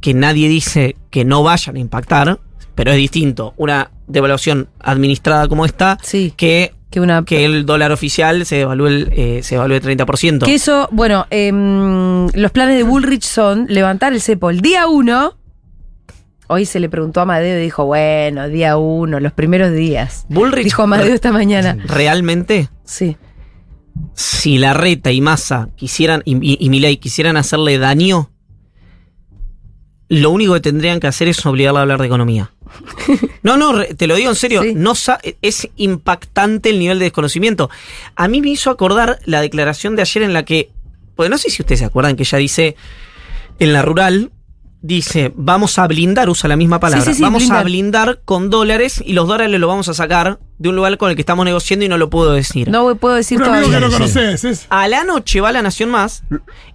que 0.00 0.14
nadie 0.14 0.48
dice 0.48 0.96
que 1.10 1.24
no 1.24 1.42
vayan 1.42 1.76
a 1.76 1.78
impactar, 1.78 2.40
pero 2.74 2.90
es 2.90 2.96
distinto 2.96 3.54
una 3.56 3.90
devaluación 4.06 4.68
administrada 4.80 5.48
como 5.48 5.64
esta 5.64 5.98
Sí. 6.02 6.32
que, 6.36 6.73
Que 6.94 7.00
una 7.00 7.24
que 7.24 7.44
el 7.44 7.66
dólar 7.66 7.90
oficial 7.90 8.46
se 8.46 8.54
devalúe 8.54 8.86
el, 8.86 9.12
eh, 9.16 9.40
se 9.42 9.56
devalúe 9.56 9.74
el 9.74 9.82
30%. 9.82 10.44
Que 10.44 10.54
eso, 10.54 10.88
bueno, 10.92 11.26
em, 11.30 12.28
los 12.28 12.52
planes 12.52 12.76
de 12.76 12.84
Bullrich 12.84 13.24
son 13.24 13.66
levantar 13.68 14.12
el 14.12 14.20
cepo 14.20 14.48
el 14.48 14.60
día 14.60 14.86
uno. 14.86 15.36
Hoy 16.46 16.66
se 16.66 16.78
le 16.78 16.88
preguntó 16.88 17.18
a 17.18 17.24
Amadeo 17.24 17.58
y 17.58 17.62
dijo, 17.64 17.84
bueno, 17.84 18.48
día 18.48 18.76
uno, 18.76 19.18
los 19.18 19.32
primeros 19.32 19.72
días. 19.72 20.24
Bullrich 20.28 20.66
Dijo 20.66 20.82
Amadeo 20.82 21.12
esta 21.12 21.32
mañana. 21.32 21.76
realmente 21.84 22.68
Sí. 22.84 23.16
si 24.14 24.58
la 24.58 24.72
reta 24.72 25.10
y 25.10 25.20
Massa 25.20 25.70
quisieran, 25.74 26.22
y, 26.24 26.36
y, 26.36 26.58
y 26.60 26.70
Milei 26.70 26.98
quisieran 26.98 27.36
hacerle 27.36 27.76
daño, 27.78 28.30
lo 30.08 30.30
único 30.30 30.54
que 30.54 30.60
tendrían 30.60 31.00
que 31.00 31.08
hacer 31.08 31.26
es 31.26 31.44
obligarla 31.44 31.80
a 31.80 31.82
hablar 31.82 31.98
de 32.00 32.06
economía. 32.06 32.52
No, 33.42 33.56
no, 33.56 33.82
te 33.84 34.06
lo 34.06 34.14
digo 34.16 34.30
en 34.30 34.36
serio, 34.36 34.62
Sí. 34.62 34.72
no 34.74 34.94
sa- 34.94 35.20
es 35.42 35.68
impactante 35.76 36.70
el 36.70 36.78
nivel 36.78 36.98
de 36.98 37.04
desconocimiento. 37.06 37.70
A 38.16 38.28
mí 38.28 38.40
me 38.40 38.48
hizo 38.50 38.70
acordar 38.70 39.18
la 39.24 39.40
declaración 39.40 39.96
de 39.96 40.02
ayer 40.02 40.22
en 40.22 40.32
la 40.32 40.44
que, 40.44 40.70
pues 41.16 41.30
no 41.30 41.38
sé 41.38 41.50
si 41.50 41.62
ustedes 41.62 41.80
se 41.80 41.84
acuerdan 41.84 42.16
que 42.16 42.22
ella 42.22 42.38
dice, 42.38 42.76
en 43.58 43.72
la 43.72 43.82
rural, 43.82 44.30
dice, 44.82 45.32
vamos 45.34 45.78
a 45.78 45.86
blindar, 45.86 46.28
usa 46.28 46.46
la 46.48 46.56
misma 46.56 46.78
palabra, 46.80 47.04
Sí, 47.04 47.12
sí, 47.12 47.16
sí, 47.18 47.22
vamos 47.22 47.50
a 47.50 47.62
blindar. 47.62 48.20
con 48.24 48.50
dólares 48.50 49.02
y 49.04 49.14
los 49.14 49.26
dólares 49.26 49.58
los 49.58 49.68
vamos 49.68 49.88
a 49.88 49.94
sacar 49.94 50.38
de 50.58 50.68
un 50.68 50.76
lugar 50.76 50.98
con 50.98 51.08
el 51.10 51.16
que 51.16 51.22
estamos 51.22 51.44
negociando 51.46 51.84
y 51.86 51.88
no 51.88 51.96
lo 51.96 52.10
puedo 52.10 52.32
decir. 52.32 52.68
No 52.68 52.94
puedo 52.96 53.14
decir 53.14 53.38
amigo 53.42 53.54
todavía. 53.66 53.78
que 53.78 53.84
no 53.86 53.90
conoces. 53.90 54.44
Es, 54.44 54.66
A 54.68 54.86
la 54.88 55.04
noche 55.04 55.40
va 55.40 55.52
la 55.52 55.62
Nación 55.62 55.90
Más 55.90 56.22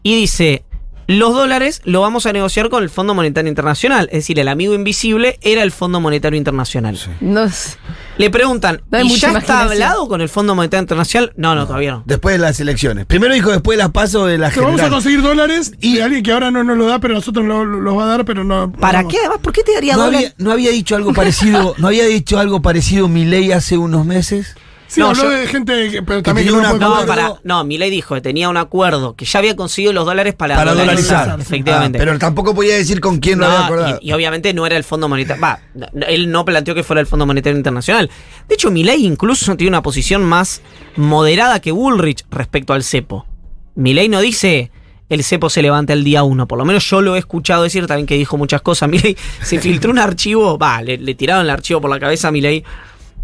y 0.01 0.15
dice, 0.15 0.63
los 1.11 1.33
dólares 1.33 1.81
lo 1.85 2.01
vamos 2.01 2.27
a 2.27 2.33
negociar 2.33 2.69
con 2.69 2.83
el 2.83 2.91
Fondo 2.91 3.15
Monetario 3.15 3.49
Internacional. 3.49 4.05
Es 4.11 4.19
decir, 4.19 4.37
el 4.39 4.47
amigo 4.47 4.75
invisible 4.75 5.39
era 5.41 5.63
el 5.63 5.71
Fondo 5.71 5.99
Monetario 5.99 6.37
Internacional. 6.37 6.99
No 7.19 7.45
es- 7.45 7.79
Le 8.19 8.29
preguntan, 8.29 8.81
No 8.91 9.01
¿y 9.01 9.15
ya 9.15 9.31
está 9.31 9.61
hablado 9.63 10.07
con 10.07 10.21
el 10.21 10.29
Fondo 10.29 10.53
Monetario 10.53 10.83
Internacional? 10.83 11.33
No, 11.35 11.55
no, 11.55 11.65
todavía 11.65 11.93
no. 11.93 12.03
Después 12.05 12.35
de 12.35 12.39
las 12.39 12.59
elecciones. 12.59 13.07
Primero 13.07 13.33
dijo 13.33 13.49
después 13.49 13.75
de 13.77 13.83
las 13.83 13.91
pasos 13.91 14.27
de 14.27 14.37
la 14.37 14.51
que 14.51 14.59
vamos 14.59 14.81
a 14.81 14.89
conseguir 14.89 15.23
dólares 15.23 15.73
y 15.81 15.99
alguien 15.99 16.21
que 16.21 16.31
ahora 16.31 16.51
no 16.51 16.63
nos 16.63 16.77
lo 16.77 16.85
da, 16.85 16.99
pero 16.99 17.15
nosotros 17.15 17.43
lo- 17.43 17.65
lo- 17.65 17.79
los 17.81 17.97
va 17.97 18.03
a 18.03 18.07
dar, 18.07 18.23
pero 18.25 18.43
no. 18.43 18.71
¿Para 18.71 19.07
qué 19.07 19.17
además? 19.17 19.39
¿Por 19.41 19.51
qué 19.51 19.63
te 19.63 19.73
daría 19.73 19.95
¿No 19.95 20.05
dólares? 20.05 20.33
había, 20.37 20.45
no 20.45 20.51
había 20.51 20.69
dicho 20.69 20.95
algo 20.95 21.11
parecido, 21.13 21.73
no 21.79 21.87
había 21.87 22.05
dicho 22.05 22.37
algo 22.37 22.61
parecido 22.61 23.07
Milei 23.07 23.51
hace 23.51 23.77
unos 23.79 24.05
meses? 24.05 24.55
Sí, 24.89 24.99
No, 25.01 25.09
habló 25.09 25.23
yo- 25.23 25.29
de 25.29 25.45
gente 25.45 25.91
que, 25.91 26.01
pero 26.01 26.23
también 26.23 26.47
que 26.47 26.51
tenía 26.53 26.67
no 26.69 26.75
una- 26.75 26.99
No, 27.01 27.05
para, 27.05 27.33
no, 27.43 27.63
Milei 27.63 27.91
dijo 27.91 28.15
que 28.15 28.21
tenía 28.21 28.49
un 28.49 28.57
acuerdo, 28.57 29.15
que 29.15 29.23
ya 29.23 29.37
había 29.37 29.55
conseguido 29.55 29.93
los 29.93 30.03
dólares 30.03 30.33
para, 30.33 30.55
Para 30.55 30.73
dolarizar. 30.73 31.39
Efectivamente. 31.39 31.99
Ah, 31.99 32.01
pero 32.03 32.17
tampoco 32.17 32.55
podía 32.55 32.75
decir 32.75 32.99
con 32.99 33.19
quién 33.19 33.37
lo 33.37 33.45
había 33.45 33.59
No, 33.59 33.65
acordado. 33.65 33.99
y, 34.01 34.09
y 34.09 34.13
obviamente 34.13 34.51
no 34.53 34.65
era 34.65 34.75
el 34.77 34.83
Fondo 34.83 35.07
Monetario. 35.07 35.41
Va, 35.41 35.59
no, 35.75 35.85
no, 35.93 36.05
él 36.07 36.31
no 36.31 36.43
planteó 36.43 36.73
que 36.73 36.83
fuera 36.83 36.99
el 37.01 37.05
Fondo 37.05 37.27
Monetario 37.27 37.55
Internacional. 37.55 38.09
De 38.47 38.55
hecho, 38.55 38.71
Milei 38.71 39.05
incluso 39.05 39.55
tiene 39.55 39.69
una 39.69 39.83
posición 39.83 40.23
más 40.25 40.61
moderada 40.95 41.59
que 41.61 41.71
Bullrich 41.71 42.25
respecto 42.31 42.73
al 42.73 42.83
cepo. 42.83 43.27
Milei 43.75 44.09
no 44.09 44.19
dice 44.21 44.71
el 45.09 45.23
cepo 45.23 45.49
se 45.49 45.61
levanta 45.61 45.93
el 45.93 46.03
día 46.03 46.23
uno. 46.23 46.47
Por 46.47 46.57
lo 46.59 46.65
menos 46.65 46.87
yo 46.89 47.01
lo 47.01 47.15
he 47.15 47.19
escuchado 47.19 47.63
decir 47.63 47.87
también 47.87 48.05
que 48.05 48.15
dijo 48.15 48.37
muchas 48.37 48.61
cosas. 48.61 48.89
Milei 48.89 49.15
se 49.41 49.59
filtró 49.59 49.91
un 49.91 49.99
archivo, 49.99 50.57
va, 50.57 50.81
le, 50.81 50.97
le 50.97 51.15
tiraron 51.15 51.43
el 51.45 51.49
archivo 51.49 51.79
por 51.81 51.89
la 51.89 51.99
cabeza 51.99 52.27
a 52.27 52.31
Milei 52.31 52.63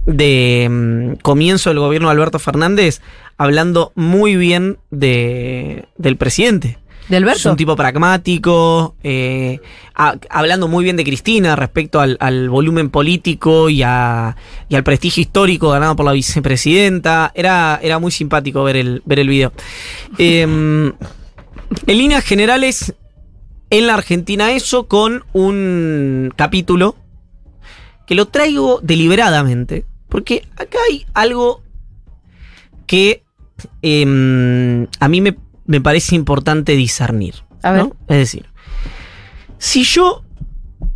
de 0.06 0.68
mm, 0.70 1.22
comienzo 1.22 1.70
del 1.70 1.80
gobierno 1.80 2.08
de 2.08 2.14
Alberto 2.14 2.40
Fernández 2.40 3.02
hablando 3.38 3.92
muy 3.96 4.36
bien 4.36 4.78
de, 4.92 5.86
del 5.98 6.18
presidente. 6.18 6.78
¿De 7.10 7.18
Es 7.18 7.22
Alberto? 7.24 7.52
un 7.52 7.56
tipo 7.56 7.76
pragmático, 7.76 8.96
eh, 9.04 9.60
a- 9.94 10.16
hablando 10.30 10.68
muy 10.68 10.84
bien 10.84 10.96
de 10.98 11.04
Cristina 11.04 11.56
respecto 11.56 12.00
al, 12.00 12.18
al 12.20 12.50
volumen 12.50 12.90
político 12.90 13.70
y, 13.70 13.84
a- 13.84 14.36
y 14.70 14.76
al 14.76 14.84
prestigio 14.84 15.22
histórico 15.22 15.70
ganado 15.70 15.96
por 15.96 16.06
la 16.06 16.14
vicepresidenta. 16.14 17.32
Era, 17.36 17.80
era 17.84 18.00
muy 18.00 18.12
simpático 18.12 18.64
ver 18.64 18.78
el, 18.78 19.04
ver 19.06 19.20
el 19.20 19.28
video. 19.30 19.52
Eh, 20.18 20.42
en 20.44 20.94
líneas 21.88 22.24
generales, 22.24 22.96
en 23.70 23.86
la 23.88 23.94
Argentina 23.96 24.52
eso 24.54 24.88
con 24.88 25.26
un 25.34 26.34
capítulo 26.36 26.96
que 28.08 28.16
lo 28.16 28.28
traigo 28.28 28.80
deliberadamente, 28.82 29.86
porque 30.16 30.48
acá 30.56 30.78
hay 30.90 31.06
algo 31.14 31.62
que 32.88 33.22
em, 33.82 34.88
a 35.02 35.10
mí 35.10 35.20
me, 35.20 35.36
me 35.66 35.82
parece 35.82 36.16
importante 36.16 36.78
discernir. 36.78 37.36
A 37.62 37.72
ver. 37.72 37.82
¿no? 37.84 37.98
Es 38.08 38.20
decir, 38.20 38.46
si 39.58 39.84
yo 39.84 40.24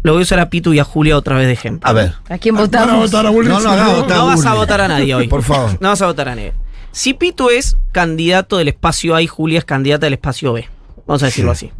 lo 0.04 0.14
voy 0.14 0.22
a 0.22 0.24
usar 0.24 0.40
a 0.40 0.50
Pitu 0.50 0.72
y 0.72 0.80
a 0.80 0.86
Julia 0.86 1.18
otra 1.18 1.36
vez 1.36 1.48
de 1.48 1.52
ejemplo. 1.52 1.90
A 1.90 1.92
ver. 1.92 2.14
¿A 2.30 2.38
quién 2.38 2.56
a 2.56 2.62
votamos? 2.62 3.12
votar 3.12 3.26
a. 3.26 3.32
No, 3.32 3.60
no, 3.60 4.26
vas 4.26 4.46
a 4.46 4.54
votar 4.54 4.80
a 4.80 4.88
nadie 4.88 5.14
hoy. 5.14 5.28
Por 5.28 5.44
favor. 5.44 5.78
No 5.82 5.90
vas 5.90 6.02
a 6.02 6.06
votar 6.06 6.30
a 6.30 6.36
nadie. 6.36 6.54
Si 6.94 7.14
Pitu 7.14 7.50
es 7.50 7.76
candidato 7.92 8.56
del 8.56 8.70
espacio 8.70 9.16
A 9.16 9.22
y 9.22 9.28
Julia 9.28 9.60
es 9.60 9.66
candidata 9.66 10.06
del 10.06 10.14
espacio 10.14 10.54
B. 10.54 10.70
Vamos 11.06 11.24
a 11.24 11.26
decirlo 11.26 11.52
así. 11.52 11.74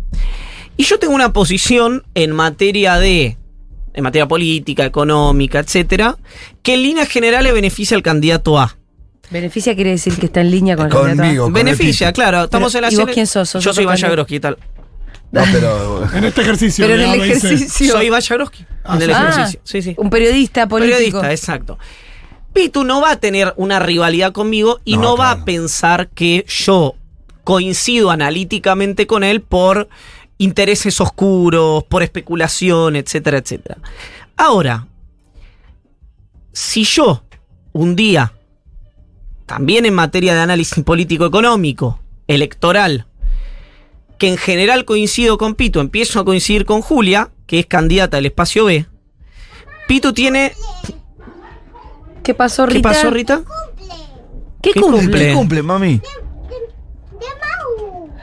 Y 0.76 0.84
yo 0.84 1.00
tengo 1.00 1.16
una 1.16 1.32
posición 1.32 2.04
en 2.16 2.34
materia 2.34 2.98
de. 2.98 3.38
En 4.00 4.04
materia 4.04 4.28
política, 4.28 4.86
económica, 4.86 5.60
etcétera, 5.60 6.18
que 6.64 6.74
en 6.74 6.84
líneas 6.84 7.08
generales 7.08 7.54
beneficia 7.54 7.96
al 7.96 8.04
candidato 8.04 8.60
A. 8.60 8.76
Beneficia 9.32 9.76
quiere 9.76 9.92
decir 9.92 10.16
que 10.18 10.26
está 10.26 10.42
en 10.42 10.50
línea 10.52 10.76
con 10.76 10.88
el 10.88 10.92
candidato 10.92 11.22
A. 11.22 11.26
Conmigo. 11.26 11.44
con 11.46 11.54
Beneficia, 11.54 12.08
el 12.08 12.14
claro. 12.14 12.44
Estamos 12.46 12.74
Pero, 12.74 12.88
en 12.88 12.94
la 12.96 13.02
¿y 13.02 13.06
vos 13.06 13.14
quién 13.14 13.28
sos? 13.28 13.50
¿Sos 13.50 13.64
Yo 13.64 13.74
soy? 13.74 13.86
Vallagroski, 13.86 14.34
¿qué 14.36 14.40
tal? 14.40 14.58
No, 15.32 15.44
pero. 15.52 16.10
En 16.16 16.24
este 16.24 16.42
ejercicio. 16.42 16.88
Pero 16.88 17.00
en 17.02 17.10
el 17.12 17.20
y 17.20 17.32
ejercicio. 17.32 17.92
Soy 17.94 18.10
Vallagroski. 18.10 18.66
Ah, 18.84 18.96
en 18.96 19.02
el 19.04 19.14
Ah, 19.14 19.30
ejercicio. 19.30 19.60
Sí, 19.64 19.82
sí. 19.84 19.94
Un 19.98 20.10
periodista 20.10 20.68
político. 20.68 20.98
Periodista, 20.98 21.32
exacto. 21.32 21.78
Pitu 22.54 22.84
no 22.84 23.02
va 23.02 23.12
a 23.12 23.16
tener 23.18 23.54
una 23.58 23.78
rivalidad 23.78 24.32
conmigo 24.32 24.80
y 24.84 24.96
no, 24.98 25.04
No, 25.04 25.18
va 25.18 25.30
a 25.30 25.46
pensar 25.46 26.10
que 26.10 26.44
yo 26.48 26.96
coincido 27.44 28.10
analíticamente 28.10 29.06
con 29.06 29.24
él 29.24 29.42
por 29.42 29.88
intereses 30.40 31.00
oscuros, 31.00 31.84
por 31.84 32.02
especulación, 32.02 32.96
etcétera, 32.96 33.38
etcétera. 33.38 33.78
Ahora, 34.36 34.88
si 36.54 36.84
yo 36.84 37.24
un 37.74 37.96
día, 37.96 38.34
también 39.46 39.86
en 39.86 39.94
materia 39.94 40.34
de 40.34 40.40
análisis 40.40 40.84
político-económico, 40.84 42.00
electoral, 42.28 43.06
que 44.18 44.30
en 44.30 44.38
general 44.38 44.86
coincido 44.86 45.38
con 45.38 45.56
Pitu, 45.56 45.80
empiezo 45.80 46.20
a 46.20 46.26
coincidir 46.26 46.66
con 46.66 46.82
Julia, 46.82 47.32
que 47.46 47.60
es 47.60 47.66
candidata 47.66 48.18
del 48.18 48.28
espacio 48.28 48.66
B, 48.66 48.86
Pitu 49.88 50.14
tiene 50.14 50.54
¿Qué 52.24 52.34
pasó, 52.34 52.66
Rita? 52.66 52.78
¿Qué 52.78 52.82
pasó, 52.84 53.10
Rita? 53.10 53.42
¿Qué 54.62 54.72
¿Qué 54.72 54.82
cumple? 54.82 55.02
cumple? 55.02 55.28
¿Qué 55.28 55.34
cumple, 55.34 55.64
mami? 55.64 56.02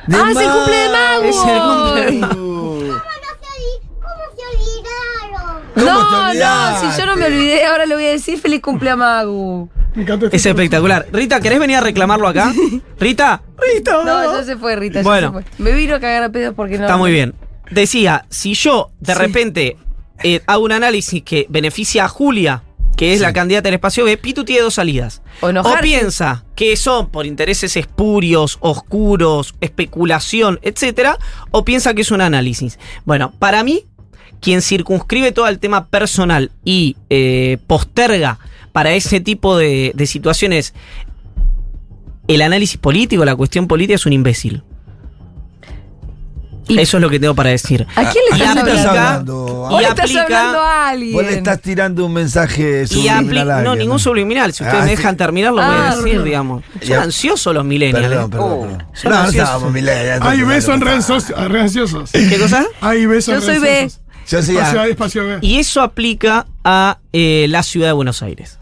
De 0.06 0.16
¡Ah, 0.16 0.30
es 0.30 0.36
el 0.36 0.50
cumple 0.50 0.76
de 0.76 0.88
Mago! 0.90 1.24
Es 1.24 1.36
el 1.36 1.60
cumple 1.60 2.06
de 2.06 2.12
Mago. 2.20 2.78
¿Cómo 4.00 4.24
se 4.36 4.42
olvidaron? 4.56 5.62
¿Cómo 5.74 5.84
te 5.84 5.84
No, 5.84 6.34
no, 6.34 6.80
si 6.92 7.00
yo 7.00 7.06
no 7.06 7.16
me 7.16 7.26
olvidé, 7.26 7.64
ahora 7.66 7.86
le 7.86 7.94
voy 7.94 8.04
a 8.06 8.10
decir 8.10 8.38
feliz 8.40 8.60
cumple 8.62 8.90
a 8.90 8.96
Magu. 8.96 9.68
Me 9.94 10.02
encanta 10.02 10.26
este 10.26 10.36
Es 10.36 10.46
espectacular. 10.46 11.06
Rita, 11.12 11.40
¿querés 11.40 11.58
venir 11.58 11.76
a 11.76 11.80
reclamarlo 11.80 12.28
acá? 12.28 12.52
Rita, 13.00 13.42
Rita. 13.58 14.04
No, 14.04 14.36
ya 14.36 14.44
se 14.44 14.56
fue, 14.56 14.76
Rita. 14.76 15.00
ya 15.00 15.02
Bueno. 15.02 15.28
se 15.28 15.32
fue. 15.32 15.44
Me 15.58 15.72
vino 15.72 15.94
a 15.96 16.00
cagar 16.00 16.22
a 16.22 16.28
pedos 16.28 16.54
porque 16.54 16.76
no. 16.78 16.84
Está 16.84 16.96
muy 16.96 17.10
bien. 17.12 17.34
Decía, 17.70 18.26
si 18.30 18.54
yo 18.54 18.90
de 19.00 19.14
Sí. 19.14 19.18
repente 19.18 19.76
eh, 20.22 20.40
hago 20.46 20.64
un 20.64 20.72
análisis 20.72 21.22
que 21.22 21.46
beneficia 21.48 22.04
a 22.04 22.08
Julia, 22.08 22.62
que 22.96 23.12
es 23.12 23.20
la 23.20 23.32
candidata 23.32 23.68
del 23.68 23.74
espacio 23.74 24.04
B, 24.04 24.16
Pitu 24.16 24.44
tiene 24.44 24.62
dos 24.62 24.74
salidas. 24.74 25.22
O 25.40 25.80
piensa 25.82 26.44
que 26.54 26.76
son 26.76 27.10
por 27.10 27.26
intereses 27.26 27.76
espurios, 27.76 28.56
oscuros, 28.60 29.54
especulación, 29.60 30.58
etcétera, 30.62 31.18
o 31.50 31.64
piensa 31.64 31.94
que 31.94 32.02
es 32.02 32.10
un 32.10 32.22
análisis. 32.22 32.78
Bueno, 33.04 33.32
para 33.38 33.62
mí, 33.62 33.84
quien 34.40 34.62
circunscribe 34.62 35.32
todo 35.32 35.46
el 35.48 35.58
tema 35.58 35.86
personal 35.86 36.50
y 36.64 36.96
eh, 37.10 37.58
posterga 37.66 38.38
para 38.72 38.94
ese 38.94 39.20
tipo 39.20 39.56
de, 39.56 39.92
de 39.94 40.06
situaciones 40.06 40.74
el 42.28 42.42
análisis 42.42 42.78
político, 42.78 43.24
la 43.24 43.36
cuestión 43.36 43.68
política, 43.68 43.94
es 43.94 44.06
un 44.06 44.12
imbécil. 44.12 44.62
Y- 46.68 46.80
Eso 46.80 46.96
es 46.96 47.00
lo 47.00 47.08
que 47.08 47.20
tengo 47.20 47.34
para 47.34 47.50
decir. 47.50 47.86
¿A 47.94 48.10
quién 48.10 48.24
le 48.30 48.36
estás 48.36 48.56
aplica- 48.56 48.88
hablando? 48.90 49.46
y 49.46 49.72
Vos 49.72 49.80
le 49.82 49.88
estás 49.88 50.04
aplica- 50.04 50.22
hablando 50.24 50.60
a 50.60 50.88
alguien. 50.88 51.12
Vos 51.12 51.22
le 51.24 51.34
estás 51.34 51.60
tirando 51.60 52.04
un 52.06 52.12
mensaje 52.12 52.86
subliminal. 52.88 53.62
no, 53.64 53.76
ningún 53.76 53.98
subliminal. 54.00 54.52
Si 54.52 54.62
ustedes 54.64 54.82
Ah, 54.82 54.84
me 54.84 54.90
sí. 54.90 54.96
dejan 54.96 55.16
terminar, 55.16 55.52
lo 55.52 55.62
voy 55.62 55.74
Ah, 55.76 55.90
a 55.92 55.96
decir, 55.96 56.16
no. 56.18 56.22
digamos. 56.24 56.64
Son 56.80 56.88
Ya. 56.88 57.02
ansiosos 57.02 57.54
los 57.54 57.64
millennials. 57.64 58.08
Perdón, 58.08 58.24
¿eh? 58.24 58.28
perdón, 58.30 58.50
Oh, 58.52 58.60
perdón. 58.62 58.86
son 58.94 59.10
No, 59.10 59.16
no 59.16 59.22
ansiosos. 59.24 59.42
estábamos 59.48 59.72
millennials, 59.72 60.22
A 60.22 60.34
y 60.34 60.42
B 60.42 60.60
son 60.60 60.80
re 60.80 60.92
ansiosos-. 60.92 62.10
¿Qué 62.12 62.38
cosa? 62.38 62.66
A 62.80 62.94
y 62.96 63.06
B 63.06 63.20
son 63.22 63.34
Yo 63.36 63.40
soy 63.42 63.58
B. 63.58 63.90
Yo 64.28 64.42
soy 64.42 64.56
Espacio 64.56 64.80
A. 64.80 64.82
A 64.82 64.88
y 64.88 64.90
espacio 64.90 65.24
B. 65.24 65.38
Y 65.40 65.58
eso 65.60 65.80
aplica 65.82 66.46
a 66.64 66.98
eh, 67.12 67.46
la 67.48 67.62
ciudad 67.62 67.86
de 67.86 67.92
Buenos 67.92 68.22
Aires. 68.24 68.58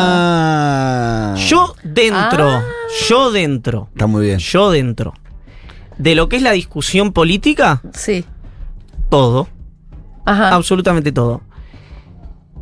Ah. 0.00 1.34
Yo 1.48 1.74
dentro, 1.82 2.50
Ah. 2.50 2.62
yo 3.08 3.30
dentro, 3.32 3.88
Está 3.92 4.06
muy 4.06 4.26
bien. 4.26 4.38
yo 4.38 4.70
dentro 4.70 5.14
de 6.00 6.14
lo 6.14 6.28
que 6.28 6.36
es 6.36 6.42
la 6.42 6.52
discusión 6.52 7.12
política, 7.12 7.82
Sí. 7.92 8.24
todo, 9.10 9.48
Ajá. 10.24 10.54
absolutamente 10.54 11.12
todo. 11.12 11.42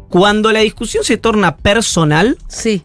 Cuando 0.08 0.50
la 0.52 0.60
discusión 0.60 1.04
se 1.04 1.16
torna 1.18 1.56
personal, 1.56 2.36
Sí. 2.48 2.82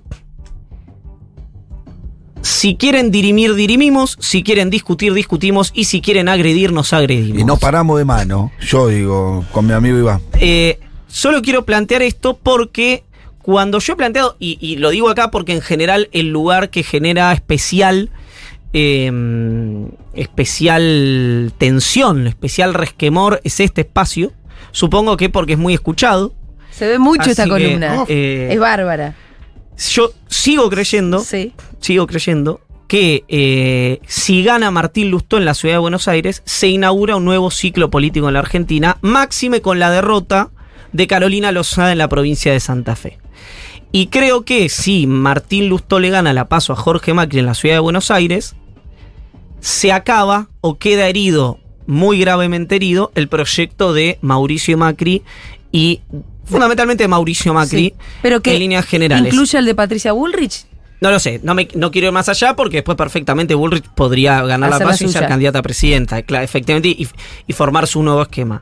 si 2.41 2.75
quieren 2.75 3.09
dirimir, 3.11 3.55
dirimimos, 3.55 4.17
si 4.19 4.43
quieren 4.43 4.69
discutir, 4.69 5.13
discutimos, 5.13 5.71
y 5.73 5.85
si 5.85 6.01
quieren 6.01 6.27
agredir, 6.27 6.73
nos 6.73 6.91
agredimos. 6.93 7.39
Y 7.39 7.45
no 7.45 7.57
paramos 7.57 7.97
de 7.97 8.05
mano. 8.05 8.51
Yo 8.59 8.87
digo, 8.89 9.45
con 9.53 9.65
mi 9.65 9.73
amigo 9.73 9.97
Iván. 9.97 10.21
Eh, 10.39 10.79
solo 11.07 11.41
quiero 11.41 11.63
plantear 11.65 12.01
esto 12.01 12.37
porque 12.41 13.03
cuando 13.41 13.79
yo 13.79 13.93
he 13.93 13.95
planteado, 13.95 14.35
y, 14.39 14.57
y 14.59 14.75
lo 14.75 14.89
digo 14.89 15.09
acá 15.09 15.31
porque 15.31 15.53
en 15.53 15.61
general 15.61 16.09
el 16.11 16.29
lugar 16.29 16.69
que 16.69 16.83
genera 16.83 17.31
especial, 17.31 18.09
eh, 18.73 19.11
especial 20.13 21.53
tensión, 21.57 22.27
especial 22.27 22.73
resquemor 22.73 23.39
es 23.43 23.59
este 23.59 23.81
espacio, 23.81 24.31
supongo 24.71 25.17
que 25.17 25.29
porque 25.29 25.53
es 25.53 25.59
muy 25.59 25.73
escuchado. 25.73 26.33
Se 26.71 26.87
ve 26.87 26.99
mucho 26.99 27.21
Así 27.21 27.31
esta 27.31 27.43
que, 27.43 27.49
columna. 27.49 28.03
eh, 28.07 28.49
es 28.51 28.59
bárbara. 28.59 29.15
Yo 29.91 30.11
sigo 30.27 30.69
creyendo, 30.69 31.19
Sí. 31.19 31.53
sigo 31.79 32.07
creyendo 32.07 32.61
que 32.87 33.23
eh, 33.27 33.99
si 34.07 34.43
gana 34.43 34.69
Martín 34.71 35.09
Lustó 35.09 35.37
en 35.37 35.45
la 35.45 35.53
ciudad 35.55 35.75
de 35.75 35.79
Buenos 35.79 36.07
Aires, 36.07 36.41
se 36.45 36.67
inaugura 36.67 37.15
un 37.15 37.25
nuevo 37.25 37.49
ciclo 37.51 37.89
político 37.89 38.27
en 38.27 38.33
la 38.33 38.39
Argentina, 38.39 38.97
máxime 39.01 39.61
con 39.61 39.79
la 39.79 39.89
derrota 39.89 40.49
de 40.91 41.07
Carolina 41.07 41.51
Lozada 41.51 41.91
en 41.91 41.97
la 41.97 42.07
provincia 42.09 42.51
de 42.51 42.59
Santa 42.59 42.95
Fe. 42.95 43.17
Y 43.91 44.07
creo 44.07 44.43
que 44.43 44.69
si 44.69 45.07
Martín 45.07 45.69
Lustó 45.69 45.99
le 45.99 46.09
gana 46.09 46.33
la 46.33 46.49
paso 46.49 46.73
a 46.73 46.75
Jorge 46.75 47.13
Macri 47.13 47.39
en 47.39 47.45
la 47.45 47.53
ciudad 47.55 47.75
de 47.75 47.79
Buenos 47.79 48.09
Aires, 48.11 48.55
se 49.63 49.93
acaba 49.93 50.49
o 50.59 50.77
queda 50.77 51.07
herido, 51.07 51.57
muy 51.87 52.19
gravemente 52.19 52.75
herido, 52.75 53.11
el 53.15 53.29
proyecto 53.29 53.93
de 53.93 54.19
Mauricio 54.21 54.77
Macri 54.77 55.21
y 55.71 56.01
fundamentalmente 56.43 57.05
de 57.05 57.07
Mauricio 57.07 57.53
Macri 57.53 57.77
Sí. 57.77 57.93
Pero 58.21 58.41
que 58.41 58.51
en 58.53 58.59
líneas 58.59 58.85
generales. 58.85 59.33
incluye 59.33 59.57
el 59.57 59.65
de 59.65 59.73
Patricia 59.73 60.11
Bullrich. 60.11 60.65
No 60.99 61.11
lo 61.11 61.19
sé, 61.19 61.39
no, 61.43 61.53
me, 61.55 61.67
no 61.75 61.91
quiero 61.91 62.07
ir 62.07 62.13
más 62.13 62.27
allá 62.29 62.55
porque 62.55 62.77
después 62.77 62.97
perfectamente 62.97 63.55
Bullrich 63.55 63.85
podría 63.95 64.41
ganar 64.43 64.69
la 64.69 64.75
Hacer 64.77 64.87
la 64.87 64.91
paso 64.93 65.05
y 65.05 65.09
ser 65.09 65.27
candidata 65.27 65.59
a 65.59 65.61
presidenta, 65.61 66.19
efectivamente, 66.19 66.89
y, 66.89 67.07
y 67.47 67.53
formar 67.53 67.87
su 67.87 68.03
nuevo 68.03 68.21
esquema. 68.21 68.61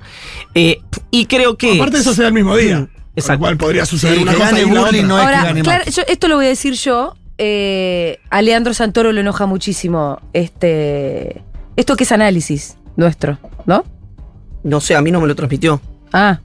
Eh, 0.56 0.82
y 1.10 1.26
creo 1.26 1.56
que... 1.58 1.76
Aparte 1.76 1.97
eso 1.97 2.14
se 2.14 2.22
da 2.24 2.28
el 2.28 2.34
mismo 2.36 2.56
día. 2.56 2.80
Mm, 2.80 2.86
Con 2.86 3.02
exacto. 3.16 3.34
lo 3.34 3.39
cual 3.39 3.58
podría 3.58 3.86
suceder 3.86 4.18
Sí, 4.18 4.24
una 4.24 4.32
que 4.34 4.38
cosa 4.38 4.49
gane 4.52 4.62
y 4.62 4.64
otra. 4.64 4.82
no 4.82 4.88
es 4.88 4.93
que 4.93 5.08
Ahora, 5.36 5.43
gane 5.43 5.62
claro, 5.62 5.84
yo- 5.91 6.04
esto 6.08 6.28
lo 6.28 6.36
voy 6.38 6.45
a 6.45 6.49
decir 6.49 6.74
yo. 6.74 7.16
Eh, 7.44 8.20
a 8.30 8.44
Leandro 8.44 8.72
Santoro 8.76 9.12
lo 9.12 9.20
enoja 9.20 9.48
muchísimo 9.48 10.22
este 10.32 11.44
esto 11.76 11.96
que 11.96 12.04
es 12.04 12.12
análisis 12.12 12.78
nuestro, 12.96 13.39
¿no? 13.66 13.84
No 14.64 14.80
sé, 14.80 14.96
a 14.96 15.02
mí 15.02 15.10
no 15.10 15.20
me 15.20 15.26
lo 15.26 15.36
transmitió. 15.36 15.82
Ah. 16.14 16.39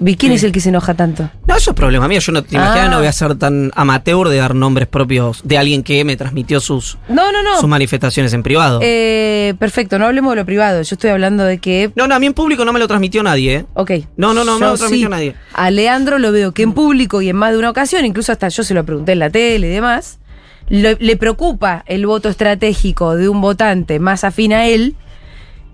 ¿Y 0.00 0.16
quién 0.16 0.32
Sí. 0.32 0.36
es 0.36 0.44
el 0.44 0.52
que 0.52 0.60
se 0.60 0.68
enoja 0.68 0.94
tanto? 0.94 1.28
No, 1.46 1.56
eso 1.56 1.70
es 1.70 1.76
problema 1.76 2.06
mío. 2.08 2.20
Yo 2.20 2.30
no 2.32 2.42
te 2.44 2.54
imaginas, 2.54 2.86
Ah. 2.86 2.90
no 2.90 2.98
voy 2.98 3.06
a 3.08 3.12
ser 3.12 3.34
tan 3.36 3.70
amateur 3.74 4.28
de 4.28 4.36
dar 4.36 4.54
nombres 4.54 4.86
propios 4.88 5.40
de 5.44 5.58
alguien 5.58 5.82
que 5.82 6.04
me 6.04 6.16
transmitió 6.16 6.60
sus, 6.60 6.98
No, 7.08 7.32
no, 7.32 7.42
no. 7.42 7.58
sus 7.60 7.68
manifestaciones 7.68 8.32
en 8.32 8.42
privado. 8.42 8.80
Eh, 8.82 9.54
perfecto, 9.58 9.98
no 9.98 10.06
hablemos 10.06 10.32
de 10.32 10.36
lo 10.36 10.46
privado. 10.46 10.80
Yo 10.82 10.94
estoy 10.94 11.10
hablando 11.10 11.42
de 11.44 11.58
que. 11.58 11.90
no, 11.96 12.06
no, 12.06 12.14
a 12.14 12.18
mí 12.18 12.26
en 12.26 12.34
público 12.34 12.64
no 12.64 12.72
me 12.72 12.78
lo 12.78 12.86
transmitió 12.86 13.22
nadie, 13.22 13.54
¿eh? 13.56 13.66
Ok. 13.74 13.90
No, 14.16 14.34
no, 14.34 14.44
no, 14.44 14.54
no 14.54 14.58
Yo 14.60 14.66
lo 14.72 14.78
transmitió 14.78 15.06
sí. 15.08 15.10
nadie. 15.10 15.34
A 15.52 15.70
Leandro 15.70 16.18
lo 16.18 16.30
veo 16.32 16.52
que 16.52 16.62
en 16.62 16.72
público 16.72 17.20
y 17.20 17.28
en 17.30 17.36
más 17.36 17.52
de 17.52 17.58
una 17.58 17.70
ocasión, 17.70 18.04
incluso 18.04 18.30
hasta 18.32 18.48
yo 18.48 18.62
se 18.62 18.74
lo 18.74 18.84
pregunté 18.84 19.12
en 19.12 19.18
la 19.18 19.30
tele 19.30 19.66
y 19.66 19.70
demás, 19.70 20.20
lo- 20.68 20.96
le 20.98 21.16
preocupa 21.16 21.82
el 21.86 22.06
voto 22.06 22.28
estratégico 22.28 23.16
de 23.16 23.28
un 23.28 23.40
votante 23.40 23.98
más 23.98 24.22
afín 24.22 24.52
a 24.52 24.66
él, 24.66 24.94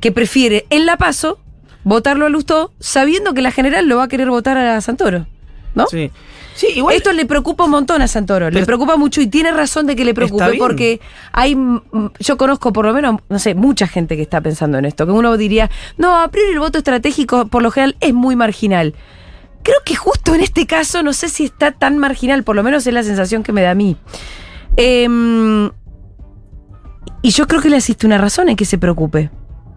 que 0.00 0.12
prefiere 0.12 0.66
en 0.70 0.86
la 0.86 0.96
paso 0.96 1.40
votarlo 1.84 2.26
a 2.26 2.28
Lustó, 2.28 2.72
sabiendo 2.80 3.34
que 3.34 3.42
la 3.42 3.50
general 3.50 3.86
lo 3.86 3.98
va 3.98 4.04
a 4.04 4.08
querer 4.08 4.28
votar 4.28 4.58
a 4.58 4.80
Santoro. 4.80 5.26
¿no? 5.74 5.86
Sí. 5.86 6.10
Sí, 6.54 6.68
igual. 6.76 6.94
Esto 6.94 7.12
le 7.12 7.26
preocupa 7.26 7.64
un 7.64 7.72
montón 7.72 8.00
a 8.00 8.06
Santoro, 8.06 8.48
le 8.48 8.64
preocupa 8.64 8.96
mucho 8.96 9.20
y 9.20 9.26
tiene 9.26 9.50
razón 9.50 9.88
de 9.88 9.96
que 9.96 10.04
le 10.04 10.14
preocupe 10.14 10.54
porque 10.56 11.00
hay, 11.32 11.56
yo 12.20 12.36
conozco 12.36 12.72
por 12.72 12.86
lo 12.86 12.94
menos, 12.94 13.20
no 13.28 13.40
sé, 13.40 13.56
mucha 13.56 13.88
gente 13.88 14.14
que 14.14 14.22
está 14.22 14.40
pensando 14.40 14.78
en 14.78 14.84
esto, 14.84 15.04
que 15.04 15.10
uno 15.10 15.36
diría, 15.36 15.68
no, 15.98 16.20
a 16.20 16.28
priori 16.28 16.52
el 16.52 16.60
voto 16.60 16.78
estratégico 16.78 17.48
por 17.48 17.60
lo 17.60 17.72
general 17.72 17.96
es 17.98 18.14
muy 18.14 18.36
marginal. 18.36 18.94
Creo 19.64 19.78
que 19.84 19.96
justo 19.96 20.32
en 20.32 20.42
este 20.42 20.64
caso 20.64 21.02
no 21.02 21.12
sé 21.12 21.28
si 21.28 21.46
está 21.46 21.72
tan 21.72 21.98
marginal, 21.98 22.44
por 22.44 22.54
lo 22.54 22.62
menos 22.62 22.86
es 22.86 22.94
la 22.94 23.02
sensación 23.02 23.42
que 23.42 23.50
me 23.50 23.62
da 23.62 23.72
a 23.72 23.74
mí. 23.74 23.96
Em, 24.76 25.72
y 27.20 27.30
yo 27.30 27.48
creo 27.48 27.62
que 27.62 27.70
le 27.70 27.78
asiste 27.78 28.06
una 28.06 28.18
razón 28.18 28.48
en 28.48 28.54
que 28.54 28.64
se 28.64 28.78
preocupe, 28.78 29.28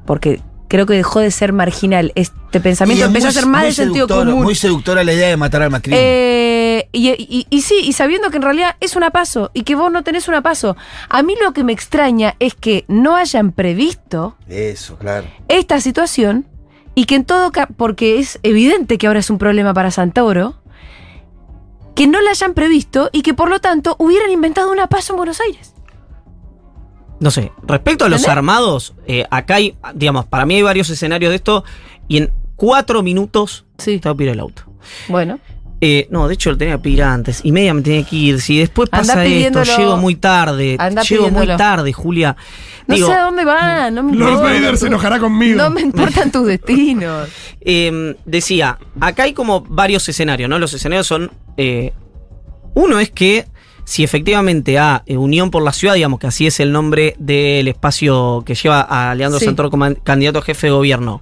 porque 0.05 0.41
creo 0.67 0.85
que 0.85 0.93
dejó 0.93 1.19
de 1.19 1.31
ser 1.31 1.53
marginal. 1.53 2.11
Este 2.15 2.59
pensamiento 2.59 3.05
es 3.05 3.07
empezó 3.07 3.25
muy- 3.27 3.29
a 3.29 3.33
ser 3.33 3.45
más 3.47 3.63
de 3.63 3.71
sentido 3.73 4.07
común. 4.07 4.43
Muy 4.43 4.55
seductora 4.55 5.03
la 5.03 5.13
idea 5.13 5.27
de 5.29 5.37
matar 5.37 5.61
al 5.61 5.71
Macri. 5.71 5.93
Eh, 5.95 6.89
y, 6.91 7.09
y- 7.09 7.47
y 7.49 7.61
sí, 7.61 7.75
y 7.83 7.93
sabiendo 7.93 8.29
que 8.29 8.37
en 8.37 8.43
realidad 8.43 8.75
es 8.79 8.95
una 8.95 9.09
paso 9.11 9.51
y 9.53 9.63
que 9.63 9.75
vos 9.75 9.91
no 9.91 10.03
tenés 10.03 10.27
una 10.27 10.41
paso. 10.41 10.75
A 11.09 11.23
mí 11.23 11.35
lo 11.43 11.53
que 11.53 11.63
me 11.63 11.73
extraña 11.73 12.35
es 12.39 12.53
que 12.53 12.85
no 12.87 13.15
hayan 13.15 13.51
previsto 13.51 14.35
Eso, 14.47 14.97
claro. 14.97 15.27
esta 15.47 15.79
situación 15.81 16.45
y 16.95 17.05
que 17.05 17.15
en 17.15 17.25
todo 17.25 17.51
caso, 17.51 17.73
porque 17.77 18.19
es 18.19 18.39
evidente 18.43 18.97
que 18.97 19.07
ahora 19.07 19.19
es 19.19 19.29
un 19.29 19.37
problema 19.37 19.73
para 19.73 19.91
Santoro, 19.91 20.55
que 21.95 22.07
no 22.07 22.21
la 22.21 22.29
hayan 22.31 22.53
previsto 22.53 23.09
y 23.11 23.21
que 23.23 23.33
por 23.33 23.49
lo 23.49 23.59
tanto 23.59 23.95
hubieran 23.99 24.29
inventado 24.31 24.71
una 24.71 24.87
paso 24.87 25.13
en 25.13 25.17
Buenos 25.17 25.41
Aires. 25.41 25.73
No 27.19 27.31
sé, 27.31 27.51
respecto 27.67 28.05
a 28.05 28.09
los 28.09 28.19
¿Entendés? 28.21 28.37
armados, 28.37 28.93
eh, 29.07 29.25
acá 29.31 29.55
hay, 29.55 29.75
digamos, 29.95 30.25
para 30.25 30.45
mí 30.45 30.55
hay 30.55 30.61
varios 30.61 30.89
escenarios 30.89 31.31
de 31.31 31.35
esto 31.37 31.63
y 32.07 32.17
en 32.17 32.31
cuatro 32.55 33.01
minutos 33.03 33.65
Sí. 33.77 33.99
te 33.99 34.07
va 34.09 34.13
a 34.13 34.15
pedir 34.17 34.31
el 34.31 34.39
auto. 34.39 34.63
Bueno, 35.09 35.39
Eh, 35.79 36.07
no, 36.09 36.27
de 36.27 36.33
hecho 36.33 36.49
lo 36.49 36.57
tenía 36.57 36.77
que 36.77 36.81
pedir 36.81 37.03
antes 37.03 37.41
y 37.43 37.51
media 37.51 37.71
me 37.71 37.83
tenía 37.83 38.03
que 38.03 38.15
ir. 38.15 38.41
Si 38.41 38.57
después 38.57 38.89
pasa 38.89 39.23
esto, 39.23 39.61
llego 39.63 39.95
muy 39.97 40.15
tarde. 40.15 40.75
Anda 40.79 41.03
llego 41.03 41.29
muy 41.29 41.45
tarde, 41.55 41.93
Julia. 41.93 42.35
no 42.87 42.95
Digo, 42.95 43.07
sé 43.07 43.13
a 43.13 43.21
dónde 43.21 43.45
van, 43.45 43.93
no 43.93 44.01
me 44.01 44.15
Lord. 44.15 44.41
Vader 44.41 44.75
se 44.77 44.87
enojará 44.87 45.19
conmigo. 45.19 45.55
No 45.57 45.69
me 45.69 45.81
importan 45.81 46.31
tus 46.31 46.47
destinos. 46.47 47.29
eh, 47.61 48.15
decía, 48.25 48.79
acá 48.99 49.23
hay 49.23 49.33
como 49.33 49.61
varios 49.61 50.09
escenarios, 50.09 50.49
¿no? 50.49 50.57
Los 50.57 50.73
escenarios 50.73 51.05
son. 51.05 51.29
eh, 51.57 51.93
uno 52.73 52.99
es 52.99 53.11
que 53.11 53.45
si 53.89 54.03
efectivamente 54.03 54.77
a 54.77 55.01
eh, 55.05 55.15
Unión 55.15 55.49
por 55.49 55.63
la 55.63 55.71
Ciudad, 55.71 55.93
digamos 55.95 56.19
que 56.19 56.27
así 56.27 56.45
es 56.45 56.59
el 56.59 56.73
nombre 56.73 57.15
del 57.19 57.69
espacio 57.69 58.43
que 58.45 58.53
lleva 58.53 58.81
a 58.81 59.15
Leandro 59.15 59.39
Sí. 59.39 59.45
Santoro 59.45 59.69
como 59.71 59.95
candidato 60.03 60.39
a 60.39 60.41
jefe 60.41 60.67
de 60.67 60.71
gobierno, 60.73 61.21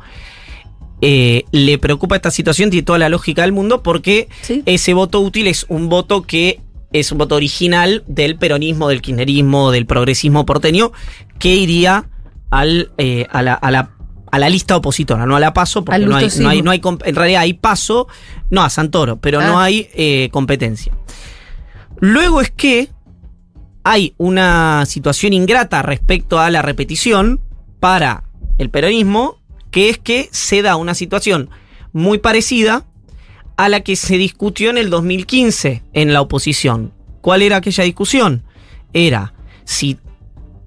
eh, 1.02 1.44
le 1.52 1.78
preocupa 1.78 2.16
esta 2.16 2.32
situación, 2.32 2.70
tiene 2.72 2.84
toda 2.84 2.98
la 2.98 3.10
lógica 3.10 3.44
del 3.44 3.52
mundo, 3.52 3.84
porque 3.84 4.30
Sí. 4.42 4.64
ese 4.66 4.94
voto 4.96 5.20
útil 5.20 5.46
es 5.48 5.66
un 5.70 5.90
voto 5.90 6.24
que 6.24 6.60
es 6.92 7.12
un 7.12 7.18
voto 7.20 7.36
original 7.36 8.04
del 8.08 8.38
peronismo, 8.38 8.88
del 8.88 9.02
kirchnerismo, 9.02 9.70
del 9.72 9.86
progresismo 9.86 10.46
porteño, 10.46 10.92
que 11.40 11.54
iría 11.54 12.10
al, 12.50 12.92
eh, 12.98 13.28
a, 13.30 13.42
la, 13.44 13.54
a 13.54 13.70
la- 13.72 13.92
a 14.32 14.40
la 14.40 14.50
lista 14.50 14.76
opositora, 14.76 15.26
no 15.26 15.36
a 15.36 15.40
la 15.40 15.54
paso, 15.54 15.86
porque 15.86 16.00
no 16.06 16.16
hay, 16.16 16.28
no 16.40 16.50
hay, 16.50 16.62
no 16.62 16.72
hay 16.72 16.80
comp- 16.80 17.04
en 17.06 17.16
realidad 17.16 17.42
hay 17.42 17.54
paso, 17.54 18.08
no 18.50 18.64
a 18.64 18.70
Santoro, 18.70 19.18
pero 19.18 19.40
no 19.42 19.60
Ah. 19.60 19.66
hay 19.66 19.88
eh, 19.94 20.30
competencia. 20.32 20.92
Luego 22.00 22.42
es 22.42 22.52
que 22.52 22.90
hay 23.84 24.14
una 24.18 24.86
situación 24.86 25.34
ingrata 25.34 25.82
respecto 25.82 26.40
a 26.40 26.50
la 26.50 26.62
repetición 26.62 27.40
para 27.80 28.24
el 28.58 28.70
peronismo, 28.70 29.38
que 29.72 29.90
es 29.90 29.98
que 29.98 30.28
se 30.32 30.62
da 30.62 30.76
una 30.76 30.94
situación 30.96 31.50
muy 31.94 32.18
parecida 32.18 32.86
a 33.58 33.70
la 33.70 33.82
que 33.82 33.96
se 33.96 34.18
discutió 34.18 34.70
en 34.70 34.78
el 34.78 34.90
2015 34.90 35.84
en 35.94 36.14
la 36.14 36.22
oposición. 36.22 36.94
¿Cuál 37.22 37.42
era 37.42 37.58
aquella 37.58 37.84
discusión? 37.84 38.44
Era 38.94 39.34
si, 39.64 39.98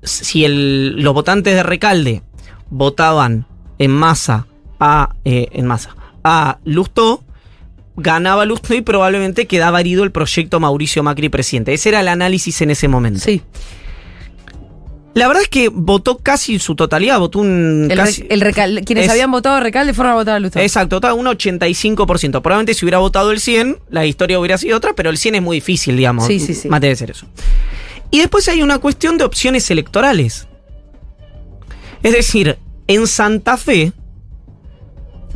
si 0.03 0.45
el- 0.45 1.03
los 1.03 1.13
votantes 1.15 1.55
de 1.55 1.63
Recalde 1.63 2.23
votaban 2.71 3.47
en 3.79 3.91
masa 3.91 4.47
a, 4.81 5.15
eh, 5.25 5.49
en 5.53 5.67
masa, 5.67 5.97
a 6.25 6.59
Lustó, 6.65 7.25
ganaba 7.99 8.45
Lustó 8.45 8.75
y 8.75 8.81
probablemente 8.81 9.47
quedaba 9.47 9.81
herido 9.81 10.05
el 10.05 10.11
proyecto 10.13 10.61
Mauricio 10.61 11.03
Macri 11.03 11.29
presidente. 11.29 11.75
Ese 11.75 11.91
era 11.91 12.01
el 12.01 12.09
análisis 12.09 12.61
en 12.63 12.71
ese 12.71 12.89
momento. 12.89 13.21
Sí. 13.21 13.43
La 15.15 15.27
verdad 15.27 15.43
es 15.43 15.49
que 15.49 15.69
votó 15.69 16.19
casi 16.19 16.61
su 16.61 16.77
totalidad, 16.77 17.19
votó 17.19 17.41
un 17.41 17.89
El 17.91 17.97
casi- 17.99 18.25
el 18.31 18.41
recal- 18.41 18.85
quienes 18.85 19.07
es- 19.07 19.11
habían 19.11 19.33
votado 19.33 19.57
a 19.57 19.61
Recalde 19.61 19.93
fueron 19.93 20.13
a 20.13 20.15
votar 20.17 20.37
a 20.37 20.39
Lustó. 20.39 20.61
Exacto, 20.61 21.01
un 21.15 21.27
85%. 21.27 22.41
Probablemente 22.41 22.75
si 22.75 22.85
hubiera 22.85 22.99
votado 22.99 23.33
el 23.33 23.41
100, 23.41 23.79
la 23.91 24.07
historia 24.07 24.39
hubiera 24.39 24.59
sido 24.59 24.77
otra, 24.77 24.93
pero 24.95 25.11
el 25.11 25.19
100 25.19 25.35
es 25.35 25.43
muy 25.43 25.57
difícil, 25.57 25.97
digamos. 25.97 26.27
Sí, 26.27 26.39
sí, 26.39 26.55
sí. 26.55 26.69
Más 26.69 26.81
debe 26.81 26.95
ser 26.95 27.11
eso. 27.11 27.27
Y 28.13 28.19
después 28.21 28.49
hay 28.49 28.63
una 28.63 28.79
cuestión 28.79 29.19
de 29.19 29.25
opciones 29.25 29.69
electorales. 29.73 30.47
Es 32.05 32.13
decir, 32.13 32.57
en 32.87 33.09
Santa 33.09 33.57
Fe, 33.57 33.93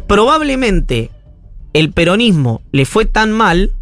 probablemente 0.07 1.11
el 1.73 1.93
peronismo 1.93 2.63
le 2.73 2.85
fue 2.85 3.05
tan 3.07 3.33
mal, 3.33 3.73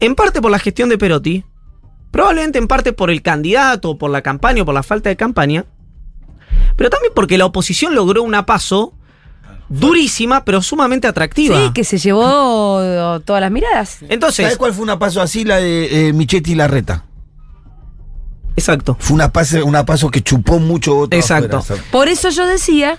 en 0.00 0.14
parte 0.14 0.40
por 0.40 0.50
la 0.50 0.58
gestión 0.58 0.88
de 0.88 0.98
Perotti, 0.98 1.44
probablemente 2.10 2.58
en 2.58 2.68
parte 2.68 2.92
por 2.92 3.10
el 3.10 3.22
candidato, 3.22 3.98
por 3.98 4.10
la 4.10 4.22
campaña 4.22 4.62
o 4.62 4.64
por 4.64 4.74
la 4.74 4.82
falta 4.82 5.08
de 5.08 5.16
campaña, 5.16 5.66
pero 6.76 6.90
también 6.90 7.12
porque 7.14 7.38
la 7.38 7.46
oposición 7.46 7.94
logró 7.94 8.22
una 8.22 8.46
paso 8.46 8.94
durísima, 9.68 10.44
pero 10.44 10.62
sumamente 10.62 11.06
atractiva. 11.06 11.56
Sí, 11.56 11.72
que 11.72 11.84
se 11.84 11.98
llevó 11.98 13.20
todas 13.24 13.40
las 13.40 13.50
miradas. 13.50 13.98
Entonces, 14.08 14.44
¿Sabes 14.44 14.58
cuál 14.58 14.72
fue 14.72 14.84
una 14.84 14.98
paso 14.98 15.20
así? 15.20 15.44
La 15.44 15.56
de 15.56 16.08
eh, 16.08 16.12
Michetti 16.12 16.52
y 16.52 16.54
Larreta. 16.54 17.04
exacto. 18.56 18.96
Fue 18.98 19.14
una, 19.14 19.32
pase, 19.32 19.62
una 19.62 19.84
paso 19.84 20.08
que 20.10 20.22
chupó 20.22 20.58
mucho 20.58 20.94
voto. 20.94 21.16
Exacto. 21.16 21.58
afuera. 21.58 21.82
Por 21.90 22.08
eso 22.08 22.30
yo 22.30 22.46
decía 22.46 22.98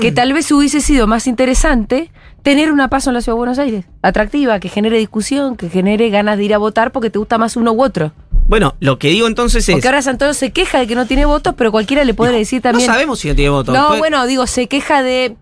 que 0.00 0.12
tal 0.12 0.32
vez 0.32 0.50
hubiese 0.50 0.80
sido 0.80 1.06
más 1.06 1.26
interesante 1.26 2.10
tener 2.42 2.72
una 2.72 2.88
paso 2.88 3.10
en 3.10 3.14
la 3.14 3.20
ciudad 3.20 3.34
de 3.34 3.38
Buenos 3.38 3.58
Aires. 3.58 3.84
Atractiva, 4.02 4.58
que 4.60 4.68
genere 4.68 4.98
discusión, 4.98 5.56
que 5.56 5.68
genere 5.68 6.08
ganas 6.10 6.38
de 6.38 6.44
ir 6.44 6.54
a 6.54 6.58
votar 6.58 6.92
porque 6.92 7.10
te 7.10 7.18
gusta 7.18 7.38
más 7.38 7.56
uno 7.56 7.72
u 7.72 7.82
otro. 7.82 8.12
Bueno, 8.46 8.74
lo 8.80 8.98
que 8.98 9.08
digo 9.08 9.26
entonces 9.26 9.68
es. 9.68 9.74
Porque 9.74 9.88
ahora 9.88 10.00
Santoyo 10.00 10.32
se 10.32 10.50
queja 10.52 10.78
de 10.78 10.86
que 10.86 10.94
no 10.94 11.06
tiene 11.06 11.26
votos, 11.26 11.54
pero 11.56 11.70
cualquiera 11.70 12.04
le 12.04 12.14
puede 12.14 12.32
decir 12.32 12.60
no 12.60 12.70
también. 12.70 12.86
sabemos 12.90 13.18
si 13.18 13.28
no 13.28 13.34
tiene 13.34 13.50
voto. 13.50 13.72
No, 13.72 13.88
Puede- 13.88 13.98
bueno, 13.98 14.26
digo, 14.26 14.46
se 14.46 14.66
queja 14.68 15.02
de. 15.02 15.36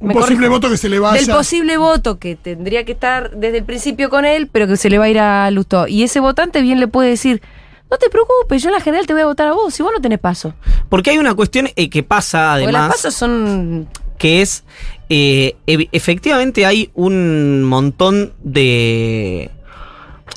Un 0.00 0.12
posible 0.12 0.36
corrijo. 0.46 0.52
voto 0.52 0.70
que 0.70 0.76
se 0.76 0.88
le 0.88 1.00
vaya. 1.00 1.20
Del 1.20 1.34
posible 1.34 1.76
voto 1.76 2.20
que 2.20 2.36
tendría 2.36 2.84
que 2.84 2.92
estar 2.92 3.32
desde 3.32 3.58
el 3.58 3.64
principio 3.64 4.08
con 4.10 4.24
él, 4.24 4.46
pero 4.46 4.68
que 4.68 4.76
se 4.76 4.88
le 4.90 4.98
va 4.98 5.06
a 5.06 5.08
ir 5.08 5.18
a 5.18 5.50
Lustó. 5.50 5.88
Y 5.88 6.04
ese 6.04 6.20
votante 6.20 6.62
bien 6.62 6.78
le 6.78 6.86
puede 6.86 7.08
decir: 7.08 7.42
No 7.90 7.96
te 7.96 8.08
preocupes, 8.08 8.62
yo 8.62 8.68
en 8.68 8.74
la 8.74 8.80
general 8.80 9.08
te 9.08 9.14
voy 9.14 9.22
a 9.22 9.26
votar 9.26 9.48
a 9.48 9.52
vos, 9.54 9.74
si 9.74 9.82
vos 9.82 9.90
no 9.92 10.00
tenés 10.00 10.20
paso. 10.20 10.54
Porque 10.88 11.10
hay 11.10 11.18
una 11.18 11.34
cuestión 11.34 11.68
eh, 11.74 11.90
que 11.90 12.04
pasa 12.04 12.50
Porque 12.52 12.64
además. 12.66 12.82
las 12.82 12.96
pasos 12.96 13.14
son. 13.14 13.88
que 14.16 14.42
es 14.42 14.62
eh, 15.08 15.56
efectivamente 15.66 16.66
hay 16.66 16.90
un 16.94 17.62
montón 17.64 18.32
de 18.42 19.50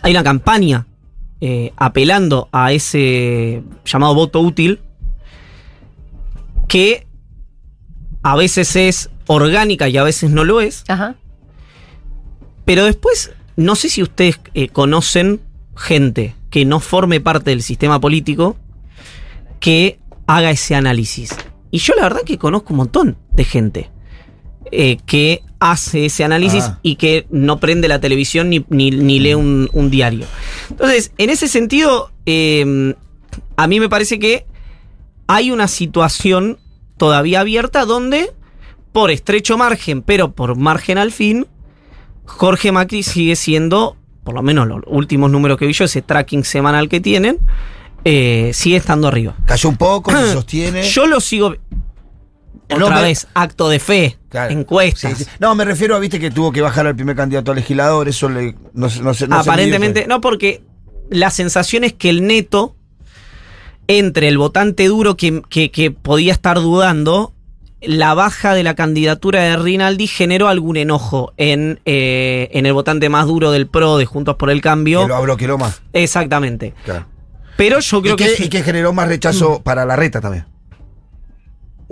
hay 0.01 0.11
una 0.11 0.23
campaña 0.23 0.87
eh, 1.41 1.73
apelando 1.75 2.47
a 2.51 2.71
ese 2.71 3.63
llamado 3.85 4.15
voto 4.15 4.39
útil 4.39 4.79
que 6.67 7.05
a 8.23 8.35
veces 8.35 8.75
es 8.75 9.09
orgánica 9.27 9.89
y 9.89 9.97
a 9.97 10.03
veces 10.03 10.31
no 10.31 10.43
lo 10.43 10.61
es 10.61 10.83
Ajá. 10.87 11.15
pero 12.65 12.85
después 12.85 13.31
no 13.57 13.75
sé 13.75 13.89
si 13.89 14.01
ustedes 14.01 14.39
eh, 14.53 14.69
conocen 14.69 15.41
gente 15.75 16.35
que 16.49 16.65
no 16.65 16.79
forme 16.79 17.19
parte 17.19 17.51
del 17.51 17.61
sistema 17.61 17.99
político 17.99 18.57
que 19.59 19.99
haga 20.27 20.51
ese 20.51 20.75
análisis. 20.75 21.35
Y 21.71 21.79
yo 21.79 21.93
la 21.95 22.03
verdad 22.03 22.21
que 22.25 22.37
conozco 22.37 22.73
un 22.73 22.77
montón 22.77 23.17
de 23.31 23.43
gente 23.43 23.90
eh, 24.71 24.97
que 25.05 25.41
hace 25.59 26.05
ese 26.05 26.23
análisis 26.23 26.63
Ah. 26.65 26.79
y 26.81 26.95
que 26.95 27.27
no 27.29 27.59
prende 27.59 27.87
la 27.87 27.99
televisión 27.99 28.49
ni, 28.49 28.65
ni- 28.69 28.89
ni 28.91 29.19
lee 29.19 29.35
un, 29.35 29.69
un 29.73 29.89
diario. 29.91 30.25
Entonces, 30.69 31.11
en 31.17 31.29
ese 31.29 31.47
sentido, 31.47 32.09
eh, 32.25 32.95
a 33.57 33.67
mí 33.67 33.79
me 33.79 33.89
parece 33.89 34.17
que 34.17 34.45
hay 35.27 35.51
una 35.51 35.67
situación 35.67 36.57
todavía 36.97 37.41
abierta 37.41 37.85
donde, 37.85 38.31
por 38.91 39.11
estrecho 39.11 39.57
margen, 39.57 40.01
pero 40.01 40.31
por 40.33 40.55
margen 40.55 40.97
al 40.97 41.11
fin, 41.11 41.45
Jorge 42.25 42.71
Macri 42.71 43.03
sigue 43.03 43.35
siendo, 43.35 43.97
por 44.23 44.33
lo 44.33 44.41
menos 44.41 44.67
los 44.67 44.81
últimos 44.87 45.29
números 45.31 45.57
que 45.57 45.65
vi 45.67 45.73
yo, 45.73 45.85
ese 45.85 46.01
tracking 46.01 46.43
semanal 46.43 46.89
que 46.89 46.99
tienen, 46.99 47.37
eh, 48.03 48.51
sigue 48.53 48.77
estando 48.77 49.07
arriba. 49.07 49.35
Cayó 49.45 49.69
un 49.69 49.77
poco, 49.77 50.11
se 50.11 50.33
sostiene. 50.33 50.83
Yo 50.83 51.05
lo 51.07 51.19
sigo. 51.19 51.55
No, 52.69 52.85
Otra 52.85 52.97
me- 52.97 53.01
vez, 53.03 53.27
acto 53.33 53.67
de 53.67 53.79
fe, 53.79 54.17
Claro. 54.29 54.53
encuestas. 54.53 55.17
Sí, 55.17 55.23
sí. 55.25 55.29
No, 55.39 55.53
me 55.55 55.65
refiero 55.65 55.95
a, 55.95 55.99
viste, 55.99 56.19
que 56.19 56.31
tuvo 56.31 56.51
que 56.53 56.61
bajar 56.61 56.87
al 56.87 56.95
primer 56.95 57.15
candidato 57.17 57.51
a 57.51 57.55
legislador, 57.55 58.07
eso 58.07 58.29
le, 58.29 58.55
no, 58.73 58.87
no, 59.01 59.11
no 59.27 59.35
Aparentemente, 59.35 60.07
no, 60.07 60.21
porque 60.21 60.63
la 61.09 61.31
sensación 61.31 61.83
es 61.83 61.91
que 61.93 62.09
el 62.09 62.25
neto, 62.25 62.75
entre 63.87 64.29
el 64.29 64.37
votante 64.37 64.87
duro 64.87 65.17
que, 65.17 65.41
que- 65.49 65.69
que 65.71 65.91
podía 65.91 66.31
estar 66.31 66.57
dudando, 66.61 67.33
la 67.81 68.13
baja 68.13 68.53
de 68.53 68.63
la 68.63 68.75
candidatura 68.75 69.41
de 69.41 69.57
Rinaldi 69.57 70.07
generó 70.07 70.47
algún 70.47 70.77
enojo 70.77 71.33
en, 71.37 71.81
eh, 71.85 72.47
en 72.53 72.65
el 72.65 72.73
votante 72.73 73.09
más 73.09 73.25
duro 73.25 73.51
del 73.51 73.67
PRO 73.67 73.97
de 73.97 74.05
Juntos 74.05 74.35
por 74.35 74.49
el 74.49 74.61
Cambio. 74.61 75.01
Que 75.01 75.07
lo 75.09 75.21
bloqueó 75.23 75.57
más. 75.57 75.81
Exactamente. 75.91 76.73
Claro. 76.85 77.07
Pero 77.57 77.79
yo 77.79 78.01
creo 78.01 78.13
y, 78.13 78.17
que, 78.17 78.33
que, 78.35 78.45
y 78.45 78.49
que 78.49 78.63
generó 78.63 78.93
más 78.93 79.07
rechazo 79.07 79.61
para 79.61 79.83
la 79.85 79.95
reta 79.95 80.21
también. 80.21 80.45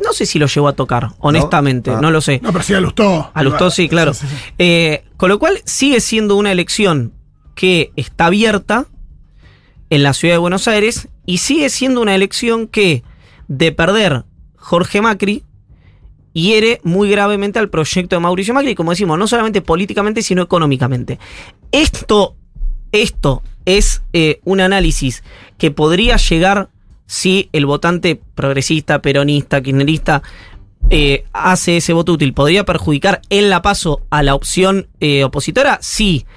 No 0.04 0.14
sé 0.14 0.26
si 0.26 0.40
lo 0.40 0.48
llevó 0.48 0.68
a 0.68 0.74
tocar, 0.74 1.10
honestamente, 1.20 1.92
Ah. 1.92 2.00
no, 2.02 2.12
lo 2.12 2.22
sé. 2.22 2.40
No, 2.44 2.52
pero 2.52 2.64
sí 2.64 2.74
a 2.74 2.80
Lustó. 2.82 3.32
A 3.34 3.44
Lustó 3.44 3.70
sí, 3.70 3.90
claro. 3.90 4.14
Sí, 4.14 4.28
sí, 4.28 4.34
sí. 4.36 4.54
Eh, 4.60 5.04
con 5.18 5.30
lo 5.30 5.40
cual 5.40 5.60
sigue 5.66 6.00
siendo 6.00 6.36
una 6.36 6.52
elección 6.52 7.14
que 7.56 7.92
está 7.96 8.28
abierta 8.28 8.86
en 9.90 10.04
la 10.04 10.14
ciudad 10.14 10.36
de 10.36 10.40
Buenos 10.40 10.68
Aires 10.68 11.10
y 11.26 11.40
sigue 11.40 11.70
siendo 11.70 12.02
una 12.02 12.16
elección 12.16 12.68
que, 12.68 13.04
de 13.48 13.72
perder 13.72 14.24
Jorge 14.56 15.02
Macri, 15.02 15.44
hiere 16.34 16.80
muy 16.84 17.10
gravemente 17.10 17.60
al 17.60 17.70
proyecto 17.70 18.16
de 18.16 18.20
Mauricio 18.22 18.54
Macri, 18.54 18.76
como 18.76 18.92
decimos, 18.92 19.18
no 19.18 19.28
solamente 19.28 19.62
políticamente, 19.62 20.22
sino 20.22 20.42
económicamente. 20.42 21.20
Esto, 21.72 22.36
esto 22.92 23.42
es 23.66 24.04
eh, 24.14 24.40
un 24.46 24.62
análisis 24.62 25.24
que 25.58 25.72
podría 25.72 26.16
llegar 26.18 26.70
si 27.10 27.50
el 27.54 27.66
votante 27.66 28.22
progresista, 28.36 29.02
peronista, 29.02 29.64
kirchnerista 29.64 30.22
eh, 30.92 31.24
hace 31.34 31.78
ese 31.78 31.92
voto 31.92 32.14
útil, 32.14 32.36
¿podría 32.36 32.66
perjudicar 32.66 33.20
en 33.32 33.50
la 33.50 33.64
paso 33.64 34.04
a 34.12 34.22
la 34.22 34.36
opción 34.36 34.88
eh, 35.00 35.24
opositora? 35.24 35.80
Sí. 35.82 36.28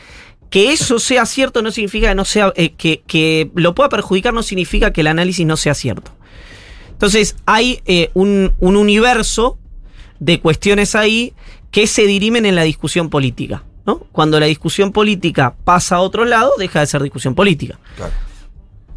Que 0.49 0.73
eso 0.73 0.99
sea 0.99 1.27
cierto 1.27 1.61
no 1.61 1.71
significa 1.73 2.09
que 2.09 2.15
no 2.15 2.25
sea. 2.25 2.55
eh, 2.57 2.71
que, 2.73 3.03
que 3.07 3.51
lo 3.55 3.75
pueda 3.75 3.91
perjudicar 3.91 4.33
no 4.33 4.43
significa 4.43 4.95
que 4.95 5.03
el 5.03 5.09
análisis 5.09 5.45
no 5.45 5.59
sea 5.59 5.75
cierto. 5.75 6.11
Entonces, 6.91 7.37
hay 7.45 7.83
un, 8.15 8.55
un 8.59 8.77
universo 8.77 9.59
de 10.21 10.41
cuestiones 10.41 10.95
ahí 10.95 11.35
que 11.71 11.87
se 11.87 12.07
dirimen 12.07 12.47
en 12.47 12.55
la 12.55 12.63
discusión 12.63 13.11
política. 13.11 13.65
¿no? 13.85 13.99
Cuando 14.11 14.41
la 14.41 14.47
discusión 14.47 14.91
política 14.93 15.55
pasa 15.65 15.97
a 15.97 16.01
otro 16.01 16.25
lado, 16.25 16.53
deja 16.59 16.81
de 16.81 16.87
ser 16.87 17.03
discusión 17.03 17.35
política. 17.35 17.79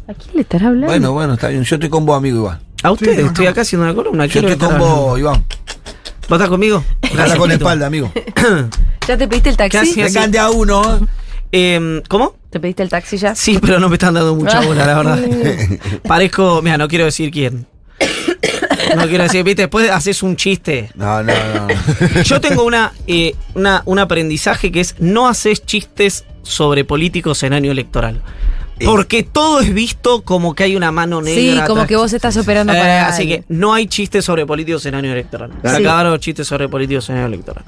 ¿A 0.08 0.14
quién 0.14 0.34
le 0.36 0.40
estará 0.42 0.68
hablando? 0.68 0.86
Bueno, 0.86 1.12
bueno, 1.12 1.34
está 1.34 1.48
bien. 1.48 1.64
Yo 1.64 1.76
estoy 1.76 1.88
con 1.90 2.06
vos, 2.06 2.16
amigo 2.16 2.38
Iván. 2.40 2.60
A 2.82 2.96
Sí, 2.96 3.04
no, 3.06 3.26
estoy 3.26 3.44
no. 3.46 3.50
acá 3.50 3.60
haciendo 3.62 3.84
una 3.86 3.94
columna. 3.94 4.26
Yo 4.26 4.40
estoy 4.40 4.56
con 4.56 4.72
hablando. 4.74 4.96
vos, 4.96 5.18
Iván. 5.18 5.44
¿Vos 6.28 6.36
estás 6.38 6.48
conmigo? 6.48 6.84
Jala 7.14 7.36
con 7.36 7.48
la 7.48 7.54
espalda, 7.54 7.86
amigo. 7.86 8.12
¿Ya 9.08 9.16
te 9.16 9.28
pediste 9.28 9.50
el 9.50 9.56
taxi? 9.56 10.02
Vengan 10.02 10.30
de 10.30 10.38
a 10.38 10.50
uno. 10.50 11.06
Eh, 11.52 12.02
¿Cómo? 12.08 12.34
¿Te 12.50 12.58
pediste 12.60 12.82
el 12.82 12.88
taxi 12.88 13.16
ya? 13.16 13.34
Sí, 13.34 13.58
pero 13.60 13.78
no 13.78 13.88
me 13.88 13.94
están 13.94 14.14
dando 14.14 14.34
mucha 14.34 14.60
bola, 14.66 14.86
la 14.86 14.96
verdad. 14.96 15.18
Parezco, 16.06 16.60
mira, 16.62 16.78
no 16.78 16.88
quiero 16.88 17.04
decir 17.04 17.30
quién. 17.30 17.66
No 18.96 19.06
quiero 19.08 19.24
decir, 19.24 19.42
viste, 19.44 19.62
después 19.62 19.90
haces 19.90 20.22
un 20.22 20.36
chiste. 20.36 20.90
No, 20.94 21.22
no, 21.22 21.32
no. 21.32 21.66
no. 21.68 22.22
Yo 22.24 22.40
tengo 22.40 22.64
una, 22.64 22.92
eh, 23.06 23.34
una, 23.54 23.82
un 23.84 23.98
aprendizaje 23.98 24.70
que 24.72 24.80
es 24.80 24.94
no 24.98 25.28
haces 25.28 25.64
chistes 25.66 26.24
sobre 26.42 26.84
políticos 26.84 27.42
en 27.42 27.52
año 27.52 27.72
electoral. 27.72 28.22
Porque 28.84 29.22
todo 29.22 29.60
es 29.60 29.72
visto 29.72 30.22
como 30.22 30.54
que 30.54 30.64
hay 30.64 30.76
una 30.76 30.92
mano 30.92 31.22
negra. 31.22 31.40
Sí, 31.40 31.56
como 31.66 31.80
atrás. 31.82 31.88
que 31.88 31.96
vos 31.96 32.12
estás 32.12 32.36
operando 32.36 32.72
Eh, 32.72 32.76
para. 32.76 33.08
así 33.08 33.22
alguien. 33.22 33.42
que 33.42 33.54
no 33.54 33.72
hay 33.72 33.86
chistes 33.86 34.24
sobre 34.24 34.44
políticos 34.44 34.84
en 34.86 34.94
año 34.94 35.10
electoral. 35.12 35.50
Se 35.62 35.70
Sí. 35.70 35.82
acabaron 35.82 36.12
los 36.12 36.20
chistes 36.20 36.46
sobre 36.46 36.68
políticos 36.68 37.08
en 37.08 37.16
año 37.16 37.26
electoral. 37.26 37.64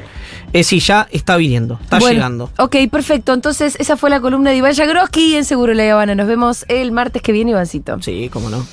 Es 0.53 0.67
sí, 0.67 0.81
ya 0.81 1.09
está 1.11 1.37
viniendo, 1.37 1.79
está 1.83 1.99
Bueno, 1.99 2.15
llegando. 2.15 2.51
Ok, 2.59 2.77
perfecto. 2.91 3.33
Entonces, 3.33 3.77
esa 3.79 3.97
fue 3.97 4.11
la 4.11 4.21
columna 4.21 4.51
de 4.51 4.57
Iván 4.57 4.75
Jagroski 4.75 5.35
en 5.37 5.45
Seguro 5.45 5.73
La 5.75 5.91
Habana. 5.91 6.15
Nos 6.15 6.27
vemos 6.29 6.65
el 6.69 6.93
martes 6.93 7.23
que 7.23 7.33
viene, 7.33 7.53
Ivancito. 7.53 7.97
Sí, 8.03 8.29
cómo 8.33 8.51
no. 8.51 8.67